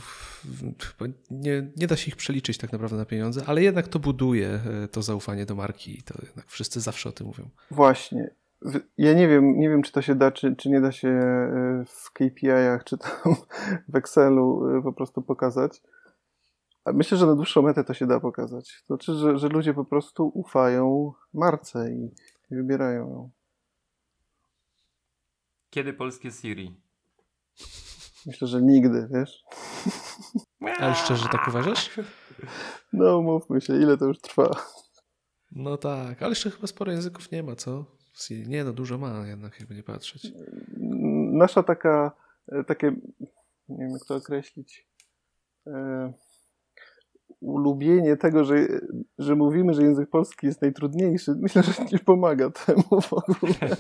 nie, 1.32 1.72
nie 1.78 1.88
da 1.88 1.95
się 1.95 2.08
ich 2.08 2.16
przeliczyć 2.16 2.58
tak 2.58 2.72
naprawdę 2.72 2.97
na 2.97 3.06
pieniądze, 3.06 3.43
ale 3.47 3.64
jednak 3.64 3.88
to 3.88 3.99
buduje 3.99 4.47
e, 4.84 4.88
to 4.88 5.02
zaufanie 5.02 5.45
do 5.45 5.56
marki 5.56 5.99
i 5.99 6.04
to 6.04 6.14
jednak 6.24 6.47
wszyscy 6.47 6.82
zawsze 6.82 7.10
o 7.10 7.12
tym 7.12 7.28
mówią. 7.28 7.49
Właśnie. 7.72 8.30
Ja 8.97 9.14
nie 9.14 9.28
wiem, 9.28 9.60
nie 9.60 9.70
wiem, 9.70 9.82
czy 9.82 9.91
to 9.91 10.02
się 10.02 10.16
da, 10.16 10.32
czy, 10.32 10.56
czy 10.56 10.70
nie 10.70 10.82
da 10.82 10.91
się 10.91 11.08
e, 11.08 11.86
w 11.88 12.12
KPI-ach, 12.14 12.84
czy 12.84 12.97
tam 12.97 13.36
w 13.89 13.95
Excelu 13.95 14.78
e, 14.78 14.82
po 14.82 14.93
prostu 14.93 15.22
pokazać. 15.22 15.82
Myślę, 16.86 17.18
że 17.18 17.26
na 17.26 17.36
dłuższą 17.36 17.62
metę 17.62 17.84
to 17.84 17.93
się 17.93 18.08
da 18.08 18.20
pokazać. 18.20 18.84
To 18.88 18.88
znaczy, 18.88 19.14
że, 19.14 19.38
że 19.38 19.47
ludzie 19.47 19.74
po 19.74 19.86
prostu 19.86 20.32
ufają 20.34 21.14
marce 21.34 21.91
i 21.91 22.12
wybierają 22.52 23.10
ją. 23.10 23.30
Kiedy 25.72 25.93
polskie 25.93 26.32
Siri? 26.32 26.76
Myślę, 28.26 28.47
że 28.47 28.61
nigdy, 28.61 29.07
wiesz? 29.11 29.43
Ale 30.80 30.95
szczerze 30.95 31.30
tak 31.32 31.47
uważasz? 31.47 31.99
No, 32.93 33.22
mówmy 33.22 33.61
się, 33.61 33.76
ile 33.76 33.97
to 33.97 34.05
już 34.05 34.19
trwa. 34.19 34.49
No 35.51 35.78
tak, 35.78 36.22
ale 36.22 36.30
jeszcze 36.30 36.51
chyba 36.51 36.67
sporo 36.67 36.91
języków 36.91 37.32
nie 37.32 37.43
ma, 37.43 37.55
co? 37.55 37.86
Nie, 38.47 38.63
no 38.63 38.74
dużo 38.74 38.97
ma 38.97 39.28
jednak, 39.28 39.59
jakby 39.59 39.76
nie 39.76 39.84
patrzeć. 39.84 40.28
Nasza 41.32 41.63
taka, 41.63 42.11
e, 42.51 42.63
takie, 42.63 42.91
nie 43.69 43.86
wiem 43.86 43.91
jak 43.91 44.05
to 44.07 44.15
określić, 44.15 44.88
e, 45.67 46.13
ulubienie 47.39 48.17
tego, 48.17 48.43
że, 48.43 48.55
że 49.17 49.36
mówimy, 49.36 49.74
że 49.74 49.84
język 49.84 50.09
polski 50.09 50.47
jest 50.47 50.61
najtrudniejszy, 50.61 51.36
myślę, 51.39 51.63
że 51.63 51.86
nie 51.91 51.99
pomaga 51.99 52.49
temu 52.49 53.01
w 53.01 53.13
ogóle. 53.13 53.53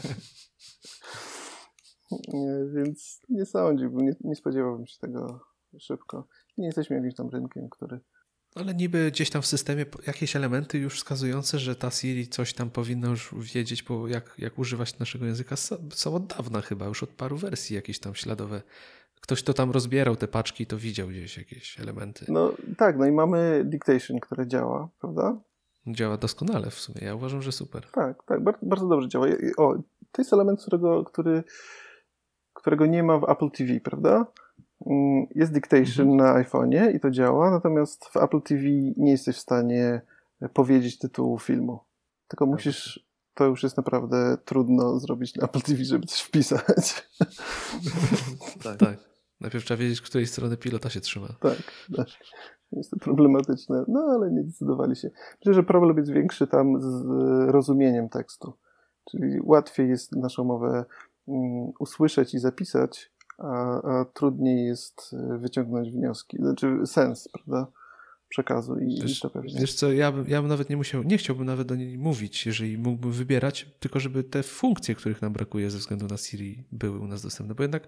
Więc 2.73 3.21
nie 3.29 3.45
sądziłbym, 3.45 4.05
nie, 4.05 4.15
nie 4.21 4.35
spodziewałbym 4.35 4.87
się 4.87 4.99
tego 4.99 5.39
szybko. 5.79 6.27
Nie 6.57 6.65
jesteśmy 6.65 6.95
jakimś 6.95 7.15
tam 7.15 7.29
rynkiem, 7.29 7.69
który 7.69 7.99
Ale 8.55 8.73
niby 8.73 9.11
gdzieś 9.11 9.29
tam 9.29 9.41
w 9.41 9.45
systemie 9.47 9.85
jakieś 10.07 10.35
elementy 10.35 10.77
już 10.77 10.95
wskazujące, 10.95 11.59
że 11.59 11.75
ta 11.75 11.91
Siri 11.91 12.27
coś 12.27 12.53
tam 12.53 12.69
powinna 12.69 13.07
już 13.07 13.35
wiedzieć, 13.53 13.83
bo 13.83 14.07
jak, 14.07 14.35
jak 14.37 14.59
używać 14.59 14.99
naszego 14.99 15.25
języka 15.25 15.55
są 15.93 16.15
od 16.15 16.25
dawna 16.25 16.61
chyba, 16.61 16.85
już 16.85 17.03
od 17.03 17.09
paru 17.09 17.37
wersji 17.37 17.75
jakieś 17.75 17.99
tam 17.99 18.15
śladowe. 18.15 18.61
Ktoś, 19.21 19.43
kto 19.43 19.53
tam 19.53 19.71
rozbierał 19.71 20.15
te 20.15 20.27
paczki, 20.27 20.65
to 20.65 20.77
widział 20.77 21.07
gdzieś 21.07 21.37
jakieś 21.37 21.79
elementy. 21.79 22.25
No 22.29 22.53
tak, 22.77 22.97
no 22.97 23.05
i 23.05 23.11
mamy 23.11 23.63
dictation, 23.65 24.19
które 24.19 24.47
działa, 24.47 24.89
prawda? 24.99 25.41
Działa 25.87 26.17
doskonale 26.17 26.69
w 26.69 26.79
sumie. 26.79 27.01
Ja 27.01 27.15
uważam, 27.15 27.41
że 27.41 27.51
super. 27.51 27.87
Tak, 27.91 28.23
tak, 28.23 28.43
bardzo, 28.43 28.65
bardzo 28.65 28.87
dobrze 28.87 29.09
działa. 29.09 29.27
O, 29.57 29.75
to 30.11 30.21
jest 30.21 30.33
element, 30.33 30.61
którego, 30.61 31.03
który, 31.03 31.43
którego 32.61 32.85
nie 32.85 33.03
ma 33.03 33.19
w 33.19 33.29
Apple 33.29 33.51
TV, 33.51 33.79
prawda? 33.79 34.25
Mm, 34.85 35.25
Jest 35.35 35.53
dictation 35.53 36.15
na 36.15 36.43
iPhone'ie 36.43 36.95
i 36.95 36.99
to 36.99 37.11
działa, 37.11 37.51
natomiast 37.51 38.05
w 38.05 38.17
Apple 38.17 38.41
TV 38.41 38.61
nie 38.97 39.11
jesteś 39.11 39.35
w 39.35 39.39
stanie 39.39 40.01
powiedzieć 40.53 40.97
tytułu 40.97 41.39
filmu. 41.39 41.79
Tylko 42.27 42.45
musisz, 42.45 43.05
to 43.33 43.45
już 43.45 43.63
jest 43.63 43.77
naprawdę 43.77 44.37
trudno 44.45 44.99
zrobić 44.99 45.35
na 45.35 45.45
Apple 45.45 45.61
TV, 45.61 45.83
żeby 45.83 46.07
coś 46.07 46.21
wpisać. 46.21 46.63
Tak. 48.63 48.77
tak. 48.77 48.97
Najpierw 49.41 49.65
trzeba 49.65 49.77
wiedzieć, 49.77 50.01
której 50.01 50.27
strony 50.27 50.57
pilota 50.57 50.89
się 50.89 51.01
trzyma. 51.01 51.27
Tak, 51.39 51.57
tak. 51.95 52.07
Jest 52.71 52.91
to 52.91 52.97
problematyczne, 52.97 53.85
no 53.87 53.99
ale 53.99 54.31
nie 54.31 54.43
decydowali 54.43 54.95
się. 54.95 55.09
Myślę, 55.39 55.53
że 55.53 55.63
problem 55.63 55.97
jest 55.97 56.11
większy 56.11 56.47
tam 56.47 56.81
z 56.81 57.05
rozumieniem 57.49 58.09
tekstu. 58.09 58.53
Czyli 59.11 59.39
łatwiej 59.43 59.89
jest 59.89 60.15
naszą 60.15 60.43
mowę 60.43 60.85
usłyszeć 61.79 62.33
i 62.33 62.39
zapisać, 62.39 63.11
a, 63.37 63.81
a 63.81 64.05
trudniej 64.05 64.65
jest 64.65 65.13
y, 65.13 65.37
wyciągnąć 65.37 65.91
wnioski, 65.91 66.37
znaczy 66.37 66.77
sens, 66.85 67.29
prawda? 67.33 67.71
Przekazu 68.29 68.79
i, 68.79 68.97
i 68.97 69.01
Wiesz, 69.01 69.19
to 69.19 69.29
pewnie. 69.29 69.59
wiesz 69.59 69.73
co, 69.73 69.91
ja 69.91 70.11
bym, 70.11 70.25
ja 70.27 70.41
bym 70.41 70.49
nawet 70.49 70.69
nie 70.69 70.77
musiał, 70.77 71.03
nie 71.03 71.17
chciałbym 71.17 71.45
nawet 71.45 71.67
do 71.67 71.75
niej 71.75 71.97
mówić, 71.97 72.45
jeżeli 72.45 72.77
mógłbym 72.77 73.11
wybierać, 73.11 73.75
tylko 73.79 73.99
żeby 73.99 74.23
te 74.23 74.43
funkcje, 74.43 74.95
których 74.95 75.21
nam 75.21 75.33
brakuje 75.33 75.69
ze 75.71 75.77
względu 75.77 76.07
na 76.07 76.17
Siri, 76.17 76.63
były 76.71 76.99
u 76.99 77.07
nas 77.07 77.21
dostępne, 77.21 77.55
bo 77.55 77.63
jednak 77.63 77.87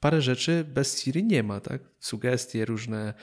parę 0.00 0.22
rzeczy 0.22 0.64
bez 0.74 0.98
Siri 1.00 1.24
nie 1.24 1.42
ma, 1.42 1.60
tak? 1.60 1.82
Sugestie, 2.00 2.64
różne 2.64 3.14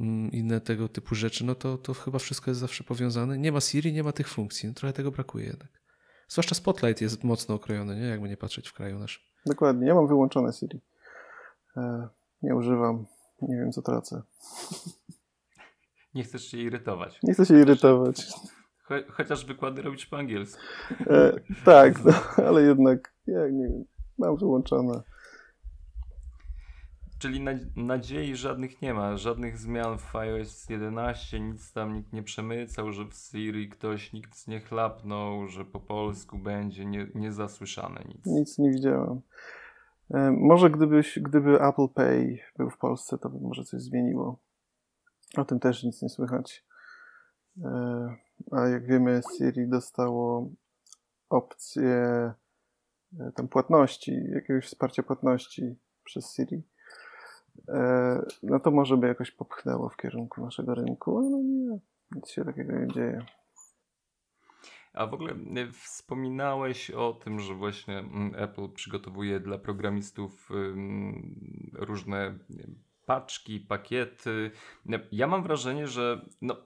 mm, 0.00 0.32
inne 0.32 0.60
tego 0.60 0.88
typu 0.88 1.14
rzeczy, 1.14 1.44
no 1.44 1.54
to, 1.54 1.78
to 1.78 1.94
chyba 1.94 2.18
wszystko 2.18 2.50
jest 2.50 2.60
zawsze 2.60 2.84
powiązane. 2.84 3.38
Nie 3.38 3.52
ma 3.52 3.60
Siri, 3.60 3.92
nie 3.92 4.02
ma 4.02 4.12
tych 4.12 4.28
funkcji, 4.28 4.68
no 4.68 4.74
trochę 4.74 4.92
tego 4.92 5.10
brakuje 5.10 5.46
jednak. 5.46 5.83
Zwłaszcza 6.28 6.54
Spotlight 6.54 7.00
jest 7.00 7.24
mocno 7.24 7.54
okrojony, 7.54 7.96
nie? 7.96 8.06
Jakby 8.06 8.28
nie 8.28 8.36
patrzeć 8.36 8.68
w 8.68 8.72
kraju 8.72 8.98
naszym. 8.98 9.22
Dokładnie, 9.46 9.86
ja 9.86 9.94
mam 9.94 10.06
wyłączone 10.06 10.52
Siri. 10.52 10.80
E, 11.76 12.08
nie 12.42 12.54
używam, 12.54 13.06
nie 13.42 13.56
wiem 13.56 13.72
co 13.72 13.82
tracę. 13.82 14.22
Nie 16.14 16.24
chcesz 16.24 16.44
się 16.44 16.58
irytować. 16.58 17.18
Nie 17.22 17.34
chcę 17.34 17.46
się 17.46 17.60
irytować. 17.60 18.26
Cho 18.82 18.94
chociaż 19.10 19.46
wykłady 19.46 19.82
robisz 19.82 20.06
po 20.06 20.18
angielsku. 20.18 20.62
E, 21.06 21.32
tak, 21.64 22.04
no, 22.04 22.12
ale 22.48 22.62
jednak, 22.62 23.14
ja 23.26 23.48
nie 23.48 23.68
wiem, 23.68 23.84
mam 24.18 24.36
wyłączone. 24.36 25.02
Czyli 27.24 27.40
nad 27.40 27.56
nadziei 27.76 28.36
żadnych 28.36 28.82
nie 28.82 28.94
ma, 28.94 29.16
żadnych 29.16 29.58
zmian 29.58 29.98
w 29.98 30.16
iOS 30.16 30.68
11, 30.68 31.40
nic 31.40 31.72
tam 31.72 31.94
nikt 31.94 32.12
nie 32.12 32.22
przemycał, 32.22 32.92
że 32.92 33.04
w 33.04 33.14
Siri 33.14 33.68
ktoś 33.68 34.12
nikt 34.12 34.48
nie 34.48 34.60
chlapnął, 34.60 35.46
że 35.46 35.64
po 35.64 35.80
polsku 35.80 36.38
będzie 36.38 36.84
nie, 36.84 37.06
niezasłyszane 37.14 38.04
nic. 38.08 38.26
Nic 38.26 38.58
nie 38.58 38.70
widziałem. 38.70 39.20
E, 40.10 40.30
Może 40.30 40.70
gdybyś, 40.70 41.18
gdyby 41.22 41.60
Apple 41.60 41.88
Pay 41.94 42.38
był 42.56 42.70
w 42.70 42.78
Polsce, 42.78 43.18
to 43.18 43.30
by 43.30 43.40
może 43.40 43.64
coś 43.64 43.82
zmieniło. 43.82 44.38
O 45.36 45.44
tym 45.44 45.60
też 45.60 45.84
nic 45.84 46.02
nie 46.02 46.08
słychać. 46.08 46.64
E, 47.62 48.16
A 48.50 48.68
jak 48.68 48.86
wiemy, 48.86 49.20
Siri 49.36 49.68
dostało 49.68 50.50
opcję 51.30 51.94
e, 53.20 53.32
tam 53.34 53.48
płatności, 53.48 54.12
jakiegoś 54.34 54.66
wsparcia 54.66 55.02
płatności 55.02 55.76
przez 56.04 56.34
Siri. 56.34 56.62
E, 57.68 58.24
No 58.42 58.60
to 58.60 58.70
może 58.70 58.96
by 58.96 59.06
jakoś 59.06 59.30
popchnęło 59.30 59.88
w 59.88 59.96
kierunku 59.96 60.44
naszego 60.44 60.74
rynku, 60.74 61.18
ale 61.18 61.42
nie, 61.44 61.78
nic 62.14 62.30
się 62.30 62.44
takiego 62.44 62.78
nie 62.78 62.88
dzieje. 62.88 63.26
A 64.92 65.06
w 65.06 65.14
ogóle 65.14 65.32
y, 65.32 65.72
wspominałeś 65.72 66.90
o 66.90 67.12
tym, 67.12 67.40
że 67.40 67.54
właśnie 67.54 67.98
mm, 67.98 68.32
Apple 68.36 68.68
przygotowuje 68.68 69.40
dla 69.40 69.58
programistów 69.58 70.48
różne 71.72 72.38
paczki, 73.06 73.60
pakiety. 73.60 74.50
No, 74.86 74.98
Ja 75.12 75.26
mam 75.26 75.42
wrażenie, 75.42 75.86
że 75.86 76.28
no, 76.42 76.56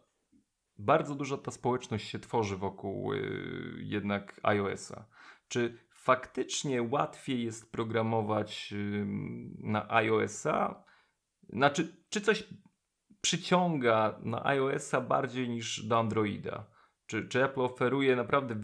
bardzo 0.79 1.15
dużo 1.15 1.39
ta 1.39 1.51
społeczność 1.51 2.09
się 2.09 2.19
tworzy 2.19 2.57
wokół 2.57 3.13
y, 3.13 3.19
jednak 3.79 4.41
iOS-a. 4.43 5.05
Czy 5.49 5.79
faktycznie 6.09 6.83
łatwiej 6.83 7.45
jest 7.45 7.73
programować 7.73 8.75
na 9.59 9.91
iOS-a? 9.91 10.85
Znaczy, 11.49 11.97
czy 12.09 12.21
coś 12.21 12.49
przyciąga 13.21 14.19
na 14.23 14.47
iOS-a 14.47 15.01
bardziej 15.01 15.49
niż 15.49 15.87
do 15.87 15.99
Androida? 15.99 16.67
Czy, 17.07 17.29
czy 17.29 17.45
Apple 17.45 17.61
oferuje 17.61 18.17
naprawdę, 18.17 18.55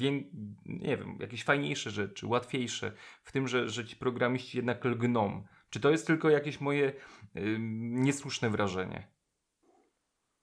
nie 0.66 0.97
wiem, 0.97 1.16
jakieś 1.20 1.45
fajniejsze 1.45 1.90
rzeczy, 1.90 2.26
łatwiejsze, 2.26 2.92
w 3.22 3.32
tym, 3.32 3.49
że, 3.49 3.68
że 3.68 3.84
ci 3.84 3.97
programiści 3.97 4.59
jednak 4.59 4.84
lgną? 4.84 5.45
Czy 5.70 5.80
to 5.80 5.90
jest 5.90 6.07
tylko 6.07 6.30
jakieś 6.30 6.61
moje 6.61 6.92
ym, 7.36 8.03
niesłuszne 8.03 8.51
wrażenie? 8.51 9.09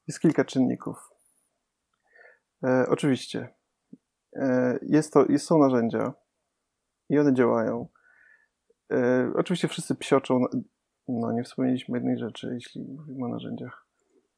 Jest 0.08 0.20
kilka 0.20 0.46
czynników. 0.46 0.98
E, 2.64 2.86
oczywiście. 2.90 3.50
E, 4.36 4.80
jest 4.82 5.14
to, 5.14 5.26
jest, 5.30 5.46
są 5.46 5.58
narzędzia 5.58 6.21
i 7.12 7.20
one 7.20 7.34
działają. 7.34 7.88
E, 8.92 9.32
oczywiście 9.36 9.68
wszyscy 9.68 9.96
psioczą. 9.96 10.46
No, 11.08 11.32
nie 11.32 11.44
wspomnieliśmy 11.44 11.98
jednej 11.98 12.18
rzeczy, 12.18 12.52
jeśli 12.54 12.82
mówimy 12.82 13.26
o 13.26 13.28
narzędziach. 13.28 13.86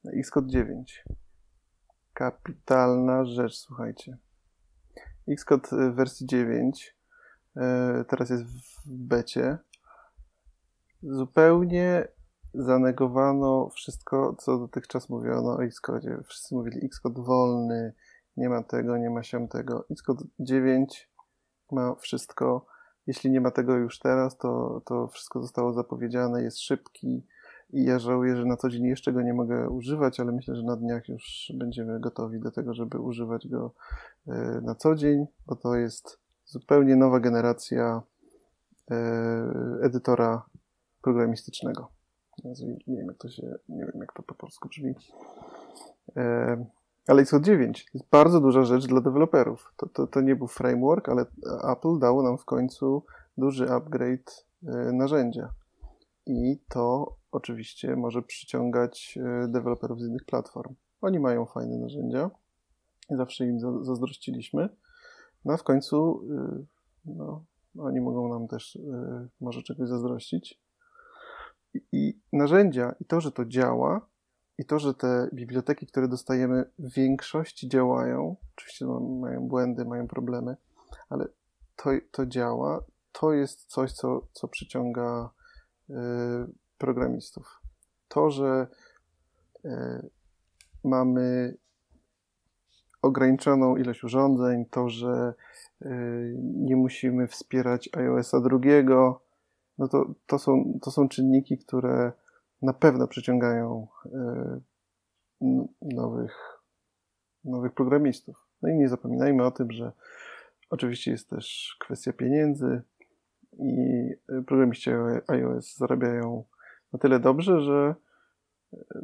Xcode 0.06 0.48
9. 0.48 1.04
Kapitalna 2.12 3.24
rzecz, 3.24 3.56
słuchajcie. 3.56 4.18
Xcode 5.28 5.92
wersji 5.92 6.26
9 6.26 6.96
e, 7.56 8.04
teraz 8.08 8.30
jest 8.30 8.44
w 8.44 8.82
becie. 8.86 9.58
Zupełnie 11.02 12.08
zanegowano 12.54 13.68
wszystko, 13.68 14.36
co 14.38 14.58
dotychczas 14.58 15.08
mówiono 15.08 15.56
o 15.56 15.64
Xcode. 15.64 16.22
Wszyscy 16.26 16.54
mówili 16.54 16.86
Xcode 16.86 17.22
wolny, 17.22 17.92
nie 18.36 18.48
ma 18.48 18.62
tego, 18.62 18.98
nie 18.98 19.10
ma 19.10 19.22
siam 19.22 19.48
tego. 19.48 19.86
Xcode 19.90 20.24
9 20.38 21.13
ma 21.72 21.94
wszystko. 21.94 22.66
Jeśli 23.06 23.30
nie 23.30 23.40
ma 23.40 23.50
tego 23.50 23.76
już 23.76 23.98
teraz, 23.98 24.38
to, 24.38 24.82
to 24.86 25.08
wszystko 25.08 25.42
zostało 25.42 25.72
zapowiedziane, 25.72 26.42
jest 26.42 26.60
szybki 26.60 27.26
i 27.70 27.84
ja 27.84 27.98
żałuję, 27.98 28.36
że 28.36 28.44
na 28.44 28.56
co 28.56 28.68
dzień 28.68 28.84
jeszcze 28.84 29.12
go 29.12 29.22
nie 29.22 29.34
mogę 29.34 29.70
używać, 29.70 30.20
ale 30.20 30.32
myślę, 30.32 30.56
że 30.56 30.62
na 30.62 30.76
dniach 30.76 31.08
już 31.08 31.52
będziemy 31.54 32.00
gotowi 32.00 32.40
do 32.40 32.50
tego, 32.50 32.74
żeby 32.74 32.98
używać 32.98 33.48
go 33.48 33.74
e, 34.28 34.60
na 34.62 34.74
co 34.74 34.94
dzień, 34.94 35.26
bo 35.46 35.56
to 35.56 35.74
jest 35.74 36.18
zupełnie 36.44 36.96
nowa 36.96 37.20
generacja 37.20 38.02
e, 38.90 38.96
edytora 39.82 40.42
programistycznego. 41.02 41.88
Nie 42.86 42.96
wiem, 42.96 43.06
jak 43.06 43.18
to 43.18 43.28
się, 43.28 43.54
nie 43.68 43.84
wiem, 43.84 44.00
jak 44.00 44.12
to 44.12 44.22
po 44.22 44.34
polsku 44.34 44.68
brzmi. 44.68 44.94
E, 47.08 47.12
ale 47.12 47.22
Xcode 47.22 47.44
9 47.44 47.84
to 47.84 47.98
jest 47.98 48.10
bardzo 48.10 48.40
duża 48.40 48.64
rzecz 48.64 48.86
dla 48.86 49.00
deweloperów. 49.00 49.72
To, 49.76 49.86
to, 49.86 50.06
to 50.06 50.20
nie 50.20 50.36
był 50.36 50.46
framework, 50.46 51.08
ale 51.08 51.26
Apple 51.72 51.98
dało 51.98 52.22
nam 52.22 52.38
w 52.38 52.44
końcu 52.44 53.04
duży 53.38 53.70
upgrade 53.70 54.46
narzędzia. 54.92 55.54
I 56.26 56.58
to 56.68 57.16
oczywiście 57.32 57.96
może 57.96 58.22
przyciągać 58.22 59.18
deweloperów 59.48 60.00
z 60.00 60.06
innych 60.06 60.24
platform. 60.24 60.74
Oni 61.00 61.20
mają 61.20 61.46
fajne 61.46 61.78
narzędzia. 61.78 62.30
Zawsze 63.10 63.46
im 63.46 63.84
zazdrościliśmy. 63.84 64.68
No 65.44 65.54
a 65.54 65.56
w 65.56 65.62
końcu 65.62 66.24
y, 66.24 66.66
no, 67.04 67.44
oni 67.78 68.00
mogą 68.00 68.28
nam 68.28 68.48
też 68.48 68.78
może 69.40 69.62
czegoś 69.62 69.88
zazdrościć. 69.88 70.60
I, 71.74 71.80
I 71.92 72.20
narzędzia, 72.32 72.94
i 73.00 73.04
to, 73.04 73.20
że 73.20 73.32
to 73.32 73.44
działa, 73.44 74.06
i 74.58 74.64
to, 74.64 74.78
że 74.78 74.94
te 74.94 75.28
biblioteki, 75.32 75.86
które 75.86 76.08
dostajemy, 76.08 76.64
w 76.78 76.94
większości 76.94 77.68
działają, 77.68 78.36
oczywiście 78.56 78.84
no, 78.84 79.00
mają 79.00 79.48
błędy, 79.48 79.84
mają 79.84 80.08
problemy, 80.08 80.56
ale 81.08 81.26
to, 81.76 81.90
to 82.10 82.26
działa, 82.26 82.84
to 83.12 83.32
jest 83.32 83.64
coś, 83.64 83.92
co, 83.92 84.26
co 84.32 84.48
przyciąga 84.48 85.30
y, 85.90 85.94
programistów. 86.78 87.60
To, 88.08 88.30
że 88.30 88.66
y, 89.64 89.70
mamy 90.84 91.56
ograniczoną 93.02 93.76
ilość 93.76 94.04
urządzeń, 94.04 94.64
to, 94.70 94.88
że 94.88 95.34
y, 95.82 95.88
nie 96.40 96.76
musimy 96.76 97.26
wspierać 97.26 97.88
iOS-a 97.96 98.40
drugiego, 98.40 99.20
no 99.78 99.88
to, 99.88 100.14
to, 100.26 100.38
są, 100.38 100.78
to 100.82 100.90
są 100.90 101.08
czynniki, 101.08 101.58
które 101.58 102.12
na 102.64 102.72
pewno 102.72 103.08
przyciągają 103.08 103.86
y, 104.06 104.10
nowych, 105.82 106.60
nowych 107.44 107.72
programistów. 107.72 108.48
No 108.62 108.68
i 108.68 108.74
nie 108.74 108.88
zapominajmy 108.88 109.46
o 109.46 109.50
tym, 109.50 109.72
że 109.72 109.92
oczywiście 110.70 111.10
jest 111.10 111.30
też 111.30 111.76
kwestia 111.80 112.12
pieniędzy 112.12 112.82
i 113.58 114.10
programiści 114.46 114.90
iOS 115.26 115.76
zarabiają 115.76 116.44
na 116.92 116.98
tyle 116.98 117.20
dobrze, 117.20 117.60
że 117.60 117.94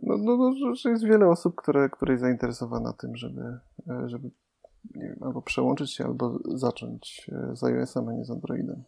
no, 0.03 0.17
no, 0.17 0.37
no, 0.37 0.75
że 0.75 0.91
jest 0.91 1.05
wiele 1.05 1.29
osób, 1.29 1.55
które, 1.57 1.89
które 1.89 2.13
jest 2.13 2.23
zainteresowana 2.23 2.93
tym, 2.93 3.17
żeby, 3.17 3.59
e, 3.89 4.09
żeby 4.09 4.31
nie 4.95 5.09
wiem, 5.09 5.19
albo 5.21 5.43
przełączyć 5.43 5.95
się, 5.95 6.05
albo 6.05 6.39
zacząć 6.45 7.31
e, 7.33 7.57
z 7.57 7.65
iOS-em, 7.65 8.09
a 8.09 8.13
nie 8.13 8.25
z 8.25 8.31
Androidem. 8.31 8.83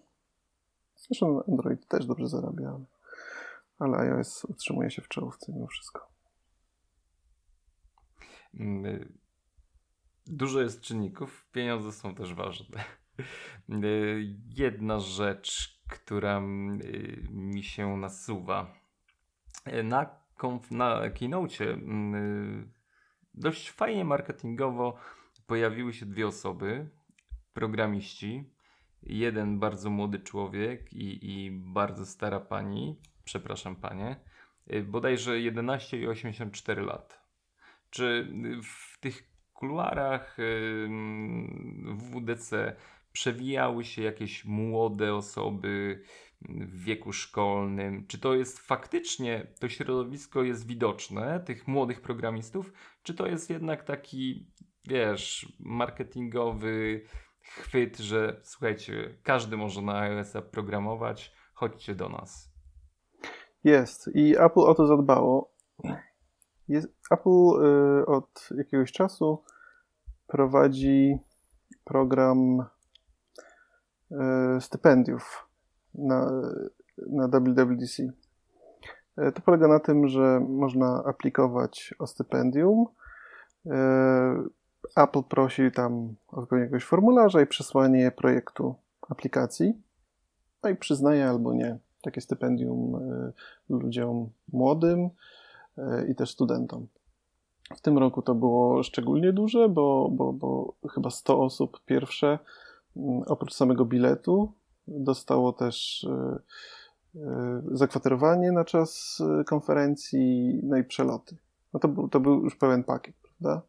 Zresztą 0.97 1.43
Android 1.49 1.89
też 1.89 2.07
dobrze 2.07 2.29
zarabia, 2.29 2.69
ale, 2.69 2.85
ale 3.79 3.99
iOS 3.99 4.45
utrzymuje 4.45 4.91
się 4.91 5.03
w 5.03 5.09
czołówce 5.09 5.53
mimo 5.53 5.67
wszystko. 5.67 6.13
Mm, 8.55 8.87
y, 8.87 9.13
dużo 10.27 10.61
jest 10.61 10.81
czynników, 10.81 11.47
pieniądze 11.53 11.93
są 11.93 12.15
też 12.15 12.35
ważne. 12.35 12.85
Y, 13.85 14.37
jedna 14.57 15.01
rzecz, 15.01 15.81
która 15.89 16.39
y, 16.39 16.43
mi 17.31 17.63
się 17.63 17.97
nasuwa. 17.97 18.75
Na 19.85 20.23
na 20.71 21.11
keynote 21.11 21.65
mm, 21.65 22.73
dość 23.35 23.71
fajnie 23.71 24.05
marketingowo 24.05 24.97
pojawiły 25.47 25.93
się 25.93 26.07
dwie 26.07 26.27
osoby, 26.27 26.91
programiści. 27.53 28.51
Jeden 29.03 29.59
bardzo 29.59 29.91
młody 29.91 30.19
człowiek 30.19 30.93
i, 30.93 31.31
i 31.33 31.51
bardzo 31.51 32.07
stara 32.07 32.41
pani, 32.41 33.01
przepraszam 33.25 33.77
panie, 33.77 34.17
y, 34.73 34.83
bodajże 34.83 35.41
11 35.41 35.99
i 35.99 36.07
84 36.07 36.83
lat. 36.83 37.23
Czy 37.91 38.33
w 38.63 39.01
tych 39.01 39.33
kuluarach 39.53 40.39
y, 40.39 40.43
mm, 40.87 41.99
WDC 41.99 42.77
przewijały 43.13 43.85
się 43.85 44.03
jakieś 44.03 44.45
młode 44.45 45.15
osoby, 45.15 46.03
w 46.49 46.85
wieku 46.85 47.13
szkolnym? 47.13 48.07
Czy 48.07 48.19
to 48.19 48.35
jest 48.35 48.59
faktycznie, 48.59 49.47
to 49.61 49.69
środowisko 49.69 50.43
jest 50.43 50.67
widoczne, 50.67 51.41
tych 51.41 51.69
młodych 51.69 52.01
programistów, 52.01 52.73
czy 53.03 53.15
to 53.15 53.27
jest 53.27 53.51
jednak 53.51 53.85
taki, 53.85 54.47
wiesz, 54.85 55.53
marketingowy 55.61 57.05
chwyt, 57.43 57.99
że 57.99 58.41
słuchajcie, 58.43 59.19
każdy 59.23 59.57
może 59.57 59.83
na 59.83 59.99
iOS-a 60.01 60.43
programować, 60.43 61.33
chodźcie 61.55 61.95
do 61.95 62.09
nas. 62.09 62.52
Jest 63.65 64.11
i 64.15 64.37
Apple 64.39 64.61
o 64.61 64.75
to 64.75 64.87
zadbało. 64.87 65.53
Jest, 66.69 66.89
Apple 67.11 67.65
y, 68.01 68.07
od 68.07 68.49
jakiegoś 68.57 68.93
czasu 68.93 69.43
prowadzi 70.27 71.19
program 71.85 72.65
y, 74.11 74.17
stypendiów 74.61 75.49
na, 75.95 76.31
na 76.99 77.29
WWDC. 77.29 78.03
E, 79.17 79.33
to 79.33 79.43
polega 79.43 79.69
na 79.69 79.81
tym, 79.81 80.09
że 80.09 80.41
można 80.49 81.05
aplikować 81.07 81.95
o 81.99 82.07
stypendium. 82.07 82.87
E, 83.67 84.43
Apple 84.97 85.23
prosi 85.23 85.73
tam 85.73 86.15
o 86.29 86.41
wypełnienie 86.41 86.65
jakiegoś 86.65 86.85
formularza 86.85 87.41
i 87.41 87.47
przesłanie 87.47 88.11
projektu 88.11 88.75
aplikacji. 89.09 89.83
No 90.63 90.71
i 90.71 90.77
przyznaje 90.77 91.29
albo 91.29 91.55
nie 91.55 91.79
takie 92.03 92.21
stypendium 92.21 92.95
e, 92.97 93.33
ludziom 93.69 94.31
młodym 94.53 95.11
i 96.09 96.15
też 96.15 96.31
studentom. 96.31 96.87
W 97.77 97.81
tym 97.81 97.99
roku 97.99 98.23
to 98.23 98.35
było 98.35 98.83
szczególnie 98.83 99.33
duże, 99.33 99.69
bo, 99.69 100.09
bo, 100.13 100.33
bo 100.33 100.75
chyba 100.91 101.11
100 101.11 101.41
osób 101.41 101.81
pierwsze, 101.85 102.39
oprócz 103.27 103.55
samego 103.55 103.85
biletu, 103.85 104.53
Dostało 104.89 105.53
też 105.53 106.05
e, 106.05 106.39
zakwaterowanie 107.73 108.53
na 108.53 108.65
czas 108.65 109.23
konferencji, 109.47 110.61
no 110.63 110.77
i 110.77 110.85
przeloty. 110.85 111.37
No 111.75 111.81
to, 111.81 111.89
był, 111.89 112.09
to 112.09 112.21
był 112.21 112.45
już 112.45 112.57
pełen 112.57 112.85
pakiet, 112.85 113.15
prawda? 113.23 113.63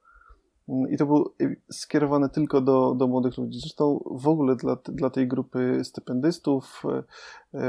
I 0.89 0.97
to 0.97 1.05
było 1.05 1.33
skierowane 1.71 2.29
tylko 2.29 2.61
do, 2.61 2.95
do 2.95 3.07
młodych 3.07 3.37
ludzi. 3.37 3.59
Zresztą 3.59 4.03
w 4.11 4.27
ogóle 4.27 4.55
dla, 4.55 4.77
dla 4.85 5.09
tej 5.09 5.27
grupy 5.27 5.79
stypendystów 5.83 6.83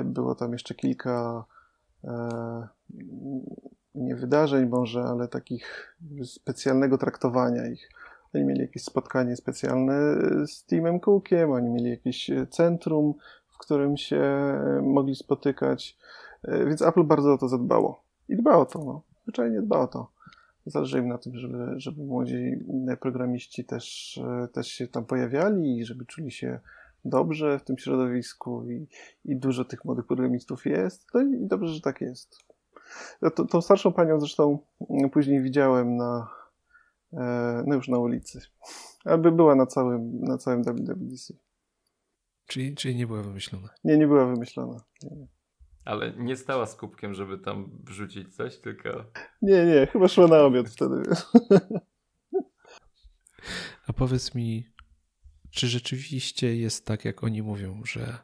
było 0.04 0.34
tam 0.34 0.52
jeszcze 0.52 0.74
kilka 0.74 1.44
nie 3.94 4.16
wydarzeń 4.16 4.68
może, 4.68 5.02
ale 5.02 5.28
takich 5.28 5.96
specjalnego 6.24 6.98
traktowania 6.98 7.66
ich. 7.66 7.90
Oni 8.34 8.44
mieli 8.44 8.60
jakieś 8.60 8.84
spotkanie 8.84 9.36
specjalne 9.36 10.16
z 10.46 10.64
Teamem 10.64 11.00
Cookiem, 11.00 11.50
oni 11.50 11.70
mieli 11.70 11.90
jakieś 11.90 12.30
centrum, 12.50 13.14
w 13.48 13.58
którym 13.58 13.96
się 13.96 14.22
mogli 14.82 15.14
spotykać, 15.14 15.98
e, 16.44 16.66
więc 16.66 16.82
Apple 16.82 17.04
bardzo 17.04 17.32
o 17.32 17.38
to 17.38 17.48
zadbało. 17.48 18.02
I 18.28 18.36
dba 18.36 18.56
o 18.56 18.66
to, 18.66 18.78
no. 18.84 19.02
Zwyczajnie 19.22 19.62
dba 19.62 19.78
o 19.78 19.86
to. 19.86 20.08
Zależy 20.66 20.98
im 20.98 21.08
na 21.08 21.18
tym, 21.18 21.36
żeby, 21.36 21.74
żeby 21.76 22.04
młodzi 22.04 22.64
programiści 23.00 23.64
też, 23.64 24.18
e, 24.18 24.48
też 24.48 24.68
się 24.68 24.88
tam 24.88 25.04
pojawiali 25.04 25.78
i 25.78 25.84
żeby 25.84 26.06
czuli 26.06 26.30
się 26.30 26.60
dobrze 27.04 27.58
w 27.58 27.64
tym 27.64 27.78
środowisku 27.78 28.70
i, 28.70 28.86
i 29.24 29.36
dużo 29.36 29.64
tych 29.64 29.84
młodych 29.84 30.06
programistów 30.06 30.66
jest. 30.66 31.06
No 31.14 31.22
i 31.22 31.46
dobrze, 31.46 31.74
że 31.74 31.80
tak 31.80 32.00
jest. 32.00 32.38
To, 33.34 33.44
tą 33.44 33.60
starszą 33.60 33.92
panią 33.92 34.20
zresztą 34.20 34.58
później 35.12 35.42
widziałem 35.42 35.96
na, 35.96 36.28
E, 37.16 37.64
no 37.66 37.74
już 37.74 37.88
na 37.88 37.98
ulicy. 37.98 38.40
Aby 39.04 39.32
była 39.32 39.54
na 39.54 39.66
całym, 39.66 40.20
na 40.20 40.38
całym 40.38 40.62
WWDC. 40.62 41.34
Czyli, 42.46 42.74
czyli 42.74 42.96
nie 42.96 43.06
była 43.06 43.22
wymyślona? 43.22 43.68
Nie, 43.84 43.98
nie 43.98 44.06
była 44.06 44.26
wymyślona. 44.26 44.80
Nie. 45.02 45.26
Ale 45.84 46.12
nie 46.12 46.36
stała 46.36 46.66
z 46.66 46.76
kubkiem, 46.76 47.14
żeby 47.14 47.38
tam 47.38 47.70
wrzucić 47.84 48.36
coś, 48.36 48.58
tylko... 48.58 49.04
Nie, 49.42 49.66
nie, 49.66 49.86
chyba 49.86 50.08
szła 50.08 50.26
na 50.26 50.38
obiad 50.38 50.68
wtedy. 50.68 51.02
A 53.86 53.92
powiedz 53.92 54.34
mi, 54.34 54.68
czy 55.50 55.66
rzeczywiście 55.66 56.56
jest 56.56 56.86
tak, 56.86 57.04
jak 57.04 57.24
oni 57.24 57.42
mówią, 57.42 57.82
że 57.84 58.18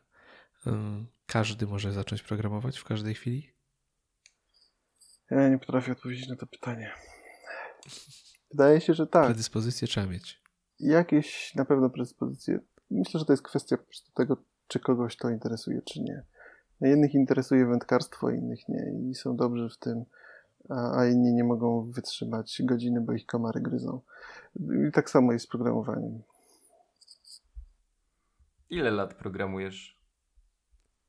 um, 0.67 1.07
każdy 1.27 1.67
może 1.67 1.93
zacząć 1.93 2.23
programować 2.23 2.79
w 2.79 2.85
każdej 2.85 3.15
chwili? 3.15 3.53
Ja 5.31 5.49
nie 5.49 5.59
potrafię 5.59 5.93
odpowiedzieć 5.93 6.29
na 6.29 6.37
to 6.37 6.47
pytanie. 6.47 6.93
Wydaje 8.51 8.81
się, 8.81 8.95
że 8.95 9.07
tak. 9.07 9.27
Predyspozycję 9.27 9.89
trzeba 9.89 10.07
mieć. 10.07 10.43
jakieś 10.81 11.55
na 11.55 11.65
pewno 11.65 11.91
predyspozycje. 11.91 12.61
Myślę, 12.91 13.21
że 13.21 13.27
to 13.27 13.33
jest 13.33 13.43
kwestia 13.43 13.77
po 13.77 13.85
prostu 13.85 14.13
tego, 14.13 14.37
czy 14.69 14.81
kogoś 14.81 15.17
to 15.17 15.31
interesuje, 15.31 15.83
czy 15.83 16.01
nie. 16.01 16.25
Jednych 16.81 17.15
interesuje 17.15 17.67
wędkarstwo, 17.67 18.31
innych 18.31 18.69
nie 18.69 19.11
i 19.11 19.15
są 19.15 19.37
dobrzy 19.37 19.69
w 19.69 19.79
tym, 19.79 20.05
a, 20.69 21.07
inni 21.07 21.35
nie 21.35 21.45
mogą 21.45 21.91
wytrzymać 21.91 22.63
godziny, 22.65 23.01
bo 23.01 23.13
ich 23.13 23.27
komary 23.27 23.61
gryzą. 23.61 24.01
I 24.89 24.93
tak 24.93 25.11
samo 25.11 25.33
jest 25.33 25.45
z 25.45 25.49
programowaniem. 25.49 26.23
Ile 28.71 28.91
lat 28.91 29.15
programujesz? 29.15 30.01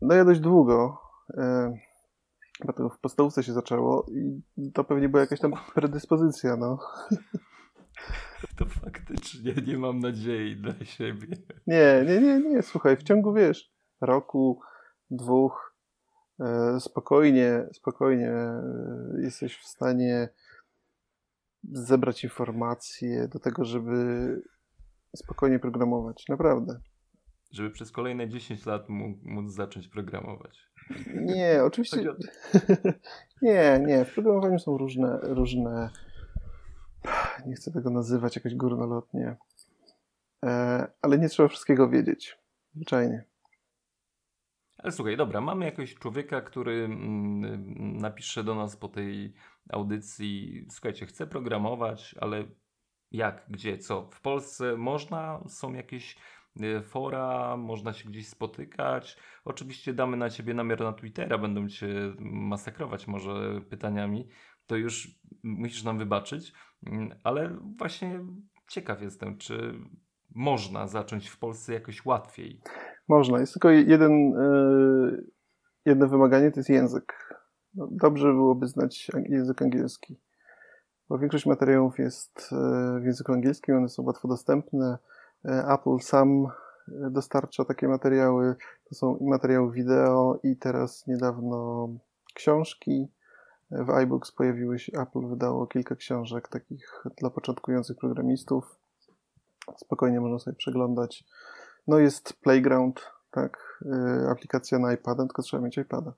No 0.01 0.15
ja 0.15 0.25
dość 0.25 0.39
długo. 0.39 1.01
E, 1.37 1.73
bo 2.65 2.89
w 2.89 2.99
podstawówce 2.99 3.43
się 3.43 3.53
zaczęło 3.53 4.05
i 4.57 4.71
to 4.71 4.83
pewnie 4.83 5.09
była 5.09 5.21
jakaś 5.21 5.39
tam 5.39 5.53
predyspozycja, 5.73 6.55
no. 6.55 6.79
To 8.57 8.65
faktycznie 8.65 9.53
nie 9.67 9.77
mam 9.77 9.99
nadziei 9.99 10.55
dla 10.55 10.85
siebie. 10.85 11.27
Nie, 11.67 12.05
nie, 12.07 12.21
nie, 12.21 12.39
nie. 12.39 12.61
Słuchaj, 12.61 12.97
w 12.97 13.03
ciągu, 13.03 13.33
wiesz, 13.33 13.71
roku, 14.01 14.61
dwóch, 15.11 15.75
e, 16.39 16.79
spokojnie, 16.79 17.67
spokojnie 17.73 18.29
e, 18.29 18.63
jesteś 19.17 19.57
w 19.57 19.67
stanie 19.67 20.29
zebrać 21.71 22.23
informacje 22.23 23.27
do 23.27 23.39
tego, 23.39 23.65
żeby 23.65 23.95
spokojnie 25.15 25.59
programować. 25.59 26.25
Naprawdę. 26.29 26.79
Żeby 27.51 27.71
przez 27.71 27.91
kolejne 27.91 28.29
10 28.29 28.65
lat 28.65 28.89
móc 29.23 29.53
zacząć 29.53 29.87
programować. 29.87 30.71
Nie, 31.13 31.59
oczywiście. 31.67 32.03
nie, 33.41 33.83
nie. 33.87 34.05
W 34.05 34.13
programowaniu 34.13 34.59
są 34.59 34.77
różne, 34.77 35.19
różne. 35.21 35.89
Nie 37.45 37.55
chcę 37.55 37.71
tego 37.71 37.89
nazywać 37.89 38.35
jakoś 38.35 38.55
górnolotnie. 38.55 39.35
E, 40.45 40.87
ale 41.01 41.17
nie 41.17 41.29
trzeba 41.29 41.49
wszystkiego 41.49 41.89
wiedzieć. 41.89 42.39
Zwyczajnie. 42.75 43.30
Ale 44.83 44.91
słuchaj, 44.91 45.17
dobra, 45.17 45.41
mamy 45.41 45.65
jakiegoś 45.65 45.95
człowieka, 45.95 46.41
który 46.41 46.83
mm, 46.85 47.97
napisze 47.97 48.43
do 48.43 48.55
nas 48.55 48.77
po 48.77 48.87
tej 48.87 49.33
audycji, 49.69 50.65
słuchajcie, 50.69 51.05
chcę 51.05 51.27
programować, 51.27 52.15
ale 52.21 52.43
jak, 53.11 53.45
gdzie, 53.49 53.77
co? 53.77 54.09
W 54.13 54.21
Polsce 54.21 54.77
można? 54.77 55.43
Są 55.47 55.73
jakieś 55.73 56.15
y, 56.61 56.81
fora, 56.81 57.57
można 57.57 57.93
się 57.93 58.09
gdzieś 58.09 58.27
spotykać. 58.27 59.17
Oczywiście 59.45 59.93
damy 59.93 60.17
na 60.17 60.29
ciebie 60.29 60.53
namiar 60.53 60.79
na 60.79 60.93
Twittera, 60.93 61.37
będą 61.37 61.69
cię 61.69 61.87
masakrować 62.19 63.07
może 63.07 63.61
pytaniami. 63.69 64.27
To 64.65 64.75
już 64.75 65.07
musisz 65.43 65.83
nam 65.83 65.97
wybaczyć, 65.97 66.53
mm, 66.85 67.19
ale 67.23 67.57
właśnie 67.77 68.19
ciekaw 68.67 69.01
jestem, 69.01 69.37
czy 69.37 69.73
można 70.35 70.87
zacząć 70.87 71.29
w 71.29 71.37
Polsce 71.37 71.73
jakoś 71.73 72.05
łatwiej. 72.05 72.61
Można. 73.07 73.39
Jest 73.39 73.53
tylko 73.53 73.69
jeden, 73.69 74.31
yy, 74.31 75.23
jedno 75.85 76.07
wymaganie, 76.07 76.51
to 76.51 76.59
jest 76.59 76.69
język. 76.69 77.31
No, 77.75 77.87
dobrze 77.91 78.33
byłoby 78.33 78.67
znać 78.67 79.11
język 79.29 79.61
angielski, 79.61 80.19
bo 81.09 81.17
większość 81.17 81.45
materiałów 81.45 81.99
jest 81.99 82.49
e, 82.51 82.99
w 82.99 83.05
języku 83.05 83.33
angielskim, 83.33 83.77
one 83.77 83.89
są 83.89 84.03
łatwo 84.03 84.27
dostępne. 84.27 84.97
E, 85.45 85.65
Apple 85.67 85.99
sam 85.99 86.47
dostarcza 86.87 87.65
takie 87.65 87.87
materiały. 87.87 88.55
To 88.89 88.95
są 88.95 89.17
i 89.17 89.23
materiały 89.23 89.71
wideo, 89.71 90.39
i 90.43 90.57
teraz 90.57 91.07
niedawno 91.07 91.89
książki. 92.33 93.07
W 93.71 93.89
iBooks 93.89 94.31
pojawiły 94.31 94.79
się, 94.79 94.99
Apple 95.01 95.27
wydało 95.27 95.67
kilka 95.67 95.95
książek 95.95 96.47
takich 96.47 97.03
dla 97.17 97.29
początkujących 97.29 97.97
programistów. 97.97 98.75
Spokojnie 99.77 100.21
można 100.21 100.39
sobie 100.39 100.57
przeglądać. 100.57 101.23
No 101.91 101.99
jest 101.99 102.33
Playground, 102.33 103.01
tak, 103.31 103.83
e, 103.85 104.29
aplikacja 104.29 104.79
na 104.79 104.93
iPada, 104.93 105.23
tylko 105.23 105.41
trzeba 105.41 105.63
mieć 105.63 105.77
iPada. 105.77 106.13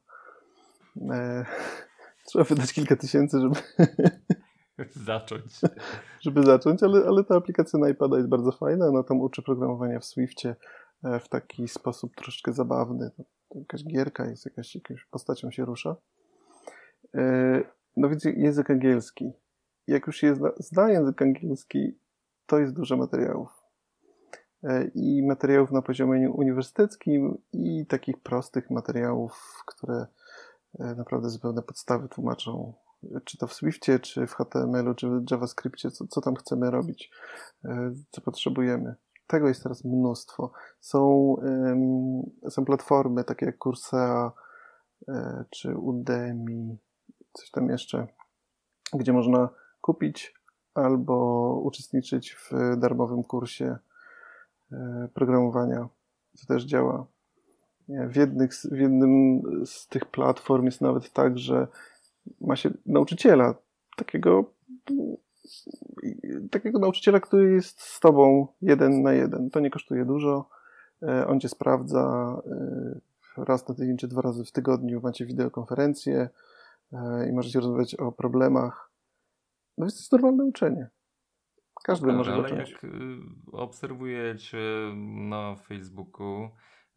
E, 1.11 1.45
trzeba 2.27 2.45
wydać 2.45 2.73
kilka 2.73 2.95
tysięcy, 2.95 3.39
żeby 3.39 3.55
zacząć. 5.09 5.61
żeby 6.25 6.43
zacząć, 6.43 6.83
ale, 6.83 7.05
ale 7.07 7.23
ta 7.23 7.35
aplikacja 7.35 7.79
na 7.79 7.89
iPada 7.89 8.17
jest 8.17 8.29
bardzo 8.29 8.51
fajna. 8.51 8.87
Ona 8.87 9.03
tam 9.03 9.21
uczy 9.21 9.41
programowania 9.41 9.99
w 9.99 10.05
Swiftie 10.05 10.55
e, 11.03 11.19
w 11.19 11.29
taki 11.29 11.67
sposób 11.67 12.15
troszeczkę 12.15 12.53
zabawny. 12.53 13.11
Jakaś 13.55 13.83
gierka 13.83 14.25
jest, 14.25 14.45
jakaś, 14.45 14.75
jakąś 14.75 15.05
postacią 15.05 15.51
się 15.51 15.65
rusza. 15.65 15.95
E, 17.15 17.61
no 17.97 18.09
więc 18.09 18.23
język 18.25 18.71
angielski. 18.71 19.31
Jak 19.87 20.07
już 20.07 20.17
się 20.17 20.35
zna, 20.35 20.49
zna 20.57 20.91
język 20.91 21.21
angielski, 21.21 21.97
to 22.45 22.59
jest 22.59 22.73
dużo 22.73 22.97
materiałów. 22.97 23.62
E, 24.63 24.91
I 24.95 25.23
materiałów 25.23 25.71
na 25.71 25.81
poziomie 25.81 26.31
uniwersyteckim, 26.31 27.37
i 27.53 27.85
takich 27.85 28.17
prostych 28.17 28.69
materiałów, 28.69 29.63
które 29.65 30.05
E, 30.79 30.95
naprawdę 30.95 31.29
zupełne 31.29 31.61
podstawy 31.61 32.09
tłumaczą, 32.09 32.73
czy 33.25 33.37
to 33.37 33.47
w 33.47 33.53
Swiftie, 33.53 33.99
czy 33.99 34.27
w 34.27 34.33
HTML-u, 34.33 34.95
czy 34.95 35.09
w 35.09 35.31
JavaScriptie, 35.31 35.91
co, 35.91 36.07
co 36.07 36.21
tam 36.21 36.35
chcemy 36.35 36.71
robić, 36.71 37.11
e, 37.65 37.91
co 38.09 38.21
potrzebujemy. 38.21 38.95
Tego 39.27 39.47
jest 39.47 39.63
teraz 39.63 39.85
mnóstwo. 39.85 40.51
Są, 40.79 41.35
są 42.49 42.65
platformy 42.65 43.23
takie 43.23 43.45
jak 43.45 43.57
Coursera, 43.57 44.31
e, 45.07 45.45
czy 45.49 45.77
Udemy, 45.77 46.77
coś 47.33 47.51
tam 47.51 47.69
jeszcze, 47.69 48.07
gdzie 48.93 49.13
można 49.13 49.49
kupić 49.81 50.35
albo 50.73 51.15
uczestniczyć 51.63 52.33
w 52.33 52.51
darmowym 52.77 53.23
kursie 53.23 53.77
programowania. 55.13 55.87
To 56.41 56.45
też 56.47 56.63
działa. 56.63 57.05
W, 57.89 58.15
jednych, 58.15 58.51
w 58.53 58.77
jednym 58.77 59.41
z 59.65 59.87
tych 59.87 60.05
platform 60.05 60.65
jest 60.65 60.81
nawet 60.81 61.13
tak, 61.13 61.37
że 61.37 61.67
ma 62.41 62.55
się 62.55 62.69
nauczyciela, 62.85 63.55
takiego, 63.95 64.45
takiego 66.51 66.79
nauczyciela, 66.79 67.19
który 67.19 67.53
jest 67.53 67.81
z 67.81 67.99
tobą 67.99 68.47
jeden 68.61 69.01
na 69.01 69.13
jeden. 69.13 69.49
To 69.49 69.59
nie 69.59 69.69
kosztuje 69.69 70.05
dużo. 70.05 70.49
E, 71.03 71.27
on 71.27 71.39
cię 71.39 71.49
sprawdza 71.49 72.35
e, 73.37 73.43
raz 73.45 73.67
na 73.67 73.75
tydzień 73.75 73.97
czy 73.97 74.07
dwa 74.07 74.21
razy 74.21 74.45
w 74.45 74.51
tygodniu. 74.51 75.01
Macie 75.03 75.25
wideokonferencję 75.25 76.29
e, 76.93 77.29
i 77.29 77.33
możecie 77.33 77.59
rozmawiać 77.59 77.95
o 77.95 78.11
problemach. 78.11 78.89
No 79.77 79.85
więc 79.85 79.93
to 79.93 79.99
jest 79.99 80.11
normalne 80.11 80.43
uczenie. 80.43 80.89
Każdy 81.83 82.07
ale, 82.07 82.17
może 82.17 82.33
ale 82.33 82.41
zacząć. 82.41 82.71
Jak 82.71 82.83
y, 82.83 82.89
obserwujecie 83.51 84.57
na 85.29 85.55
Facebooku, 85.55 86.49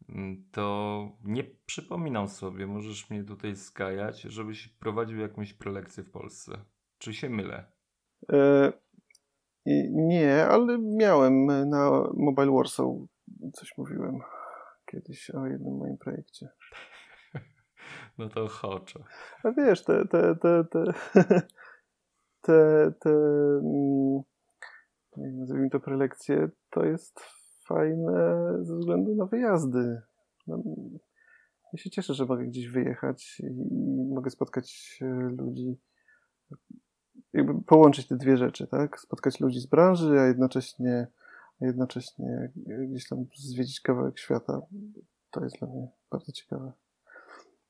Mm, 0.09 0.43
to 0.51 1.09
nie 1.23 1.43
przypominam 1.65 2.27
sobie, 2.27 2.67
możesz 2.67 3.09
mnie 3.09 3.23
tutaj 3.23 3.55
skajać, 3.55 4.21
żebyś 4.21 4.67
prowadził 4.67 5.19
jakąś 5.19 5.53
prelekcję 5.53 6.03
w 6.03 6.11
Polsce. 6.11 6.57
Czy 6.97 7.13
się 7.13 7.29
mylę? 7.29 7.65
E, 8.33 8.73
nie, 9.91 10.45
ale 10.45 10.77
miałem 10.77 11.45
na 11.69 12.03
Mobile 12.13 12.51
Warsaw 12.51 12.85
coś 13.53 13.77
mówiłem 13.77 14.19
kiedyś 14.85 15.29
o 15.29 15.47
jednym 15.47 15.77
moim 15.77 15.97
projekcie. 15.97 16.49
No 18.17 18.29
to 18.29 18.47
choczę. 18.47 19.03
A 19.43 19.51
wiesz, 19.51 19.83
te, 19.83 20.05
te, 20.05 20.35
te, 20.35 20.63
te, 20.63 20.83
te, 22.41 22.91
te, 22.99 23.09
mm, 23.09 24.21
nazwijmy 25.17 25.69
to 25.69 25.79
prelekcje, 25.79 26.49
to 26.69 26.85
jest 26.85 27.19
fajne 27.67 28.47
ze 28.61 28.77
względu 28.77 29.15
na 29.15 29.25
wyjazdy. 29.25 30.01
No, 30.47 30.63
ja 31.73 31.79
się 31.79 31.89
cieszę, 31.89 32.13
że 32.13 32.25
mogę 32.25 32.45
gdzieś 32.45 32.67
wyjechać 32.67 33.39
i 33.39 33.53
mogę 34.13 34.29
spotkać 34.29 34.99
e, 35.01 35.05
ludzi, 35.15 35.77
jakby 37.33 37.63
połączyć 37.63 38.07
te 38.07 38.15
dwie 38.15 38.37
rzeczy, 38.37 38.67
tak? 38.67 38.99
Spotkać 38.99 39.39
ludzi 39.39 39.59
z 39.59 39.65
branży, 39.65 40.19
a 40.19 40.27
jednocześnie, 40.27 41.07
a 41.61 41.65
jednocześnie 41.65 42.51
gdzieś 42.89 43.07
tam 43.07 43.25
zwiedzić 43.35 43.81
kawałek 43.81 44.19
świata. 44.19 44.61
To 45.31 45.43
jest 45.43 45.59
dla 45.59 45.67
mnie 45.67 45.87
bardzo 46.11 46.31
ciekawe. 46.31 46.71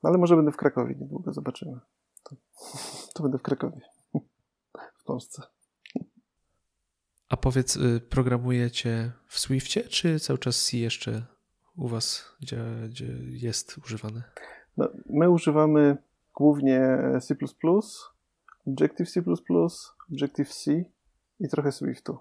No, 0.02 0.10
ale 0.10 0.18
może 0.18 0.36
będę 0.36 0.52
w 0.52 0.56
Krakowie 0.56 0.94
niedługo, 0.94 1.32
zobaczymy. 1.32 1.78
To, 2.24 2.36
to 3.14 3.22
będę 3.22 3.38
w 3.38 3.42
Krakowie, 3.42 3.80
w 5.00 5.04
Polsce. 5.04 5.42
A 7.28 7.36
powiedz, 7.36 7.76
y, 7.76 8.00
programujecie 8.00 9.12
w 9.26 9.38
Swiftie, 9.38 9.82
czy 9.82 10.20
cały 10.20 10.38
czas 10.38 10.64
C 10.64 10.76
jeszcze 10.76 11.22
u 11.76 11.88
Was 11.88 12.36
gdzie, 12.40 12.64
gdzie 12.88 13.06
jest 13.30 13.78
używany? 13.78 14.22
No, 14.76 14.88
my 15.10 15.30
używamy 15.30 15.96
głównie 16.34 16.98
C++, 17.20 17.36
Objective-C++, 18.66 19.22
Objective-C 20.10 20.84
i 21.40 21.48
trochę 21.48 21.72
Swiftu. 21.72 22.18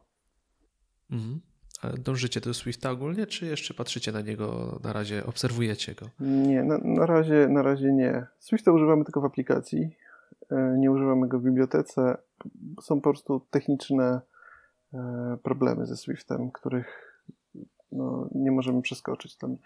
Mhm. 1.12 1.40
A 1.82 1.90
dążycie 1.90 2.42
do 2.42 2.54
Swifta 2.54 2.92
ogólnie, 2.92 3.28
czy 3.28 3.46
jeszcze 3.46 3.74
patrzycie 3.74 4.12
na 4.12 4.22
niego, 4.22 4.80
na 4.84 4.94
razie 4.94 5.26
obserwujecie 5.26 5.96
go? 5.96 6.10
Nie, 6.20 6.64
na, 6.64 6.78
na, 6.78 7.06
razie, 7.06 7.48
na 7.48 7.62
razie 7.62 7.94
nie. 7.94 8.26
Swifta 8.40 8.72
używamy 8.72 9.06
tylko 9.06 9.22
w 9.22 9.26
aplikacji, 9.26 9.96
e, 10.52 10.76
nie 10.78 10.92
używamy 10.92 11.28
go 11.28 11.40
w 11.40 11.44
bibliotece. 11.44 12.18
Są 12.82 13.02
po 13.02 13.10
prostu 13.10 13.42
techniczne 13.52 14.22
problemy 15.44 15.86
ze 15.86 15.98
Swiftem, 15.98 16.52
których 16.52 17.18
no, 17.92 18.30
nie 18.36 18.52
możemy 18.52 18.82
przeskoczyć. 18.82 19.38
Tam 19.38 19.58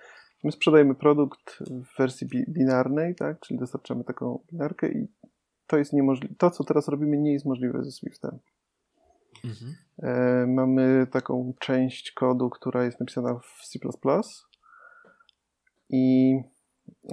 my 0.44 0.52
sprzedajemy 0.52 0.96
produkt 0.96 1.60
w 1.60 1.98
wersji 1.98 2.28
binarnej, 2.50 3.16
tak? 3.16 3.40
czyli 3.40 3.60
dostarczamy 3.60 4.04
taką 4.04 4.40
binarkę 4.52 4.92
i 4.92 5.08
to 5.68 5.78
jest 5.78 5.94
niemożliwe. 5.94 6.36
To, 6.38 6.52
co 6.52 6.64
teraz 6.64 6.88
robimy, 6.88 7.18
nie 7.18 7.34
jest 7.34 7.46
możliwe 7.46 7.84
ze 7.84 7.92
Swiftem. 7.92 8.40
Mhm. 9.46 9.76
E, 10.04 10.48
mamy 10.48 11.08
taką 11.12 11.54
część 11.60 12.12
kodu, 12.12 12.50
która 12.50 12.84
jest 12.84 13.00
napisana 13.00 13.40
w 13.40 13.68
C 13.68 13.80
i 15.90 16.36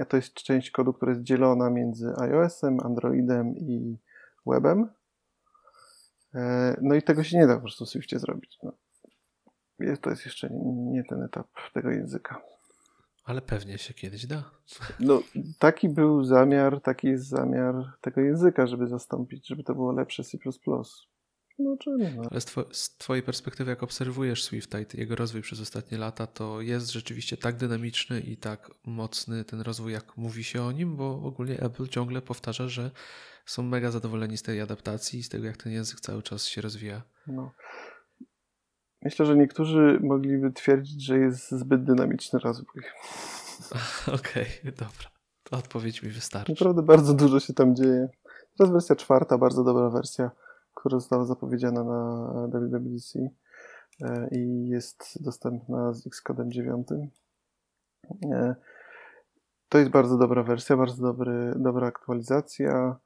to 0.09 0.17
jest 0.17 0.35
część 0.35 0.71
kodu, 0.71 0.93
która 0.93 1.13
jest 1.13 1.23
dzielona 1.23 1.71
między 1.71 2.13
iOS-em, 2.17 2.81
Androidem 2.85 3.57
i 3.57 3.99
webem. 4.47 4.89
E, 6.35 6.77
no 6.83 6.95
i 6.95 7.03
tego 7.03 7.25
się 7.25 7.39
nie 7.39 7.47
da 7.47 7.55
po 7.55 7.61
prostu 7.61 7.87
w 7.87 7.89
Swiftie 7.89 8.19
zrobić. 8.19 8.59
No. 8.63 8.73
To 10.01 10.11
jest 10.11 10.25
jeszcze 10.25 10.51
nie 10.93 11.05
ten 11.05 11.23
etap 11.23 11.47
tego 11.75 11.91
języka. 11.91 12.43
Ale 13.25 13.43
pewnie 13.43 13.79
się 13.79 13.95
kiedyś 13.95 14.27
da. 14.27 14.51
No, 15.01 15.23
taki 15.59 15.89
był 15.89 16.25
zamiar, 16.25 16.81
taki 16.81 17.09
jest 17.09 17.29
zamiar 17.29 17.75
tego 18.01 18.21
języka, 18.21 18.67
żeby 18.67 18.87
zastąpić, 18.87 19.49
żeby 19.49 19.65
to 19.65 19.75
było 19.75 19.93
lepsze 19.93 20.25
C. 20.25 20.39
No? 21.59 21.77
No. 22.17 22.23
Ale 22.31 22.41
z, 22.41 22.45
two 22.45 22.65
z, 22.73 22.97
Twojej 22.97 23.23
perspektywy, 23.23 23.71
jak 23.71 23.83
obserwujesz 23.83 24.45
Swifta 24.45 24.81
i 24.81 24.87
jego 24.95 25.17
rozwój 25.17 25.43
przez 25.43 25.61
ostatnie 25.61 25.99
lata, 25.99 26.27
to 26.27 26.61
jest 26.61 26.93
rzeczywiście 26.93 27.37
tak 27.37 27.57
dynamiczny 27.57 28.21
i 28.21 28.37
tak 28.37 28.71
mocny 28.87 29.45
ten 29.45 29.61
rozwój, 29.61 29.93
jak 29.93 30.17
mówi 30.17 30.45
się 30.45 30.63
o 30.63 30.73
nim, 30.73 30.97
bo 30.97 31.23
ogólnie 31.25 31.61
Apple 31.61 31.89
ciągle 31.89 32.23
powtarza, 32.23 32.69
że 32.69 32.91
są 33.47 33.63
mega 33.63 33.91
zadowoleni 33.91 34.37
z 34.37 34.43
tej 34.43 34.61
adaptacji 34.61 35.19
i 35.19 35.23
z 35.23 35.29
tego, 35.29 35.47
jak 35.47 35.57
ten 35.57 35.73
język 35.73 36.01
cały 36.01 36.23
czas 36.23 36.47
się 36.47 36.61
rozwija. 36.61 37.03
No. 37.27 37.53
Myślę, 39.03 39.27
że 39.27 39.37
niektórzy 39.37 39.99
mogliby 40.03 40.53
twierdzić, 40.53 41.05
że 41.05 41.19
jest 41.19 41.51
zbyt 41.51 41.85
dynamiczny 41.85 42.39
rozwój. 42.39 42.83
Okej, 44.19 44.47
okay, 44.61 44.73
dobra. 44.73 45.11
To 45.43 45.57
odpowiedź 45.57 46.03
mi 46.03 46.11
wystarczy. 46.11 46.53
Naprawdę 46.53 46.83
bardzo 46.83 47.15
dużo 47.15 47.41
się 47.41 47.55
tam 47.55 47.77
dzieje. 47.77 48.09
Teraz 48.59 48.73
wersja 48.73 48.97
czwarta, 48.97 49.39
bardzo 49.39 49.65
dobra 49.65 49.91
wersja, 49.91 50.31
która 50.79 50.99
została 50.99 51.25
zapowiedziana 51.25 51.85
na 51.85 52.33
WWDC 52.53 53.19
e, 54.03 54.29
i 54.33 54.69
jest 54.69 55.23
dostępna 55.23 55.93
z 55.93 56.07
Xcodem 56.07 56.51
9. 56.53 56.89
E, 58.33 58.55
to 59.69 59.79
jest 59.79 59.91
bardzo 59.91 60.19
dobra 60.19 60.43
wersja, 60.43 60.77
bardzo 60.77 61.03
dobry, 61.03 61.55
dobra 61.57 61.87
aktualizacja. 61.87 62.97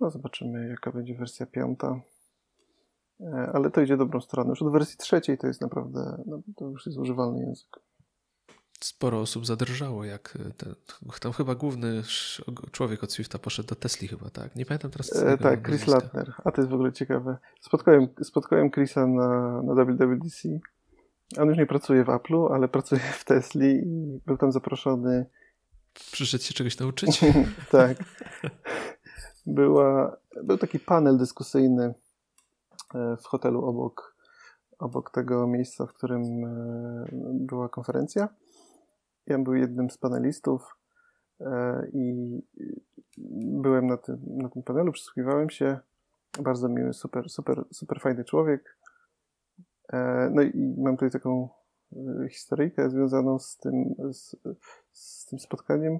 No 0.00 0.10
zobaczymy, 0.10 0.68
jaka 0.68 0.92
będzie 0.92 1.14
wersja 1.14 1.46
piąta. 1.46 2.00
E, 3.20 3.50
ale 3.54 3.70
to 3.70 3.80
idzie 3.80 3.96
dobrą 3.96 4.20
stronę. 4.20 4.50
Już 4.50 4.62
od 4.62 4.72
wersji 4.72 4.96
trzeciej 4.98 5.38
to 5.38 5.46
jest 5.46 5.60
naprawdę, 5.60 6.22
no, 6.26 6.40
to 6.56 6.64
już 6.64 6.86
jest 6.86 6.98
używalny 6.98 7.40
język. 7.40 7.80
Sporo 8.80 9.20
osób 9.20 9.46
zadrżało, 9.46 10.04
jak 10.04 10.38
ten, 10.56 10.74
tam 11.20 11.32
chyba 11.32 11.54
główny 11.54 12.02
człowiek 12.72 13.04
od 13.04 13.12
Swifta 13.12 13.38
poszedł 13.38 13.68
do 13.68 13.74
Tesli 13.74 14.08
chyba, 14.08 14.30
tak? 14.30 14.56
Nie 14.56 14.66
pamiętam 14.66 14.90
teraz. 14.90 15.16
E, 15.16 15.38
tak, 15.38 15.66
Chris 15.66 15.86
Latner. 15.86 16.32
A 16.44 16.50
to 16.50 16.60
jest 16.60 16.70
w 16.70 16.74
ogóle 16.74 16.92
ciekawe. 16.92 17.36
Spotkałem, 17.60 18.08
spotkałem 18.22 18.70
Chrisa 18.70 19.06
na, 19.06 19.62
na 19.62 19.84
WWDC. 19.84 20.48
On 21.38 21.48
już 21.48 21.58
nie 21.58 21.66
pracuje 21.66 22.04
w 22.04 22.08
Apple'u, 22.08 22.54
ale 22.54 22.68
pracuje 22.68 23.00
w 23.00 23.24
Tesli 23.24 23.66
i 23.66 24.20
był 24.26 24.36
tam 24.36 24.52
zaproszony. 24.52 25.26
Przyszedł 26.12 26.44
się 26.44 26.54
czegoś 26.54 26.78
nauczyć? 26.78 27.20
tak. 27.70 27.96
Była, 29.46 30.16
był 30.42 30.58
taki 30.58 30.78
panel 30.78 31.18
dyskusyjny 31.18 31.94
E, 32.94 33.16
w 33.16 33.26
hotelu 33.26 33.64
obok, 33.64 34.16
obok 34.78 35.10
tego 35.10 35.46
miejsca, 35.46 35.86
w 35.86 35.92
którym 35.92 36.44
e, 36.44 37.06
była 37.32 37.68
konferencja. 37.68 38.28
Ja 39.28 39.38
byłem 39.38 39.60
jednym 39.60 39.90
z 39.90 39.98
panelistów 39.98 40.76
e, 41.40 41.86
i 41.92 42.38
byłem 43.62 43.86
na 43.86 43.96
tym, 43.96 44.18
na 44.26 44.48
tym 44.48 44.62
panelu, 44.62 44.92
przysłuchiwałem 44.92 45.50
się. 45.50 45.78
Bardzo 46.42 46.68
miły, 46.68 46.92
super, 46.92 47.30
super, 47.30 47.64
super 47.72 48.00
fajny 48.00 48.24
człowiek. 48.24 48.78
No 50.30 50.42
i 50.42 50.74
mam 50.78 50.96
tutaj 50.96 51.10
taką 51.10 51.48
historyjkę 52.30 52.90
związaną 52.90 53.38
z 53.38 53.56
tym, 53.56 53.94
z, 54.12 54.36
z 54.92 55.26
tym 55.26 55.38
spotkaniem. 55.38 55.98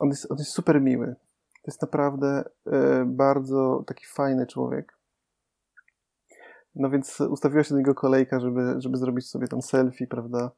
On 0.00 0.08
jest, 0.08 0.32
on 0.32 0.38
jest 0.38 0.50
super 0.50 0.80
miły. 0.80 1.06
To 1.52 1.66
jest 1.66 1.82
naprawdę 1.82 2.44
bardzo 3.06 3.84
taki 3.86 4.06
fajny 4.06 4.46
człowiek. 4.46 4.98
No 6.74 6.90
więc 6.90 7.20
ustawiła 7.20 7.64
się 7.64 7.74
do 7.74 7.78
niego 7.78 7.94
kolejka, 7.94 8.40
żeby, 8.40 8.74
żeby 8.78 8.96
zrobić 8.96 9.28
sobie 9.28 9.48
tam 9.48 9.62
selfie, 9.62 10.06
prawda? 10.06 10.50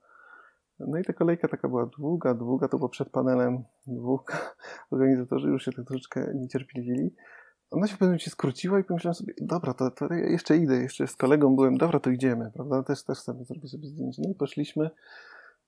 No 0.81 0.99
i 0.99 1.05
ta 1.05 1.12
kolejka 1.12 1.49
taka 1.49 1.68
była 1.68 1.87
długa, 1.87 2.35
długa, 2.35 2.68
to 2.68 2.76
było 2.76 2.89
przed 2.89 3.11
panelem 3.11 3.64
długa. 3.87 4.55
Organizatorzy 4.91 5.49
już 5.49 5.64
się 5.64 5.72
tak 5.72 5.87
troszeczkę 5.87 6.33
niecierpliwili. 6.35 7.14
Ona 7.70 7.87
się 7.87 7.95
w 7.95 7.99
pewnym 7.99 8.09
momencie 8.09 8.31
skróciła 8.31 8.81
i 8.81 8.85
pomyślałem 8.85 9.14
sobie, 9.14 9.35
dobra, 9.41 9.74
to, 9.74 9.91
to 9.91 10.14
ja 10.14 10.31
jeszcze 10.31 10.57
idę, 10.57 10.83
jeszcze 10.83 11.07
z 11.07 11.16
kolegą 11.16 11.57
byłem, 11.57 11.79
dobra, 11.79 12.01
to 12.01 12.11
idziemy, 12.11 12.51
prawda? 12.55 12.83
Też, 12.83 13.05
też 13.05 13.18
sobie 13.18 13.45
zrobić 13.45 13.70
sobie 13.70 13.89
zdjęcie. 13.89 14.22
No 14.24 14.31
i 14.31 14.35
poszliśmy. 14.35 14.91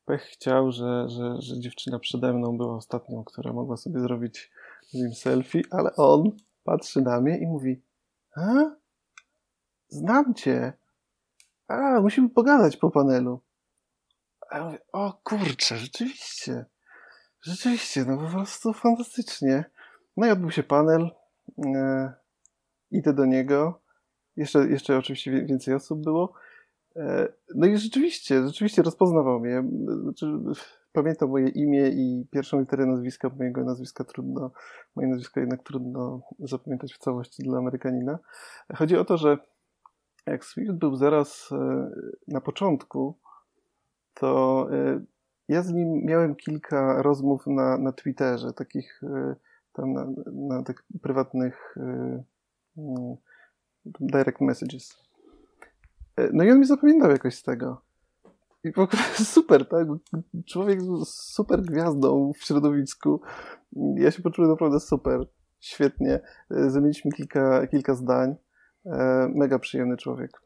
Pech 0.05 0.23
chciał, 0.23 0.73
że, 0.73 1.09
że, 1.09 1.41
że 1.41 1.61
dziewczyna 1.61 1.99
przede 1.99 2.33
mną 2.33 2.57
była 2.57 2.77
ostatnią, 2.77 3.25
która 3.25 3.53
mogła 3.53 3.77
sobie 3.77 4.01
zrobić 4.01 4.51
z 4.89 4.95
nim 4.95 5.15
selfie, 5.15 5.63
ale 5.71 5.97
on 5.97 6.31
patrzy 6.65 7.03
na 7.03 7.21
mnie 7.21 7.39
i 7.39 7.47
mówi, 7.47 7.83
a? 8.37 8.81
znam 9.89 10.35
cię. 10.35 10.73
A, 11.69 12.01
musimy 12.01 12.29
pogadać 12.29 12.77
po 12.77 12.91
panelu. 12.91 13.41
Ja 14.53 14.65
mówię, 14.65 14.79
o 14.93 15.21
kurczę, 15.25 15.77
rzeczywiście. 15.77 16.65
Rzeczywiście, 17.43 18.05
no 18.05 18.19
po 18.19 18.27
prostu 18.27 18.73
fantastycznie. 18.73 19.65
No 20.17 20.27
i 20.27 20.31
odbył 20.31 20.51
się 20.51 20.63
panel. 20.63 21.11
E, 21.77 22.13
idę 22.91 23.13
do 23.13 23.25
niego. 23.25 23.81
Jeszcze, 24.37 24.69
jeszcze 24.69 24.99
oczywiście 24.99 25.47
więcej 25.47 25.75
osób 25.75 26.05
było. 26.05 26.33
E, 26.97 27.29
no 27.55 27.67
i 27.67 27.79
rzeczywiście, 27.79 28.47
rzeczywiście 28.47 28.83
rozpoznawał 28.83 29.41
mnie. 29.41 29.65
Znaczy, 30.03 30.27
pamiętam 30.93 31.29
moje 31.29 31.49
imię 31.49 31.89
i 31.89 32.27
pierwszą 32.31 32.61
literę 32.61 32.87
nazwiska, 32.87 33.31
mojego 33.39 33.65
nazwiska 33.65 34.05
trudno, 34.05 34.51
moje 34.97 35.09
nazwisko 35.09 35.41
jednak 35.41 35.63
trudno 35.63 36.21
zapamiętać 36.39 36.95
w 36.95 36.99
całości 36.99 37.43
dla 37.43 37.59
Amerykanina. 37.59 38.19
Chodzi 38.75 38.97
o 38.97 39.05
to, 39.05 39.17
że 39.17 39.39
jak 40.27 40.45
Swift 40.45 40.73
był 40.73 40.97
zaraz 40.97 41.49
e, 41.53 41.91
na 42.29 42.41
początku, 42.41 43.19
to 44.21 44.69
e, 44.73 45.01
ja 45.49 45.63
z 45.63 45.73
nim 45.73 46.05
miałem 46.05 46.37
kilka 46.37 47.03
rozmów 47.03 47.47
na, 47.47 47.79
na 47.79 47.93
Twitterze, 47.93 48.53
takich 48.53 49.03
e, 49.03 49.37
tam 49.73 49.93
na, 49.93 50.07
na 50.33 50.63
tych 50.63 50.85
prywatnych 51.03 51.75
mm, 52.77 53.17
direct 54.01 54.41
messages. 54.41 54.97
No 56.33 56.45
i 56.45 56.51
on 56.51 56.59
mi 56.59 56.65
zapamiętał 56.65 57.11
jakoś 57.11 57.35
z 57.35 57.43
tego. 57.43 57.83
I 58.65 58.73
w 58.73 58.79
ogóle 58.79 59.03
super, 59.37 59.69
tak? 59.69 59.87
Człowiek 60.47 60.83
z 60.83 61.05
super 61.09 61.63
gwiazdą 61.63 62.33
w 62.33 62.45
środowisku. 62.45 63.21
Ja 63.95 64.11
się 64.11 64.23
poczułem 64.23 64.51
naprawdę 64.51 64.81
super. 64.81 65.27
Świetnie. 65.61 66.21
Zamieniliśmy 66.51 67.13
kilka, 67.13 67.67
kilka 67.67 67.95
zdań. 67.95 68.35
Mega 69.35 69.59
przyjemny 69.59 69.97
człowiek. 69.97 70.43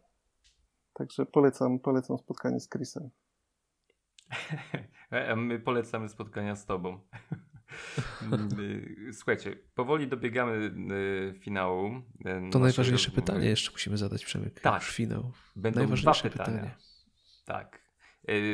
Także 0.93 1.27
polecam, 1.27 1.79
polecam 1.79 2.18
spotkanie 2.18 2.61
z 2.61 2.68
Chrisem. 2.68 3.11
A 5.30 5.37
my 5.37 5.59
polecamy 5.59 6.09
spotkania 6.09 6.57
z 6.57 6.66
tobą. 6.66 7.01
Słuchajcie, 9.12 9.57
powoli 9.74 10.09
dobiegamy 10.09 10.74
e, 11.30 11.35
finału. 11.35 12.03
E, 12.24 12.51
to 12.51 12.59
najważniejsze 12.59 13.11
pytanie 13.11 13.49
jeszcze 13.49 13.72
musimy 13.72 13.97
zadać, 13.97 14.24
Przemyk. 14.24 14.61
Tak. 14.61 14.82
Już 14.82 14.91
finał. 14.91 15.32
Będą 15.57 15.80
najważniejsze 15.80 16.28
dwa 16.28 16.39
pytania. 16.39 16.59
Pytanie. 16.59 16.76
Tak. 17.45 17.85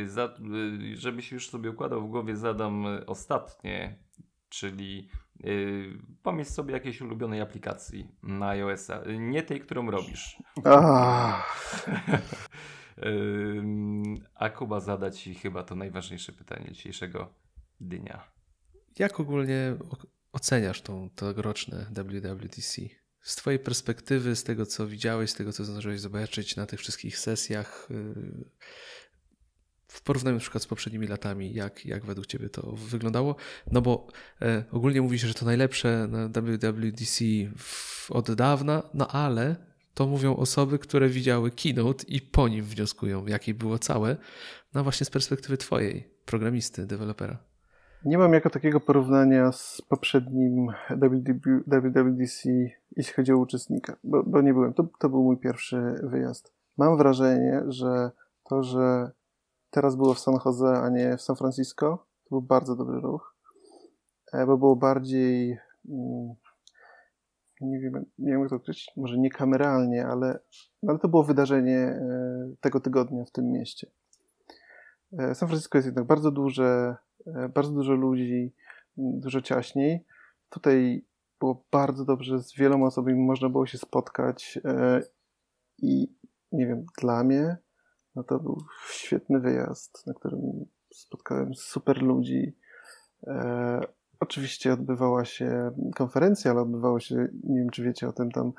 Za, 0.06 0.34
żebyś 0.94 1.32
już 1.32 1.50
sobie 1.50 1.70
układał 1.70 2.02
w 2.02 2.10
głowie, 2.10 2.36
zadam 2.36 2.86
ostatnie, 3.06 3.98
czyli 4.48 5.10
pomyśl 6.22 6.50
sobie 6.50 6.72
jakiejś 6.72 7.00
ulubionej 7.00 7.40
aplikacji 7.40 8.08
na 8.22 8.48
iOS-a. 8.48 9.02
Nie 9.18 9.42
tej, 9.42 9.60
którą 9.60 9.90
robisz. 9.90 10.42
a 14.34 14.50
Kuba 14.50 14.80
zada 14.80 15.10
Ci 15.10 15.34
chyba 15.34 15.62
to 15.62 15.76
najważniejsze 15.76 16.32
pytanie 16.32 16.72
dzisiejszego 16.72 17.34
dnia. 17.80 18.32
Jak 18.98 19.20
ogólnie 19.20 19.76
oceniasz 20.32 20.82
tą 20.82 21.10
tegoroczne 21.10 21.86
WWDC? 21.90 22.82
Z 23.20 23.36
Twojej 23.36 23.58
perspektywy, 23.58 24.36
z 24.36 24.44
tego 24.44 24.66
co 24.66 24.86
widziałeś, 24.86 25.30
z 25.30 25.34
tego 25.34 25.52
co 25.52 25.64
zdążyłeś 25.64 26.00
zobaczyć 26.00 26.56
na 26.56 26.66
tych 26.66 26.80
wszystkich 26.80 27.18
sesjach, 27.18 27.88
yy, 27.90 28.50
w 29.90 30.02
porównaniu 30.02 30.36
na 30.36 30.40
przykład 30.40 30.62
z 30.62 30.66
poprzednimi 30.66 31.06
latami, 31.06 31.54
jak, 31.54 31.86
jak 31.86 32.04
według 32.04 32.26
Ciebie 32.26 32.48
to 32.48 32.72
wyglądało? 32.72 33.36
No 33.72 33.82
bo 33.82 34.06
e, 34.42 34.64
ogólnie 34.70 35.02
mówi 35.02 35.18
się, 35.18 35.28
że 35.28 35.34
to 35.34 35.44
najlepsze 35.44 36.08
na 36.08 36.28
WWDC 36.28 37.24
w, 37.56 38.10
od 38.10 38.32
dawna, 38.32 38.82
no 38.94 39.08
ale 39.08 39.56
to 40.00 40.06
mówią 40.06 40.36
osoby, 40.36 40.78
które 40.78 41.08
widziały 41.08 41.50
keynote 41.50 42.04
i 42.08 42.20
po 42.20 42.48
nim 42.48 42.64
wnioskują, 42.64 43.26
jakie 43.26 43.54
było 43.54 43.78
całe, 43.78 44.16
no 44.74 44.82
właśnie 44.82 45.06
z 45.06 45.10
perspektywy 45.10 45.56
twojej, 45.56 46.14
programisty, 46.26 46.86
dewelopera. 46.86 47.38
Nie 48.04 48.18
mam 48.18 48.32
jako 48.32 48.50
takiego 48.50 48.80
porównania 48.80 49.52
z 49.52 49.82
poprzednim 49.88 50.66
WWDC, 51.66 52.48
jeśli 52.96 53.14
chodzi 53.14 53.32
o 53.32 53.38
uczestnika, 53.38 53.96
bo, 54.04 54.22
bo 54.22 54.40
nie 54.40 54.54
byłem. 54.54 54.74
To, 54.74 54.88
to 54.98 55.08
był 55.08 55.22
mój 55.22 55.36
pierwszy 55.36 55.94
wyjazd. 56.02 56.54
Mam 56.78 56.96
wrażenie, 56.96 57.62
że 57.68 58.10
to, 58.48 58.62
że 58.62 59.10
teraz 59.70 59.96
było 59.96 60.14
w 60.14 60.18
San 60.18 60.34
Jose, 60.44 60.82
a 60.82 60.88
nie 60.88 61.16
w 61.16 61.22
San 61.22 61.36
Francisco, 61.36 62.06
to 62.24 62.28
był 62.30 62.42
bardzo 62.42 62.76
dobry 62.76 63.00
ruch, 63.00 63.34
e, 64.32 64.46
bo 64.46 64.58
było 64.58 64.76
bardziej, 64.76 65.58
mm, 65.88 66.34
nie 67.60 67.80
wiem, 67.80 68.04
nie 68.18 68.32
wiem 68.32 68.40
jak 68.40 68.50
to 68.50 68.56
określić, 68.56 68.96
może 68.96 69.18
nie 69.18 69.30
kameralnie, 69.30 70.06
ale, 70.06 70.38
ale 70.88 70.98
to 70.98 71.08
było 71.08 71.24
wydarzenie 71.24 71.78
e, 71.78 72.52
tego 72.60 72.80
tygodnia 72.80 73.24
w 73.24 73.30
tym 73.30 73.52
mieście. 73.52 73.86
E, 75.18 75.34
San 75.34 75.48
Francisco 75.48 75.78
jest 75.78 75.86
jednak 75.86 76.06
bardzo 76.06 76.30
duże, 76.30 76.96
bardzo 77.54 77.72
dużo 77.72 77.92
ludzi, 77.92 78.54
dużo 78.96 79.40
ciaśniej. 79.40 80.04
Tutaj 80.48 81.04
było 81.40 81.64
bardzo 81.72 82.04
dobrze, 82.04 82.38
z 82.38 82.54
wieloma 82.56 82.86
osobami 82.86 83.18
można 83.18 83.48
było 83.48 83.66
się 83.66 83.78
spotkać 83.78 84.58
i 85.78 86.14
nie 86.52 86.66
wiem, 86.66 86.86
dla 87.00 87.24
mnie 87.24 87.56
no 88.14 88.24
to 88.24 88.38
był 88.38 88.64
świetny 88.90 89.40
wyjazd, 89.40 90.06
na 90.06 90.14
którym 90.14 90.40
spotkałem 90.94 91.54
super 91.54 92.02
ludzi. 92.02 92.56
E, 94.20 94.24
oczywiście 94.30 94.72
odbywała 94.72 95.24
się 95.24 95.70
konferencja, 95.94 96.50
ale 96.50 96.60
odbywało 96.60 97.00
się, 97.00 97.28
nie 97.44 97.58
wiem 97.58 97.70
czy 97.70 97.82
wiecie 97.82 98.08
o 98.08 98.12
tym, 98.12 98.30
tam 98.30 98.52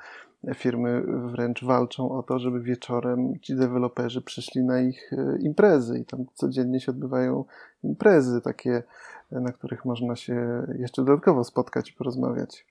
firmy 0.54 1.02
wręcz 1.32 1.64
walczą 1.64 2.10
o 2.10 2.22
to, 2.22 2.38
żeby 2.38 2.60
wieczorem 2.60 3.40
ci 3.40 3.56
deweloperzy 3.56 4.22
przyszli 4.22 4.62
na 4.62 4.80
ich 4.80 5.12
e, 5.12 5.38
imprezy 5.38 5.98
i 5.98 6.04
tam 6.04 6.24
codziennie 6.34 6.80
się 6.80 6.92
odbywają 6.92 7.44
imprezy 7.84 8.40
takie, 8.40 8.82
na 9.30 9.52
których 9.52 9.84
można 9.84 10.16
się 10.16 10.66
jeszcze 10.78 11.04
dodatkowo 11.04 11.44
spotkać 11.44 11.90
i 11.90 11.92
porozmawiać. 11.92 12.66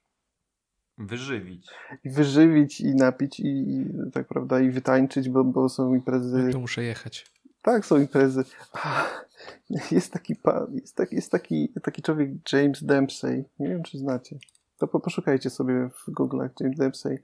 Wyżywić. 0.98 1.68
I 2.04 2.10
wyżywić, 2.10 2.82
i 2.82 2.96
napić, 2.96 3.40
i, 3.40 3.48
i 3.48 3.86
tak 4.14 4.28
prawda, 4.28 4.60
i 4.60 4.70
wytańczyć, 4.70 5.30
bo, 5.30 5.44
bo 5.44 5.70
są 5.70 5.96
imprezy. 5.96 6.50
To 6.52 6.60
muszę 6.60 6.84
jechać. 6.84 7.32
Tak, 7.62 7.86
są 7.86 7.98
imprezy. 7.98 8.44
Jest 9.92 10.14
taki, 10.14 10.36
jest 10.72 10.96
taki, 10.96 11.16
jest 11.16 11.32
taki, 11.32 11.74
taki 11.84 12.02
człowiek 12.02 12.30
James 12.54 12.84
Dempsey. 12.84 13.46
Nie 13.60 13.70
wiem, 13.70 13.84
czy 13.84 13.98
znacie. 13.98 14.40
To 14.78 14.88
poszukajcie 14.88 15.50
sobie 15.50 15.90
w 15.90 16.12
Google 16.12 16.48
James 16.60 16.78
Dempsey. 16.78 17.24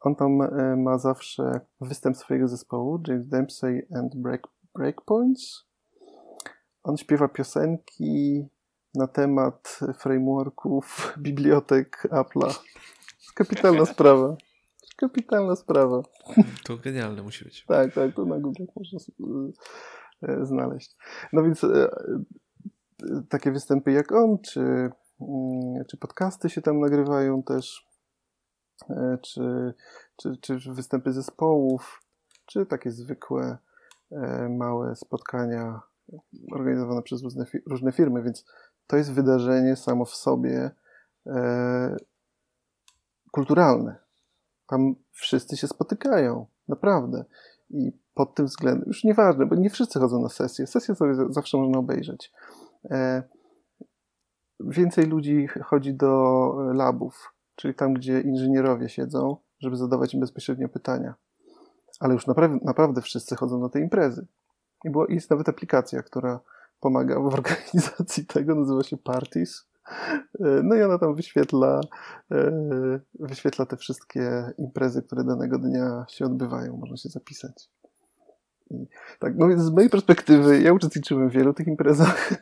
On 0.00 0.16
tam 0.16 0.42
e, 0.42 0.76
ma 0.76 0.98
zawsze 0.98 1.60
występ 1.80 2.16
swojego 2.16 2.48
zespołu, 2.48 3.02
James 3.08 3.28
Dempsey 3.28 3.86
and 3.94 4.16
Break, 4.16 4.42
Breakpoints. 4.74 5.64
On 6.82 6.96
śpiewa 6.96 7.28
piosenki 7.28 8.46
na 8.94 9.06
temat 9.06 9.80
frameworków, 9.98 11.14
bibliotek 11.18 12.08
Apple'a. 12.10 12.58
Kapitalna 13.34 13.86
sprawa. 13.86 14.36
Kapitalna 14.98 15.56
sprawa. 15.56 16.02
To 16.64 16.76
genialne 16.76 17.22
musi 17.22 17.44
być. 17.44 17.64
tak, 17.68 17.94
tak, 17.94 18.14
to 18.14 18.24
na 18.24 18.38
Google 18.38 18.64
można 18.76 18.98
e, 20.22 20.46
znaleźć. 20.46 20.96
No 21.32 21.42
więc 21.42 21.64
e, 21.64 21.88
takie 23.28 23.52
występy 23.52 23.92
jak 23.92 24.12
on, 24.12 24.38
czy, 24.38 24.60
mm, 24.60 25.84
czy 25.90 25.96
podcasty 25.96 26.50
się 26.50 26.62
tam 26.62 26.80
nagrywają 26.80 27.42
też, 27.42 27.86
e, 28.90 29.18
czy, 29.22 29.74
czy, 30.16 30.36
czy 30.36 30.58
występy 30.72 31.12
zespołów, 31.12 32.02
czy 32.46 32.66
takie 32.66 32.90
zwykłe 32.90 33.58
małe 34.50 34.96
spotkania 34.96 35.80
organizowane 36.52 37.02
przez 37.02 37.22
różne, 37.22 37.44
różne 37.66 37.92
firmy, 37.92 38.22
więc 38.22 38.44
to 38.86 38.96
jest 38.96 39.12
wydarzenie 39.12 39.76
samo 39.76 40.04
w 40.04 40.14
sobie 40.14 40.70
kulturalne. 43.30 44.07
Tam 44.68 44.94
wszyscy 45.12 45.56
się 45.56 45.68
spotykają, 45.68 46.46
naprawdę. 46.68 47.24
I 47.70 47.92
pod 48.14 48.34
tym 48.34 48.46
względem, 48.46 48.84
już 48.86 49.04
nieważne, 49.04 49.46
bo 49.46 49.54
nie 49.54 49.70
wszyscy 49.70 49.98
chodzą 49.98 50.22
na 50.22 50.28
sesje. 50.28 50.66
Sesje 50.66 50.94
sobie 50.94 51.14
zawsze 51.30 51.58
można 51.58 51.78
obejrzeć. 51.78 52.32
E, 52.90 53.22
więcej 54.60 55.06
ludzi 55.06 55.46
chodzi 55.46 55.94
do 55.94 56.52
labów, 56.74 57.34
czyli 57.54 57.74
tam, 57.74 57.94
gdzie 57.94 58.20
inżynierowie 58.20 58.88
siedzą, 58.88 59.36
żeby 59.60 59.76
zadawać 59.76 60.14
im 60.14 60.20
bezpośrednio 60.20 60.68
pytania. 60.68 61.14
Ale 62.00 62.14
już 62.14 62.26
naprawdę, 62.64 63.02
wszyscy 63.02 63.36
chodzą 63.36 63.60
na 63.60 63.68
te 63.68 63.80
imprezy. 63.80 64.26
I 64.84 64.90
jest 65.08 65.30
nawet 65.30 65.48
aplikacja, 65.48 66.02
która 66.02 66.40
pomaga 66.80 67.20
w 67.20 67.26
organizacji 67.34 68.26
tego, 68.26 68.54
nazywa 68.54 68.82
się 68.82 68.96
Parties. 68.96 69.67
E, 70.40 70.60
no 70.62 70.74
i 70.74 70.82
ona 70.82 70.98
tam 70.98 71.14
wyświetla, 71.14 71.80
e, 72.30 72.50
wyświetla 73.20 73.66
te 73.66 73.76
wszystkie 73.76 74.52
imprezy, 74.58 75.02
które 75.02 75.24
danego 75.24 75.58
dnia 75.58 76.06
się 76.08 76.24
odbywają. 76.24 76.76
Można 76.76 76.96
się 76.96 77.08
zapisać. 77.08 77.70
I 78.70 78.86
tak, 79.18 79.32
no 79.36 79.48
więc 79.48 79.62
z 79.62 79.70
mojej 79.70 79.90
perspektywy, 79.90 80.60
ja 80.62 80.72
uczestniczyłem 80.72 81.30
w 81.30 81.32
wielu 81.32 81.54
tych 81.54 81.66
imprezach 81.66 82.32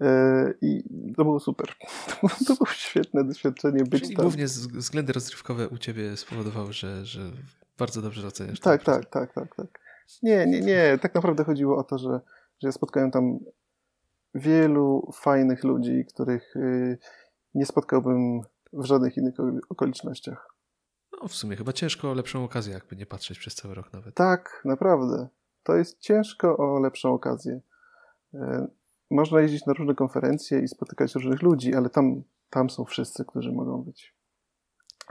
e, 0.00 0.54
i 0.62 0.82
to 1.16 1.24
było 1.24 1.40
super. 1.40 1.68
To 2.46 2.54
było 2.54 2.66
świetne 2.66 3.24
doświadczenie 3.24 3.84
być 3.84 4.02
Czyli 4.02 4.16
tam. 4.16 4.24
głównie 4.24 4.46
względy 4.74 5.12
rozrywkowe 5.12 5.68
u 5.68 5.78
ciebie 5.78 6.16
spowodowały, 6.16 6.72
że, 6.72 7.06
że 7.06 7.20
bardzo 7.78 8.02
dobrze 8.02 8.26
oceniasz. 8.26 8.60
Tak, 8.60 8.84
tak, 8.84 9.06
tak, 9.06 9.32
tak, 9.32 9.56
tak. 9.56 9.66
Nie, 10.22 10.46
nie, 10.46 10.60
nie. 10.60 10.98
Tak 11.02 11.14
naprawdę 11.14 11.44
chodziło 11.44 11.76
o 11.76 11.84
to, 11.84 11.98
że, 11.98 12.20
że 12.62 12.68
ja 12.68 12.72
spotkałem 12.72 13.10
tam 13.10 13.38
wielu 14.34 15.10
fajnych 15.12 15.64
ludzi, 15.64 16.04
których 16.14 16.56
y, 16.56 16.98
nie 17.54 17.66
spotkałbym 17.66 18.40
w 18.72 18.84
żadnych 18.84 19.16
innych 19.16 19.34
okolicznościach. 19.68 20.54
No, 21.22 21.28
w 21.28 21.34
sumie 21.34 21.56
chyba 21.56 21.72
ciężko 21.72 22.10
o 22.10 22.14
lepszą 22.14 22.44
okazję, 22.44 22.74
jakby 22.74 22.96
nie 22.96 23.06
patrzeć 23.06 23.38
przez 23.38 23.54
cały 23.54 23.74
rok 23.74 23.92
nawet. 23.92 24.14
Tak, 24.14 24.62
naprawdę. 24.64 25.28
To 25.62 25.76
jest 25.76 25.98
ciężko 25.98 26.56
o 26.56 26.80
lepszą 26.80 27.14
okazję. 27.14 27.60
Y, 28.34 28.38
można 29.10 29.40
jeździć 29.40 29.66
na 29.66 29.72
różne 29.72 29.94
konferencje 29.94 30.60
i 30.60 30.68
spotykać 30.68 31.14
różnych 31.14 31.42
ludzi, 31.42 31.74
ale 31.74 31.90
tam, 31.90 32.22
tam 32.50 32.70
są 32.70 32.84
wszyscy, 32.84 33.24
którzy 33.24 33.52
mogą 33.52 33.82
być. 33.82 34.14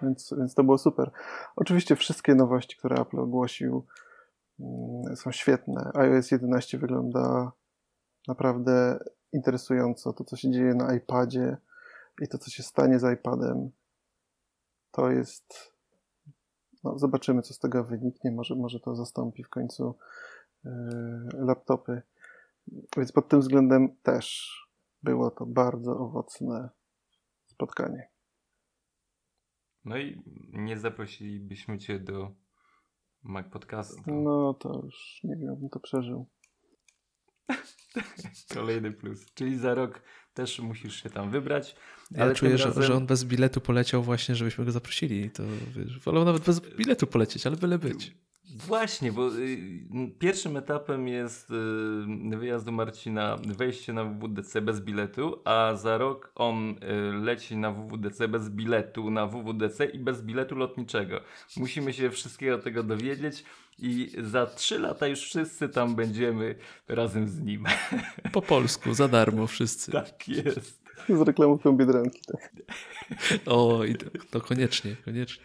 Więc, 0.02 0.34
więc 0.38 0.54
to 0.54 0.64
było 0.64 0.78
super. 0.78 1.12
Oczywiście 1.56 1.96
wszystkie 1.96 2.36
nowości, 2.36 2.78
które 2.78 3.02
Apple 3.02 3.20
ogłosił, 3.20 3.86
mm, 4.60 5.16
są 5.16 5.32
świetne. 5.32 5.92
iOS 5.94 6.32
11 6.32 6.78
wygląda 6.78 7.52
naprawdę 8.28 9.00
interesująco. 9.34 10.14
To, 10.14 10.24
co 10.24 10.36
się 10.36 10.52
dzieje 10.52 10.74
na 10.74 10.96
iPadzie 10.96 11.58
i 12.22 12.28
to, 12.28 12.38
co 12.38 12.52
się 12.52 12.64
stanie 12.64 13.00
z 13.00 13.14
iPadem, 13.14 13.72
to 14.92 15.12
jest. 15.12 15.74
No, 16.84 17.00
zobaczymy, 17.00 17.42
co 17.42 17.54
z 17.54 17.60
tego 17.60 17.84
wyniknie. 17.84 18.32
Może, 18.32 18.56
może 18.56 18.80
to 18.80 18.96
zastąpi 18.96 19.44
w 19.44 19.50
końcu 19.50 19.96
yy, 20.64 20.72
laptopy. 21.34 22.02
Więc 22.98 23.12
pod 23.12 23.28
tym 23.28 23.40
względem 23.40 23.96
też 24.04 24.56
było 25.04 25.32
to 25.32 25.46
bardzo 25.46 26.00
owocne 26.00 26.70
spotkanie. 27.46 28.10
No 29.86 29.98
i 29.98 30.22
nie 30.54 30.78
zaprosilibyśmy 30.78 31.78
Cię 31.78 32.00
do 32.00 32.32
Mac 33.24 33.48
Podcastu. 33.48 34.02
No 34.08 34.54
to 34.54 34.82
już 34.84 35.22
nie 35.24 35.36
wiem, 35.36 35.56
bym 35.56 35.70
to 35.70 35.80
przeżył. 35.80 36.26
Kolejny 38.54 38.92
plus. 38.92 39.26
Czyli 39.34 39.58
za 39.58 39.74
rok 39.74 40.02
też 40.34 40.60
musisz 40.60 41.04
się 41.04 41.10
tam 41.10 41.32
wybrać. 41.32 41.76
Ja 42.12 42.24
ale 42.24 42.36
czuję, 42.36 42.58
razem... 42.58 42.84
że 42.84 42.96
on 42.96 43.06
bez 43.06 43.24
biletu 43.24 43.62
poleciał 43.62 44.04
właśnie, 44.04 44.36
żebyśmy 44.36 44.66
go 44.66 44.72
zaprosili. 44.72 45.32
To 45.32 45.44
wiesz, 45.76 46.00
wolał 46.00 46.26
nawet 46.26 46.44
bez 46.44 46.60
biletu 46.60 47.08
polecieć, 47.08 47.48
ale 47.48 47.56
byle 47.56 47.80
być. 47.80 48.16
Właśnie, 48.56 49.12
bo 49.12 49.38
y, 49.38 50.12
pierwszym 50.20 50.58
etapem 50.58 51.08
jest 51.08 51.52
y, 51.52 52.38
wyjazd 52.38 52.66
do 52.66 52.72
Marcina, 52.72 53.38
wejście 53.46 53.94
na 53.94 54.04
WWDC 54.06 54.62
bez 54.62 54.80
biletu, 54.80 55.42
a 55.46 55.76
za 55.76 55.98
rok 55.98 56.32
on 56.36 56.70
y, 56.70 56.76
leci 57.14 57.58
na 57.58 57.72
WWDC 57.72 58.28
bez 58.28 58.50
biletu 58.50 59.12
na 59.12 59.28
WWDC 59.28 59.86
i 59.86 60.00
bez 60.00 60.22
biletu 60.22 60.56
lotniczego. 60.56 61.22
Musimy 61.58 61.94
się 61.94 62.10
wszystkiego 62.10 62.58
tego 62.58 62.84
dowiedzieć 62.84 63.44
i 63.82 64.12
za 64.24 64.46
trzy 64.46 64.80
lata 64.80 65.08
już 65.08 65.20
wszyscy 65.20 65.70
tam 65.70 65.96
będziemy 65.96 66.56
razem 66.88 67.28
z 67.28 67.40
nim. 67.40 67.64
Po 68.34 68.42
polsku, 68.42 68.94
za 68.94 69.08
darmo 69.08 69.48
wszyscy. 69.48 69.92
Tak 69.92 70.28
jest. 70.28 70.80
Z 71.10 71.22
reklamówką 71.22 71.78
Biedronki, 71.78 72.22
tak. 72.28 72.52
O, 73.46 73.84
i 73.84 73.96
to, 73.96 74.06
to 74.32 74.42
koniecznie, 74.42 74.96
koniecznie. 75.06 75.44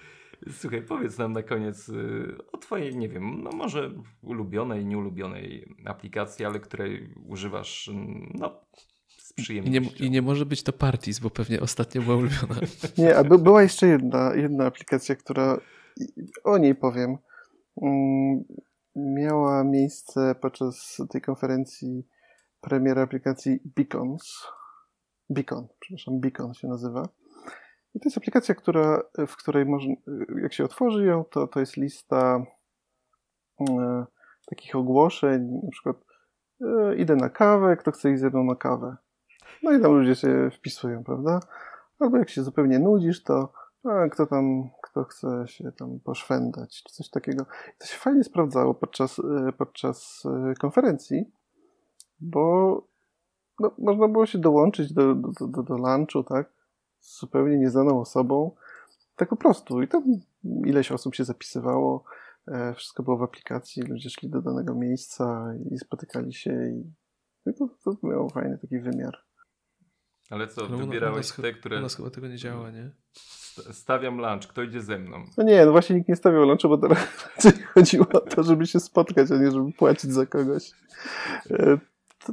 Słuchaj, 0.52 0.82
powiedz 0.82 1.18
nam 1.18 1.32
na 1.32 1.42
koniec 1.42 1.88
y, 1.88 2.36
o 2.52 2.58
twojej, 2.58 2.96
nie 2.96 3.08
wiem, 3.08 3.42
no 3.42 3.50
może 3.50 3.90
ulubionej, 4.22 4.86
nieulubionej 4.86 5.74
aplikacji, 5.84 6.44
ale 6.44 6.60
której 6.60 7.14
używasz, 7.26 7.90
no, 8.34 8.60
z 9.08 9.32
przyjemnością. 9.32 9.80
I 9.80 10.00
nie, 10.00 10.06
I 10.06 10.10
nie 10.10 10.22
może 10.22 10.46
być 10.46 10.62
to 10.62 10.72
Parties, 10.72 11.18
bo 11.18 11.30
pewnie 11.30 11.60
ostatnio 11.60 12.02
była 12.02 12.16
ulubiona. 12.16 12.54
Nie, 12.98 13.16
a 13.16 13.24
była 13.24 13.62
jeszcze 13.62 13.86
jedna, 13.86 14.34
jedna 14.34 14.66
aplikacja, 14.66 15.16
która 15.16 15.60
o 16.44 16.58
niej 16.58 16.74
powiem. 16.74 17.18
Mm, 17.82 18.44
miała 18.96 19.64
miejsce 19.64 20.34
podczas 20.40 21.02
tej 21.10 21.20
konferencji 21.20 22.06
premiera 22.60 23.02
aplikacji 23.02 23.60
Beacons. 23.76 24.46
Beacon, 25.30 25.66
przepraszam, 25.80 26.20
Beacon 26.20 26.54
się 26.54 26.68
nazywa. 26.68 27.08
I 27.94 28.00
to 28.00 28.08
jest 28.08 28.18
aplikacja, 28.18 28.54
która, 28.54 29.02
w 29.26 29.36
której 29.36 29.66
można, 29.66 29.94
jak 30.42 30.52
się 30.52 30.64
otworzy 30.64 31.06
ją, 31.06 31.24
to, 31.24 31.46
to 31.46 31.60
jest 31.60 31.76
lista 31.76 32.44
e, 33.60 34.04
takich 34.46 34.76
ogłoszeń, 34.76 35.60
na 35.62 35.70
przykład 35.70 35.96
e, 36.60 36.96
idę 36.96 37.16
na 37.16 37.30
kawę, 37.30 37.76
kto 37.76 37.92
chce 37.92 38.12
iść 38.12 38.20
ze 38.20 38.30
mną 38.30 38.44
na 38.44 38.54
kawę. 38.54 38.96
No 39.62 39.72
i 39.72 39.80
tam 39.80 39.92
ludzie 39.92 40.14
się 40.14 40.50
wpisują, 40.50 41.04
prawda? 41.04 41.40
Albo 42.00 42.16
jak 42.16 42.30
się 42.30 42.42
zupełnie 42.42 42.78
nudzisz, 42.78 43.22
to 43.22 43.52
a, 43.84 44.08
kto 44.08 44.26
tam, 44.26 44.70
kto 44.82 45.04
chce 45.04 45.44
się 45.46 45.72
tam 45.72 46.00
poszwendać, 46.00 46.82
czy 46.82 46.94
coś 46.94 47.10
takiego. 47.10 47.42
I 47.42 47.78
to 47.78 47.86
się 47.86 47.98
fajnie 47.98 48.24
sprawdzało 48.24 48.74
podczas, 48.74 49.18
e, 49.18 49.52
podczas 49.52 50.22
e, 50.26 50.54
konferencji, 50.54 51.24
bo 52.20 52.82
no, 53.60 53.74
można 53.78 54.08
było 54.08 54.26
się 54.26 54.38
dołączyć 54.38 54.92
do, 54.92 55.14
do, 55.14 55.46
do, 55.46 55.62
do 55.62 55.76
lunchu, 55.76 56.24
tak? 56.24 56.52
Z 57.00 57.20
zupełnie 57.20 57.58
nieznaną 57.58 58.00
osobą. 58.00 58.50
Tak 59.16 59.28
po 59.28 59.36
prostu. 59.36 59.82
I 59.82 59.88
tam 59.88 60.02
ileś 60.44 60.92
osób 60.92 61.14
się 61.14 61.24
zapisywało. 61.24 62.04
E, 62.48 62.74
wszystko 62.74 63.02
było 63.02 63.16
w 63.16 63.22
aplikacji. 63.22 63.82
Ludzie 63.82 64.10
szli 64.10 64.30
do 64.30 64.42
danego 64.42 64.74
miejsca 64.74 65.54
i 65.70 65.78
spotykali 65.78 66.32
się. 66.34 66.70
I, 66.70 67.50
i 67.50 67.54
to, 67.54 67.68
to 67.84 67.96
miało 68.02 68.28
fajny 68.28 68.58
taki 68.58 68.78
wymiar. 68.78 69.24
Ale 70.30 70.48
co, 70.48 70.66
Ale 70.66 70.76
wybierałeś 70.76 71.32
te, 71.32 71.52
które... 71.52 71.78
U 71.78 71.80
nas 71.80 71.96
chyba 71.96 72.10
tego 72.10 72.28
nie 72.28 72.36
działa, 72.36 72.70
nie? 72.70 72.90
Stawiam 73.72 74.18
lunch, 74.18 74.46
kto 74.48 74.62
idzie 74.62 74.82
ze 74.82 74.98
mną? 74.98 75.24
No 75.36 75.44
nie, 75.44 75.66
no 75.66 75.72
właśnie 75.72 75.96
nikt 75.96 76.08
nie 76.08 76.16
stawiał 76.16 76.44
lunchu, 76.44 76.68
bo 76.68 76.78
teraz 76.78 76.98
chodziło 77.74 78.06
o 78.12 78.20
to, 78.20 78.42
żeby 78.42 78.66
się 78.66 78.80
spotkać, 78.80 79.30
a 79.30 79.36
nie 79.36 79.50
żeby 79.50 79.72
płacić 79.72 80.12
za 80.12 80.26
kogoś. 80.26 80.70
E, 81.50 81.78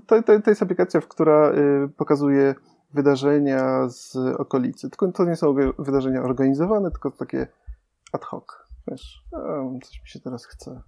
to, 0.08 0.22
to, 0.22 0.42
to 0.42 0.50
jest 0.50 0.64
aplikacja, 0.64 1.02
która 1.02 1.52
y, 1.52 1.90
pokazuje 1.98 2.56
wydarzenia 2.94 3.90
z 3.90 4.16
okolicy. 4.38 4.90
Tylko 4.90 5.12
to 5.12 5.26
nie 5.26 5.36
są 5.36 5.56
wydarzenia 5.80 6.24
organizowane, 6.24 6.92
tylko 6.92 7.12
takie 7.12 7.48
ad 8.12 8.26
hoc. 8.26 8.46
Wiesz, 8.88 9.24
coś 9.84 10.02
mi 10.02 10.08
się 10.08 10.20
teraz 10.20 10.46
chce. 10.46 10.82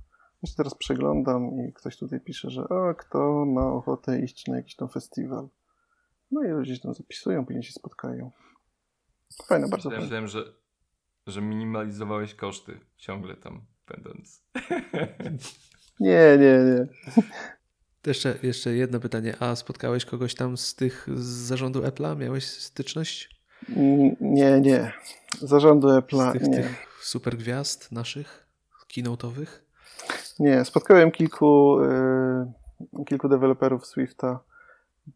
Ja 0.44 0.50
się 0.50 0.56
teraz 0.56 0.76
przeglądam 0.76 1.52
i 1.60 1.74
ktoś 1.74 1.98
tutaj 1.98 2.20
pisze, 2.20 2.50
że 2.50 2.66
kto 2.98 3.46
ma 3.46 3.66
ochotę 3.66 4.20
iść 4.20 4.48
na 4.48 4.56
jakiś 4.56 4.76
tam 4.76 4.90
festiwal. 4.90 5.48
No 6.32 6.44
i 6.44 6.48
ludzie 6.48 6.76
się 6.76 6.82
tam 6.82 6.94
zapisują, 6.94 7.46
później 7.46 7.64
się 7.64 7.74
spotkają. 7.74 8.32
Fajne, 9.48 9.68
bardzo 9.68 9.90
fajne. 9.90 10.04
Myślałem, 10.04 10.28
że, 10.28 10.44
że 11.28 11.42
minimalizowałeś 11.42 12.36
koszty 12.36 12.80
ciągle 12.98 13.36
tam 13.36 13.62
będąc. 13.88 14.44
Nie, 16.00 16.38
nie, 16.40 16.60
nie. 16.66 16.88
Jeszcze, 18.08 18.36
jeszcze 18.44 18.74
jedno 18.74 19.00
pytanie. 19.00 19.36
A 19.40 19.56
spotkałeś 19.56 20.06
kogoś 20.06 20.36
tam 20.36 20.58
z 20.58 20.76
tych 20.76 21.08
z 21.16 21.26
zarządu 21.26 21.82
Apple'a? 21.82 22.18
Miałeś 22.18 22.46
styczność? 22.46 23.42
Mm, 23.70 24.16
nie, 24.22 24.62
nie. 24.62 24.92
Zarządu 25.42 25.88
Apple'a, 25.88 26.30
z 26.30 26.34
tych, 26.34 26.48
nie. 26.48 26.56
Tych 26.56 27.00
super 27.02 27.38
gwiazd 27.38 27.92
naszych, 27.92 28.48
keynote'owych? 28.94 29.48
Nie, 30.40 30.66
spotkałem 30.66 31.12
kilku, 31.12 31.80
y, 31.82 33.06
kilku 33.06 33.30
deweloperów 33.30 33.86
Swifta, 33.86 34.40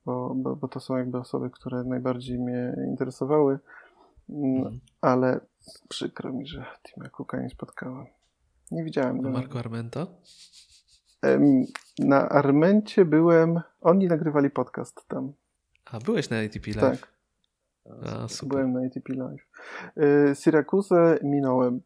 bo, 0.06 0.36
bo, 0.36 0.56
bo, 0.56 0.68
to 0.68 0.80
są 0.80 0.98
jakby 0.98 1.18
osoby, 1.18 1.50
które 1.50 1.84
najbardziej 1.84 2.40
mnie 2.40 2.76
interesowały, 2.88 3.60
mm, 4.30 4.80
ale 5.02 5.40
przykro 5.90 6.34
mi, 6.34 6.48
że 6.48 6.66
Tima 6.84 7.10
Cooka 7.10 7.42
nie 7.42 7.50
spotkałem. 7.50 8.06
Nie 8.72 8.84
widziałem 8.84 9.22
go. 9.22 9.30
Marco 9.30 9.60
Armenta? 9.60 10.08
Na 12.00 12.30
Armencie 12.30 13.06
byłem, 13.06 13.62
oni 13.82 14.08
nagrywali 14.08 14.50
podcast 14.50 15.08
tam. 15.08 15.34
A, 15.86 16.00
byłeś 16.00 16.30
na 16.30 16.38
ATP 16.38 16.68
Live? 16.68 17.02
Tak. 17.02 17.12
A, 18.06 18.28
super. 18.28 18.50
Byłem 18.50 18.74
na 18.74 18.80
ATP 18.80 19.14
Live. 19.14 19.48
Y, 20.32 20.36
Syracuse 20.36 21.20
minąłem. 21.24 21.82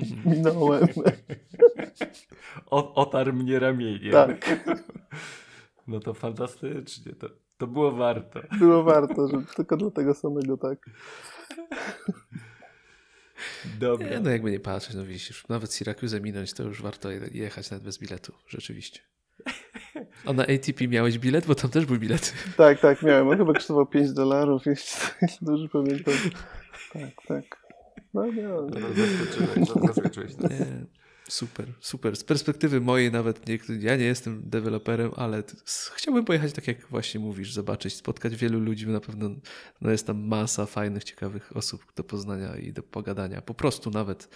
Mhm. 0.00 0.36
minąłem. 0.36 0.86
Otarł 2.70 3.32
mnie 3.32 3.58
ramieniem. 3.58 4.12
Tak. 4.12 4.60
No 5.86 6.00
to 6.00 6.14
fantastycznie. 6.14 7.12
To, 7.12 7.28
to 7.58 7.66
było 7.66 7.92
warto. 7.92 8.40
Było 8.58 8.82
warto, 8.84 9.28
że 9.28 9.42
tylko 9.56 9.76
do 9.76 9.90
tego 9.90 10.14
samego, 10.14 10.56
tak. 10.56 10.90
Dobra. 13.80 14.08
Nie, 14.08 14.20
no 14.20 14.30
jakby 14.30 14.50
nie 14.50 14.60
patrzeć, 14.60 14.94
no 14.94 15.04
widzisz, 15.04 15.48
nawet 15.48 15.72
Syracuse 15.72 16.20
minąć, 16.20 16.52
to 16.52 16.62
już 16.62 16.82
warto 16.82 17.08
jechać 17.32 17.70
nawet 17.70 17.84
bez 17.84 17.98
biletu, 17.98 18.32
rzeczywiście. 18.48 19.00
A 20.26 20.32
na 20.32 20.42
ATP 20.42 20.88
miałeś 20.88 21.18
bilet? 21.18 21.46
Bo 21.46 21.54
tam 21.54 21.70
też 21.70 21.86
był 21.86 21.98
bilet. 21.98 22.34
Tak, 22.56 22.80
tak, 22.80 23.02
miałem. 23.02 23.28
On 23.28 23.38
chyba 23.38 23.52
kosztował 23.52 23.86
5 23.86 24.12
dolarów, 24.12 24.66
jeśli 24.66 24.98
dobrze 25.42 25.68
pamiętam. 25.68 26.14
Tak, 26.92 27.26
tak. 27.28 27.44
No, 28.14 28.26
nie, 28.26 28.42
no. 28.42 28.66
Zaskoczyłeś, 28.70 29.68
zaskoczyłeś 29.84 30.38
Nie. 30.38 30.86
Super, 31.28 31.66
super. 31.80 32.16
Z 32.16 32.24
perspektywy 32.24 32.80
mojej 32.80 33.12
nawet, 33.12 33.48
nie, 33.48 33.58
ja 33.80 33.96
nie 33.96 34.04
jestem 34.04 34.42
deweloperem, 34.44 35.10
ale 35.16 35.42
chciałbym 35.94 36.24
pojechać 36.24 36.52
tak 36.52 36.68
jak 36.68 36.86
właśnie 36.86 37.20
mówisz, 37.20 37.52
zobaczyć, 37.52 37.96
spotkać 37.96 38.36
wielu 38.36 38.60
ludzi, 38.60 38.86
na 38.86 39.00
pewno 39.00 39.30
no 39.80 39.90
jest 39.90 40.06
tam 40.06 40.26
masa 40.26 40.66
fajnych, 40.66 41.04
ciekawych 41.04 41.56
osób 41.56 41.82
do 41.96 42.04
poznania 42.04 42.56
i 42.56 42.72
do 42.72 42.82
pogadania. 42.82 43.42
Po 43.42 43.54
prostu 43.54 43.90
nawet 43.90 44.28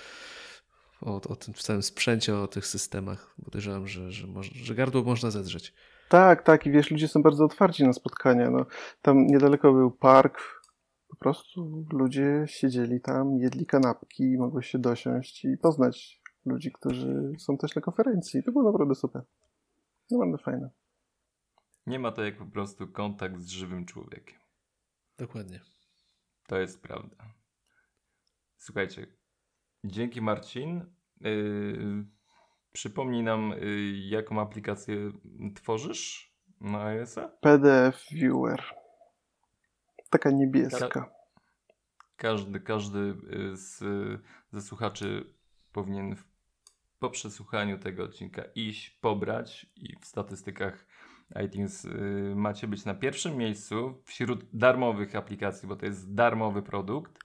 o, 1.01 1.15
o 1.15 1.37
tym 1.37 1.55
całym 1.55 1.83
sprzęcie, 1.83 2.37
o 2.37 2.47
tych 2.47 2.67
systemach. 2.67 3.35
Podejrzewam, 3.45 3.87
że, 3.89 4.11
że, 4.11 4.27
że 4.43 4.75
gardło 4.75 5.03
można 5.03 5.31
zedrzeć. 5.31 5.75
Tak, 6.09 6.43
tak 6.43 6.67
i 6.67 6.71
wiesz, 6.71 6.91
ludzie 6.91 7.09
są 7.09 7.23
bardzo 7.23 7.45
otwarci 7.45 7.85
na 7.85 7.93
spotkania. 7.93 8.51
No, 8.51 8.67
tam 9.03 9.27
niedaleko 9.27 9.73
był 9.73 9.91
park, 9.91 10.63
po 11.09 11.17
prostu 11.17 11.87
ludzie 11.93 12.45
siedzieli 12.47 13.01
tam, 13.01 13.39
jedli 13.39 13.67
kanapki, 13.67 14.39
mogło 14.39 14.63
się 14.63 14.79
dosiąść 14.79 15.45
i 15.45 15.59
poznać 15.59 16.22
ludzi, 16.47 16.73
którzy 16.73 17.33
są 17.39 17.59
też 17.59 17.75
na 17.75 17.83
konferencji. 17.83 18.43
To 18.43 18.53
było 18.53 18.65
naprawdę 18.65 18.95
super. 18.95 19.23
Naprawdę 20.11 20.39
fajne. 20.39 20.71
Nie 21.87 21.99
ma 21.99 22.13
to 22.13 22.25
jak 22.25 22.39
po 22.39 22.47
prostu 22.47 22.89
kontakt 22.89 23.41
z 23.41 23.49
żywym 23.49 23.87
człowiekiem. 23.87 24.39
Dokładnie. 25.19 25.61
To 26.47 26.59
jest 26.59 26.83
prawda. 26.83 27.17
Słuchajcie, 28.57 29.07
dzięki 29.85 30.21
Marcin. 30.21 30.85
Yy, 31.21 32.07
przypomnij 32.73 33.23
nam, 33.23 33.51
yy, 33.51 33.99
jaką 33.99 34.41
aplikację 34.41 35.13
tworzysz 35.55 36.35
na 36.61 36.85
iOS-a? 36.85 37.29
PDF 37.29 38.07
Viewer. 38.13 38.63
Taka 40.11 40.31
niebieska. 40.31 40.89
Ka 40.89 41.23
każdy, 42.23 42.61
każdy 42.61 42.99
y, 42.99 43.57
z, 43.57 43.81
ze 44.53 44.63
słuchaczy 44.63 45.35
powinien 45.73 46.17
po 47.03 47.11
przesłuchaniu 47.11 47.79
tego 47.79 48.05
odcinka 48.05 48.43
iść, 48.55 48.91
pobrać 48.91 49.67
i 49.77 49.97
w 50.01 50.07
statystykach 50.07 50.87
iTunes 51.47 51.85
y, 51.85 52.33
macie 52.37 52.69
być 52.69 52.85
na 52.85 52.95
pierwszym 52.95 53.37
miejscu 53.37 54.03
wśród 54.05 54.45
darmowych 54.53 55.17
aplikacji, 55.17 55.69
bo 55.69 55.77
to 55.77 55.87
jest 55.87 56.15
darmowy 56.15 56.63
produkt. 56.63 57.19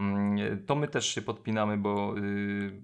Mm, 0.00 0.64
to 0.66 0.76
my 0.76 0.88
też 0.88 1.06
się 1.06 1.22
podpinamy, 1.22 1.76
bo 1.76 2.18
y, 2.18 2.82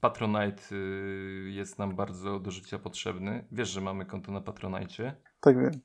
Patronite 0.00 0.62
y, 0.72 1.50
jest 1.50 1.78
nam 1.78 1.96
bardzo 1.96 2.40
do 2.40 2.50
życia 2.50 2.78
potrzebny. 2.78 3.48
Wiesz, 3.52 3.68
że 3.68 3.80
mamy 3.80 4.06
konto 4.06 4.32
na 4.32 4.40
Patronite? 4.40 5.16
Tak 5.40 5.58
wiem. 5.58 5.80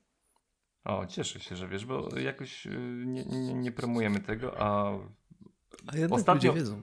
O, 0.84 1.06
cieszę 1.06 1.40
się, 1.40 1.56
że 1.56 1.68
wiesz, 1.68 1.86
bo 1.86 2.18
jakoś 2.18 2.68
nie, 3.06 3.24
nie, 3.24 3.54
nie 3.54 3.72
promujemy 3.72 4.20
tego, 4.20 4.60
a, 4.60 4.98
a 5.86 5.96
jednak 5.96 6.20
ostatnio 6.20 6.52
wiedzą. 6.52 6.82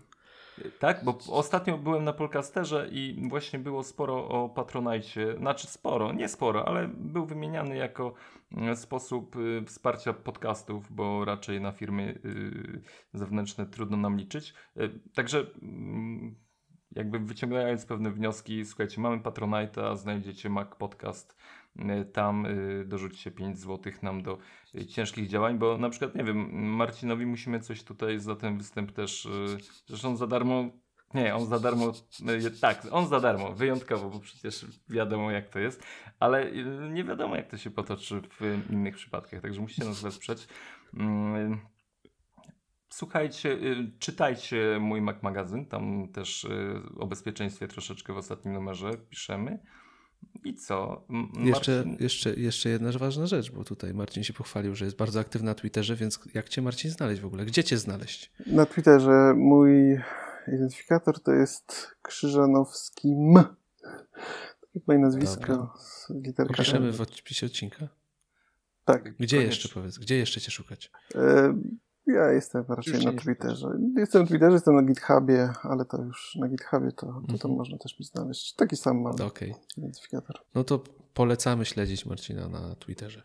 Tak, 0.80 1.04
bo 1.04 1.18
ostatnio 1.30 1.78
byłem 1.78 2.04
na 2.04 2.14
Polcasterze 2.14 2.90
i 2.92 3.28
właśnie 3.30 3.60
było 3.60 3.84
sporo 3.84 4.28
o 4.28 4.50
Patronite, 4.50 5.38
znaczy 5.38 5.68
sporo, 5.68 6.14
nie 6.14 6.28
sporo, 6.28 6.68
ale 6.68 6.88
był 6.88 7.26
wymieniany 7.26 7.78
jako 7.78 8.14
mm, 8.52 8.76
sposób 8.76 9.36
y, 9.36 9.66
wsparcia 9.66 10.14
podcastów, 10.14 10.96
bo 10.96 11.26
raczej 11.26 11.62
na 11.62 11.72
firmy 11.72 12.20
y, 12.26 12.82
zewnętrzne 13.14 13.66
trudno 13.66 13.98
nam 13.98 14.18
liczyć. 14.18 14.54
Także 15.14 15.46
mm, 15.62 16.36
jakby 16.92 17.20
wyciągając 17.20 17.86
pewne 17.86 18.12
wnioski, 18.12 18.66
słuchajcie, 18.66 19.02
mamy 19.02 19.18
Patronite'a, 19.18 19.98
znajdziecie 19.98 20.50
Mac 20.50 20.76
Podcast, 20.76 21.36
tam 22.14 22.48
dorzućcie 22.86 23.32
5 23.32 23.60
zł 23.60 23.94
nam 24.02 24.24
do 24.24 24.38
ciężkich 24.88 25.28
działań, 25.28 25.58
bo 25.58 25.78
na 25.78 25.90
przykład, 25.90 26.16
nie 26.16 26.24
wiem, 26.24 26.64
Marcinowi 26.76 27.26
musimy 27.26 27.60
coś 27.60 27.84
tutaj 27.84 28.20
za 28.20 28.36
ten 28.36 28.58
występ 28.58 28.92
też, 28.92 29.28
zresztą 29.88 30.18
za 30.18 30.28
darmo, 30.28 30.70
nie, 31.14 31.36
on 31.36 31.46
za 31.46 31.60
darmo, 31.60 31.94
tak, 32.62 32.88
on 32.92 33.08
za 33.08 33.20
darmo, 33.20 33.54
wyjątkowo, 33.54 34.10
bo 34.10 34.20
przecież 34.20 34.66
wiadomo 34.90 35.32
jak 35.32 35.50
to 35.50 35.60
jest, 35.60 35.84
ale 36.20 36.52
nie 36.92 37.04
wiadomo 37.04 37.36
jak 37.36 37.50
to 37.50 37.58
się 37.58 37.72
potoczy 37.72 38.22
w 38.40 38.72
innych 38.72 38.96
przypadkach, 38.96 39.42
także 39.42 39.62
musicie 39.62 39.86
nas 39.86 40.02
wesprzeć. 40.02 40.48
słuchajcie, 42.90 43.50
y, 43.52 43.92
czytajcie 44.00 44.78
mój 44.82 45.02
Mac 45.02 45.24
magazyn, 45.24 45.66
tam 45.66 46.08
też 46.08 46.44
y, 46.44 46.82
o 47.00 47.08
bezpieczeństwie 47.08 47.68
troszeczkę 47.68 48.14
w 48.14 48.18
ostatnim 48.18 48.54
numerze 48.54 48.98
piszemy. 49.10 49.60
I 50.44 50.54
co? 50.54 51.06
M 51.10 51.46
jeszcze, 51.46 51.86
jeszcze, 52.00 52.34
jeszcze 52.34 52.70
jedna 52.70 52.92
ważna 52.92 53.28
rzecz, 53.28 53.52
bo 53.52 53.64
tutaj 53.64 53.94
Marcin 53.94 54.24
się 54.24 54.34
pochwalił, 54.34 54.76
że 54.76 54.86
jest 54.86 54.98
bardzo 54.98 55.20
aktywny 55.20 55.46
na 55.46 55.56
Twitterze, 55.56 55.96
więc 55.96 56.20
jak 56.34 56.50
cię 56.50 56.62
Marcin 56.62 56.92
znaleźć 56.92 57.22
w 57.22 57.26
ogóle? 57.26 57.46
Gdzie 57.46 57.64
cię 57.64 57.78
znaleźć? 57.78 58.32
Na 58.46 58.66
Twitterze 58.66 59.34
mój 59.36 60.00
identyfikator 60.48 61.20
to 61.20 61.32
jest 61.34 61.88
Krzyżanowski 62.02 63.12
M. 63.12 63.44
Tak 64.74 64.88
moje 64.88 65.00
nazwisko 65.00 65.48
Dobra. 65.48 65.74
z 65.78 66.10
literkami. 66.10 66.58
Piszemy 66.58 66.92
w 66.92 67.02
opisie 67.02 67.46
odcinka? 67.46 67.88
Tak. 68.86 69.04
Gdzie 69.04 69.14
koniecznie. 69.18 69.46
jeszcze 69.46 69.70
powiedz? 69.70 69.98
Gdzie 69.98 70.18
jeszcze 70.18 70.42
cię 70.42 70.52
szukać? 70.52 70.92
Ja 72.14 72.32
jestem 72.32 72.66
raczej 72.70 73.06
na 73.06 73.14
Twitterze. 73.14 73.68
Jestem 73.98 74.22
na 74.22 74.28
Twitterze, 74.28 74.54
jestem 74.54 74.76
na 74.76 74.84
GitHubie, 74.84 75.54
ale 75.64 75.86
to 75.86 76.02
już 76.02 76.36
na 76.36 76.48
GitHubie 76.48 76.92
to, 76.92 77.06
to 77.28 77.34
mhm. 77.34 77.54
można 77.54 77.78
też 77.78 78.00
mi 78.00 78.06
znaleźć. 78.06 78.56
Taki 78.56 78.76
sam 78.76 79.02
mam 79.02 79.14
okay. 79.26 79.54
identyfikator. 79.78 80.36
No 80.56 80.64
to 80.64 80.84
polecamy 81.14 81.66
śledzić 81.66 82.06
Marcina 82.06 82.48
na 82.48 82.76
Twitterze. 82.76 83.22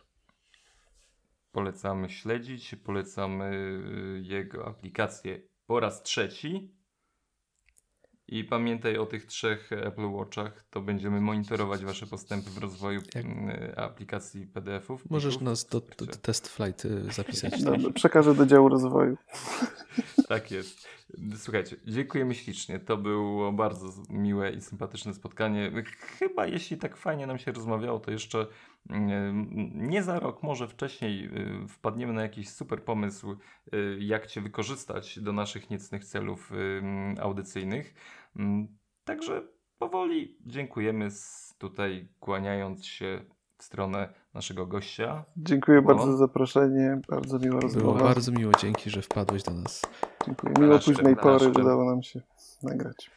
Polecamy 1.52 2.10
śledzić, 2.10 2.76
polecamy 2.84 3.50
y, 4.18 4.22
jego 4.22 4.66
aplikację 4.66 5.40
po 5.66 5.80
raz 5.80 6.02
trzeci. 6.02 6.74
I 8.28 8.44
pamiętaj 8.44 8.98
o 8.98 9.06
tych 9.06 9.26
trzech 9.26 9.72
Apple 9.72 10.06
Watchach, 10.06 10.64
to 10.70 10.80
będziemy 10.80 11.20
monitorować 11.20 11.84
Wasze 11.84 12.06
postępy 12.06 12.50
w 12.50 12.58
rozwoju 12.58 13.00
Jak? 13.14 13.24
Mm, 13.24 13.50
aplikacji 13.76 14.46
PDF-ów. 14.46 15.10
Możesz 15.10 15.40
nas 15.40 15.64
do, 15.64 15.80
do, 15.80 16.06
do, 16.06 16.16
test 16.16 16.48
flight 16.48 16.84
y, 16.84 17.12
zapisać. 17.12 17.62
Dobrze, 17.62 17.90
przekażę 17.90 18.34
do 18.34 18.46
działu 18.46 18.68
rozwoju. 18.68 19.16
tak 20.28 20.50
jest. 20.50 20.88
Słuchajcie, 21.36 21.76
dziękujemy 21.86 22.34
ślicznie. 22.34 22.78
To 22.78 22.96
było 22.96 23.52
bardzo 23.52 23.86
miłe 24.10 24.52
i 24.52 24.60
sympatyczne 24.60 25.14
spotkanie. 25.14 25.72
Chyba 26.18 26.46
jeśli 26.46 26.76
tak 26.76 26.96
fajnie 26.96 27.26
nam 27.26 27.38
się 27.38 27.52
rozmawiało, 27.52 28.00
to 28.00 28.10
jeszcze 28.10 28.46
nie 29.74 30.02
za 30.02 30.20
rok, 30.20 30.42
może 30.42 30.68
wcześniej 30.68 31.24
y, 31.64 31.68
wpadniemy 31.68 32.12
na 32.12 32.22
jakiś 32.22 32.48
super 32.50 32.84
pomysł, 32.84 33.36
y, 33.74 33.98
jak 34.00 34.26
Cię 34.26 34.40
wykorzystać 34.40 35.18
do 35.18 35.32
naszych 35.32 35.70
niecnych 35.70 36.04
celów 36.04 36.52
audycyjnych. 37.20 37.94
Mm, 38.36 38.68
także 39.04 39.42
powoli 39.78 40.38
dziękujemy 40.46 41.08
tutaj 41.58 42.08
kłaniając 42.20 42.84
się 42.86 43.24
w 43.58 43.64
stronę 43.64 44.08
naszego 44.34 44.66
gościa. 44.66 45.24
Dziękuję 45.36 45.82
bardzo 45.82 46.06
za 46.06 46.16
zaproszenie, 46.16 47.00
bardzo 47.08 47.38
miło 47.38 47.60
rozmowa. 47.60 47.86
Było 47.86 48.04
bardzo 48.04 48.32
miło, 48.32 48.52
dzięki, 48.60 48.90
że 48.90 49.02
wpadłeś 49.02 49.42
do 49.42 49.52
nas. 49.52 49.82
Dziękuję. 50.26 50.54
Miło 50.60 50.78
późnej 50.78 51.16
pory 51.16 51.48
udało 51.48 51.84
nam 51.84 52.02
się 52.02 52.20
nagrać. 52.62 53.10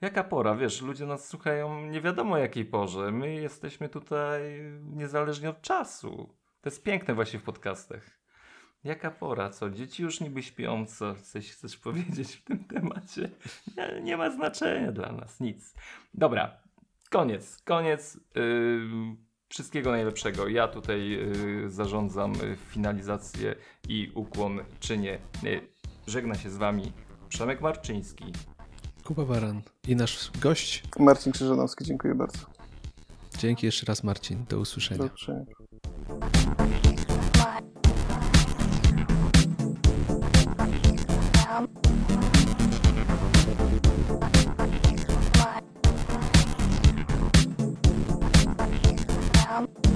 Jaka 0.00 0.24
pora? 0.24 0.54
Wiesz, 0.56 0.82
ludzie 0.82 1.06
nas 1.06 1.28
słuchają 1.28 1.86
nie 1.86 2.00
wiadomo 2.00 2.38
jakiej 2.38 2.64
porze. 2.64 3.12
My 3.12 3.34
jesteśmy 3.34 3.88
tutaj 3.88 4.42
niezależnie 4.82 5.50
od 5.50 5.62
czasu. 5.62 6.34
To 6.60 6.70
jest 6.70 6.82
piękne 6.82 7.14
właśnie 7.14 7.38
w 7.38 7.42
podcastach. 7.42 8.20
Jaka 8.84 9.10
pora? 9.10 9.50
Co? 9.50 9.70
Dzieci 9.70 10.02
już 10.02 10.20
niby 10.20 10.42
śpią? 10.42 10.86
Co 10.86 11.14
coś 11.14 11.50
chcesz 11.50 11.76
powiedzieć 11.86 12.36
w 12.36 12.44
tym 12.44 12.64
temacie? 12.64 13.30
Nie, 13.76 14.00
nie 14.02 14.16
ma 14.16 14.30
znaczenia 14.30 14.92
dla 14.92 15.12
nas, 15.12 15.40
nic. 15.40 15.74
Dobra, 16.14 16.62
koniec, 17.10 17.62
koniec. 17.62 18.20
Yy, 18.34 19.16
wszystkiego 19.48 19.90
najlepszego. 19.90 20.48
Ja 20.48 20.68
tutaj 20.68 21.08
yy, 21.08 21.70
zarządzam 21.70 22.32
yy, 22.32 22.56
finalizację 22.56 23.54
i 23.88 24.12
ukłon 24.14 24.60
czynię. 24.80 25.18
Yy, 25.42 25.68
żegna 26.06 26.34
się 26.34 26.50
z 26.50 26.56
wami 26.56 26.92
Przemek 27.28 27.60
Marczyński. 27.60 28.32
Kuba 29.10 29.24
Baran 29.24 29.62
i 29.88 29.96
nasz 29.96 30.30
gość 30.40 30.82
Marcin 30.98 31.32
Krzyżanowski. 31.32 31.84
Dziękuję 31.84 32.14
bardzo. 32.14 32.38
Dzięki 33.38 33.66
jeszcze 33.66 33.86
raz 33.86 34.04
Marcin. 34.04 34.44
Do 34.48 34.58
usłyszenia. 34.58 34.98
Do 34.98 35.04
usłyszenia. 35.04 35.44
Bye. 49.84 49.89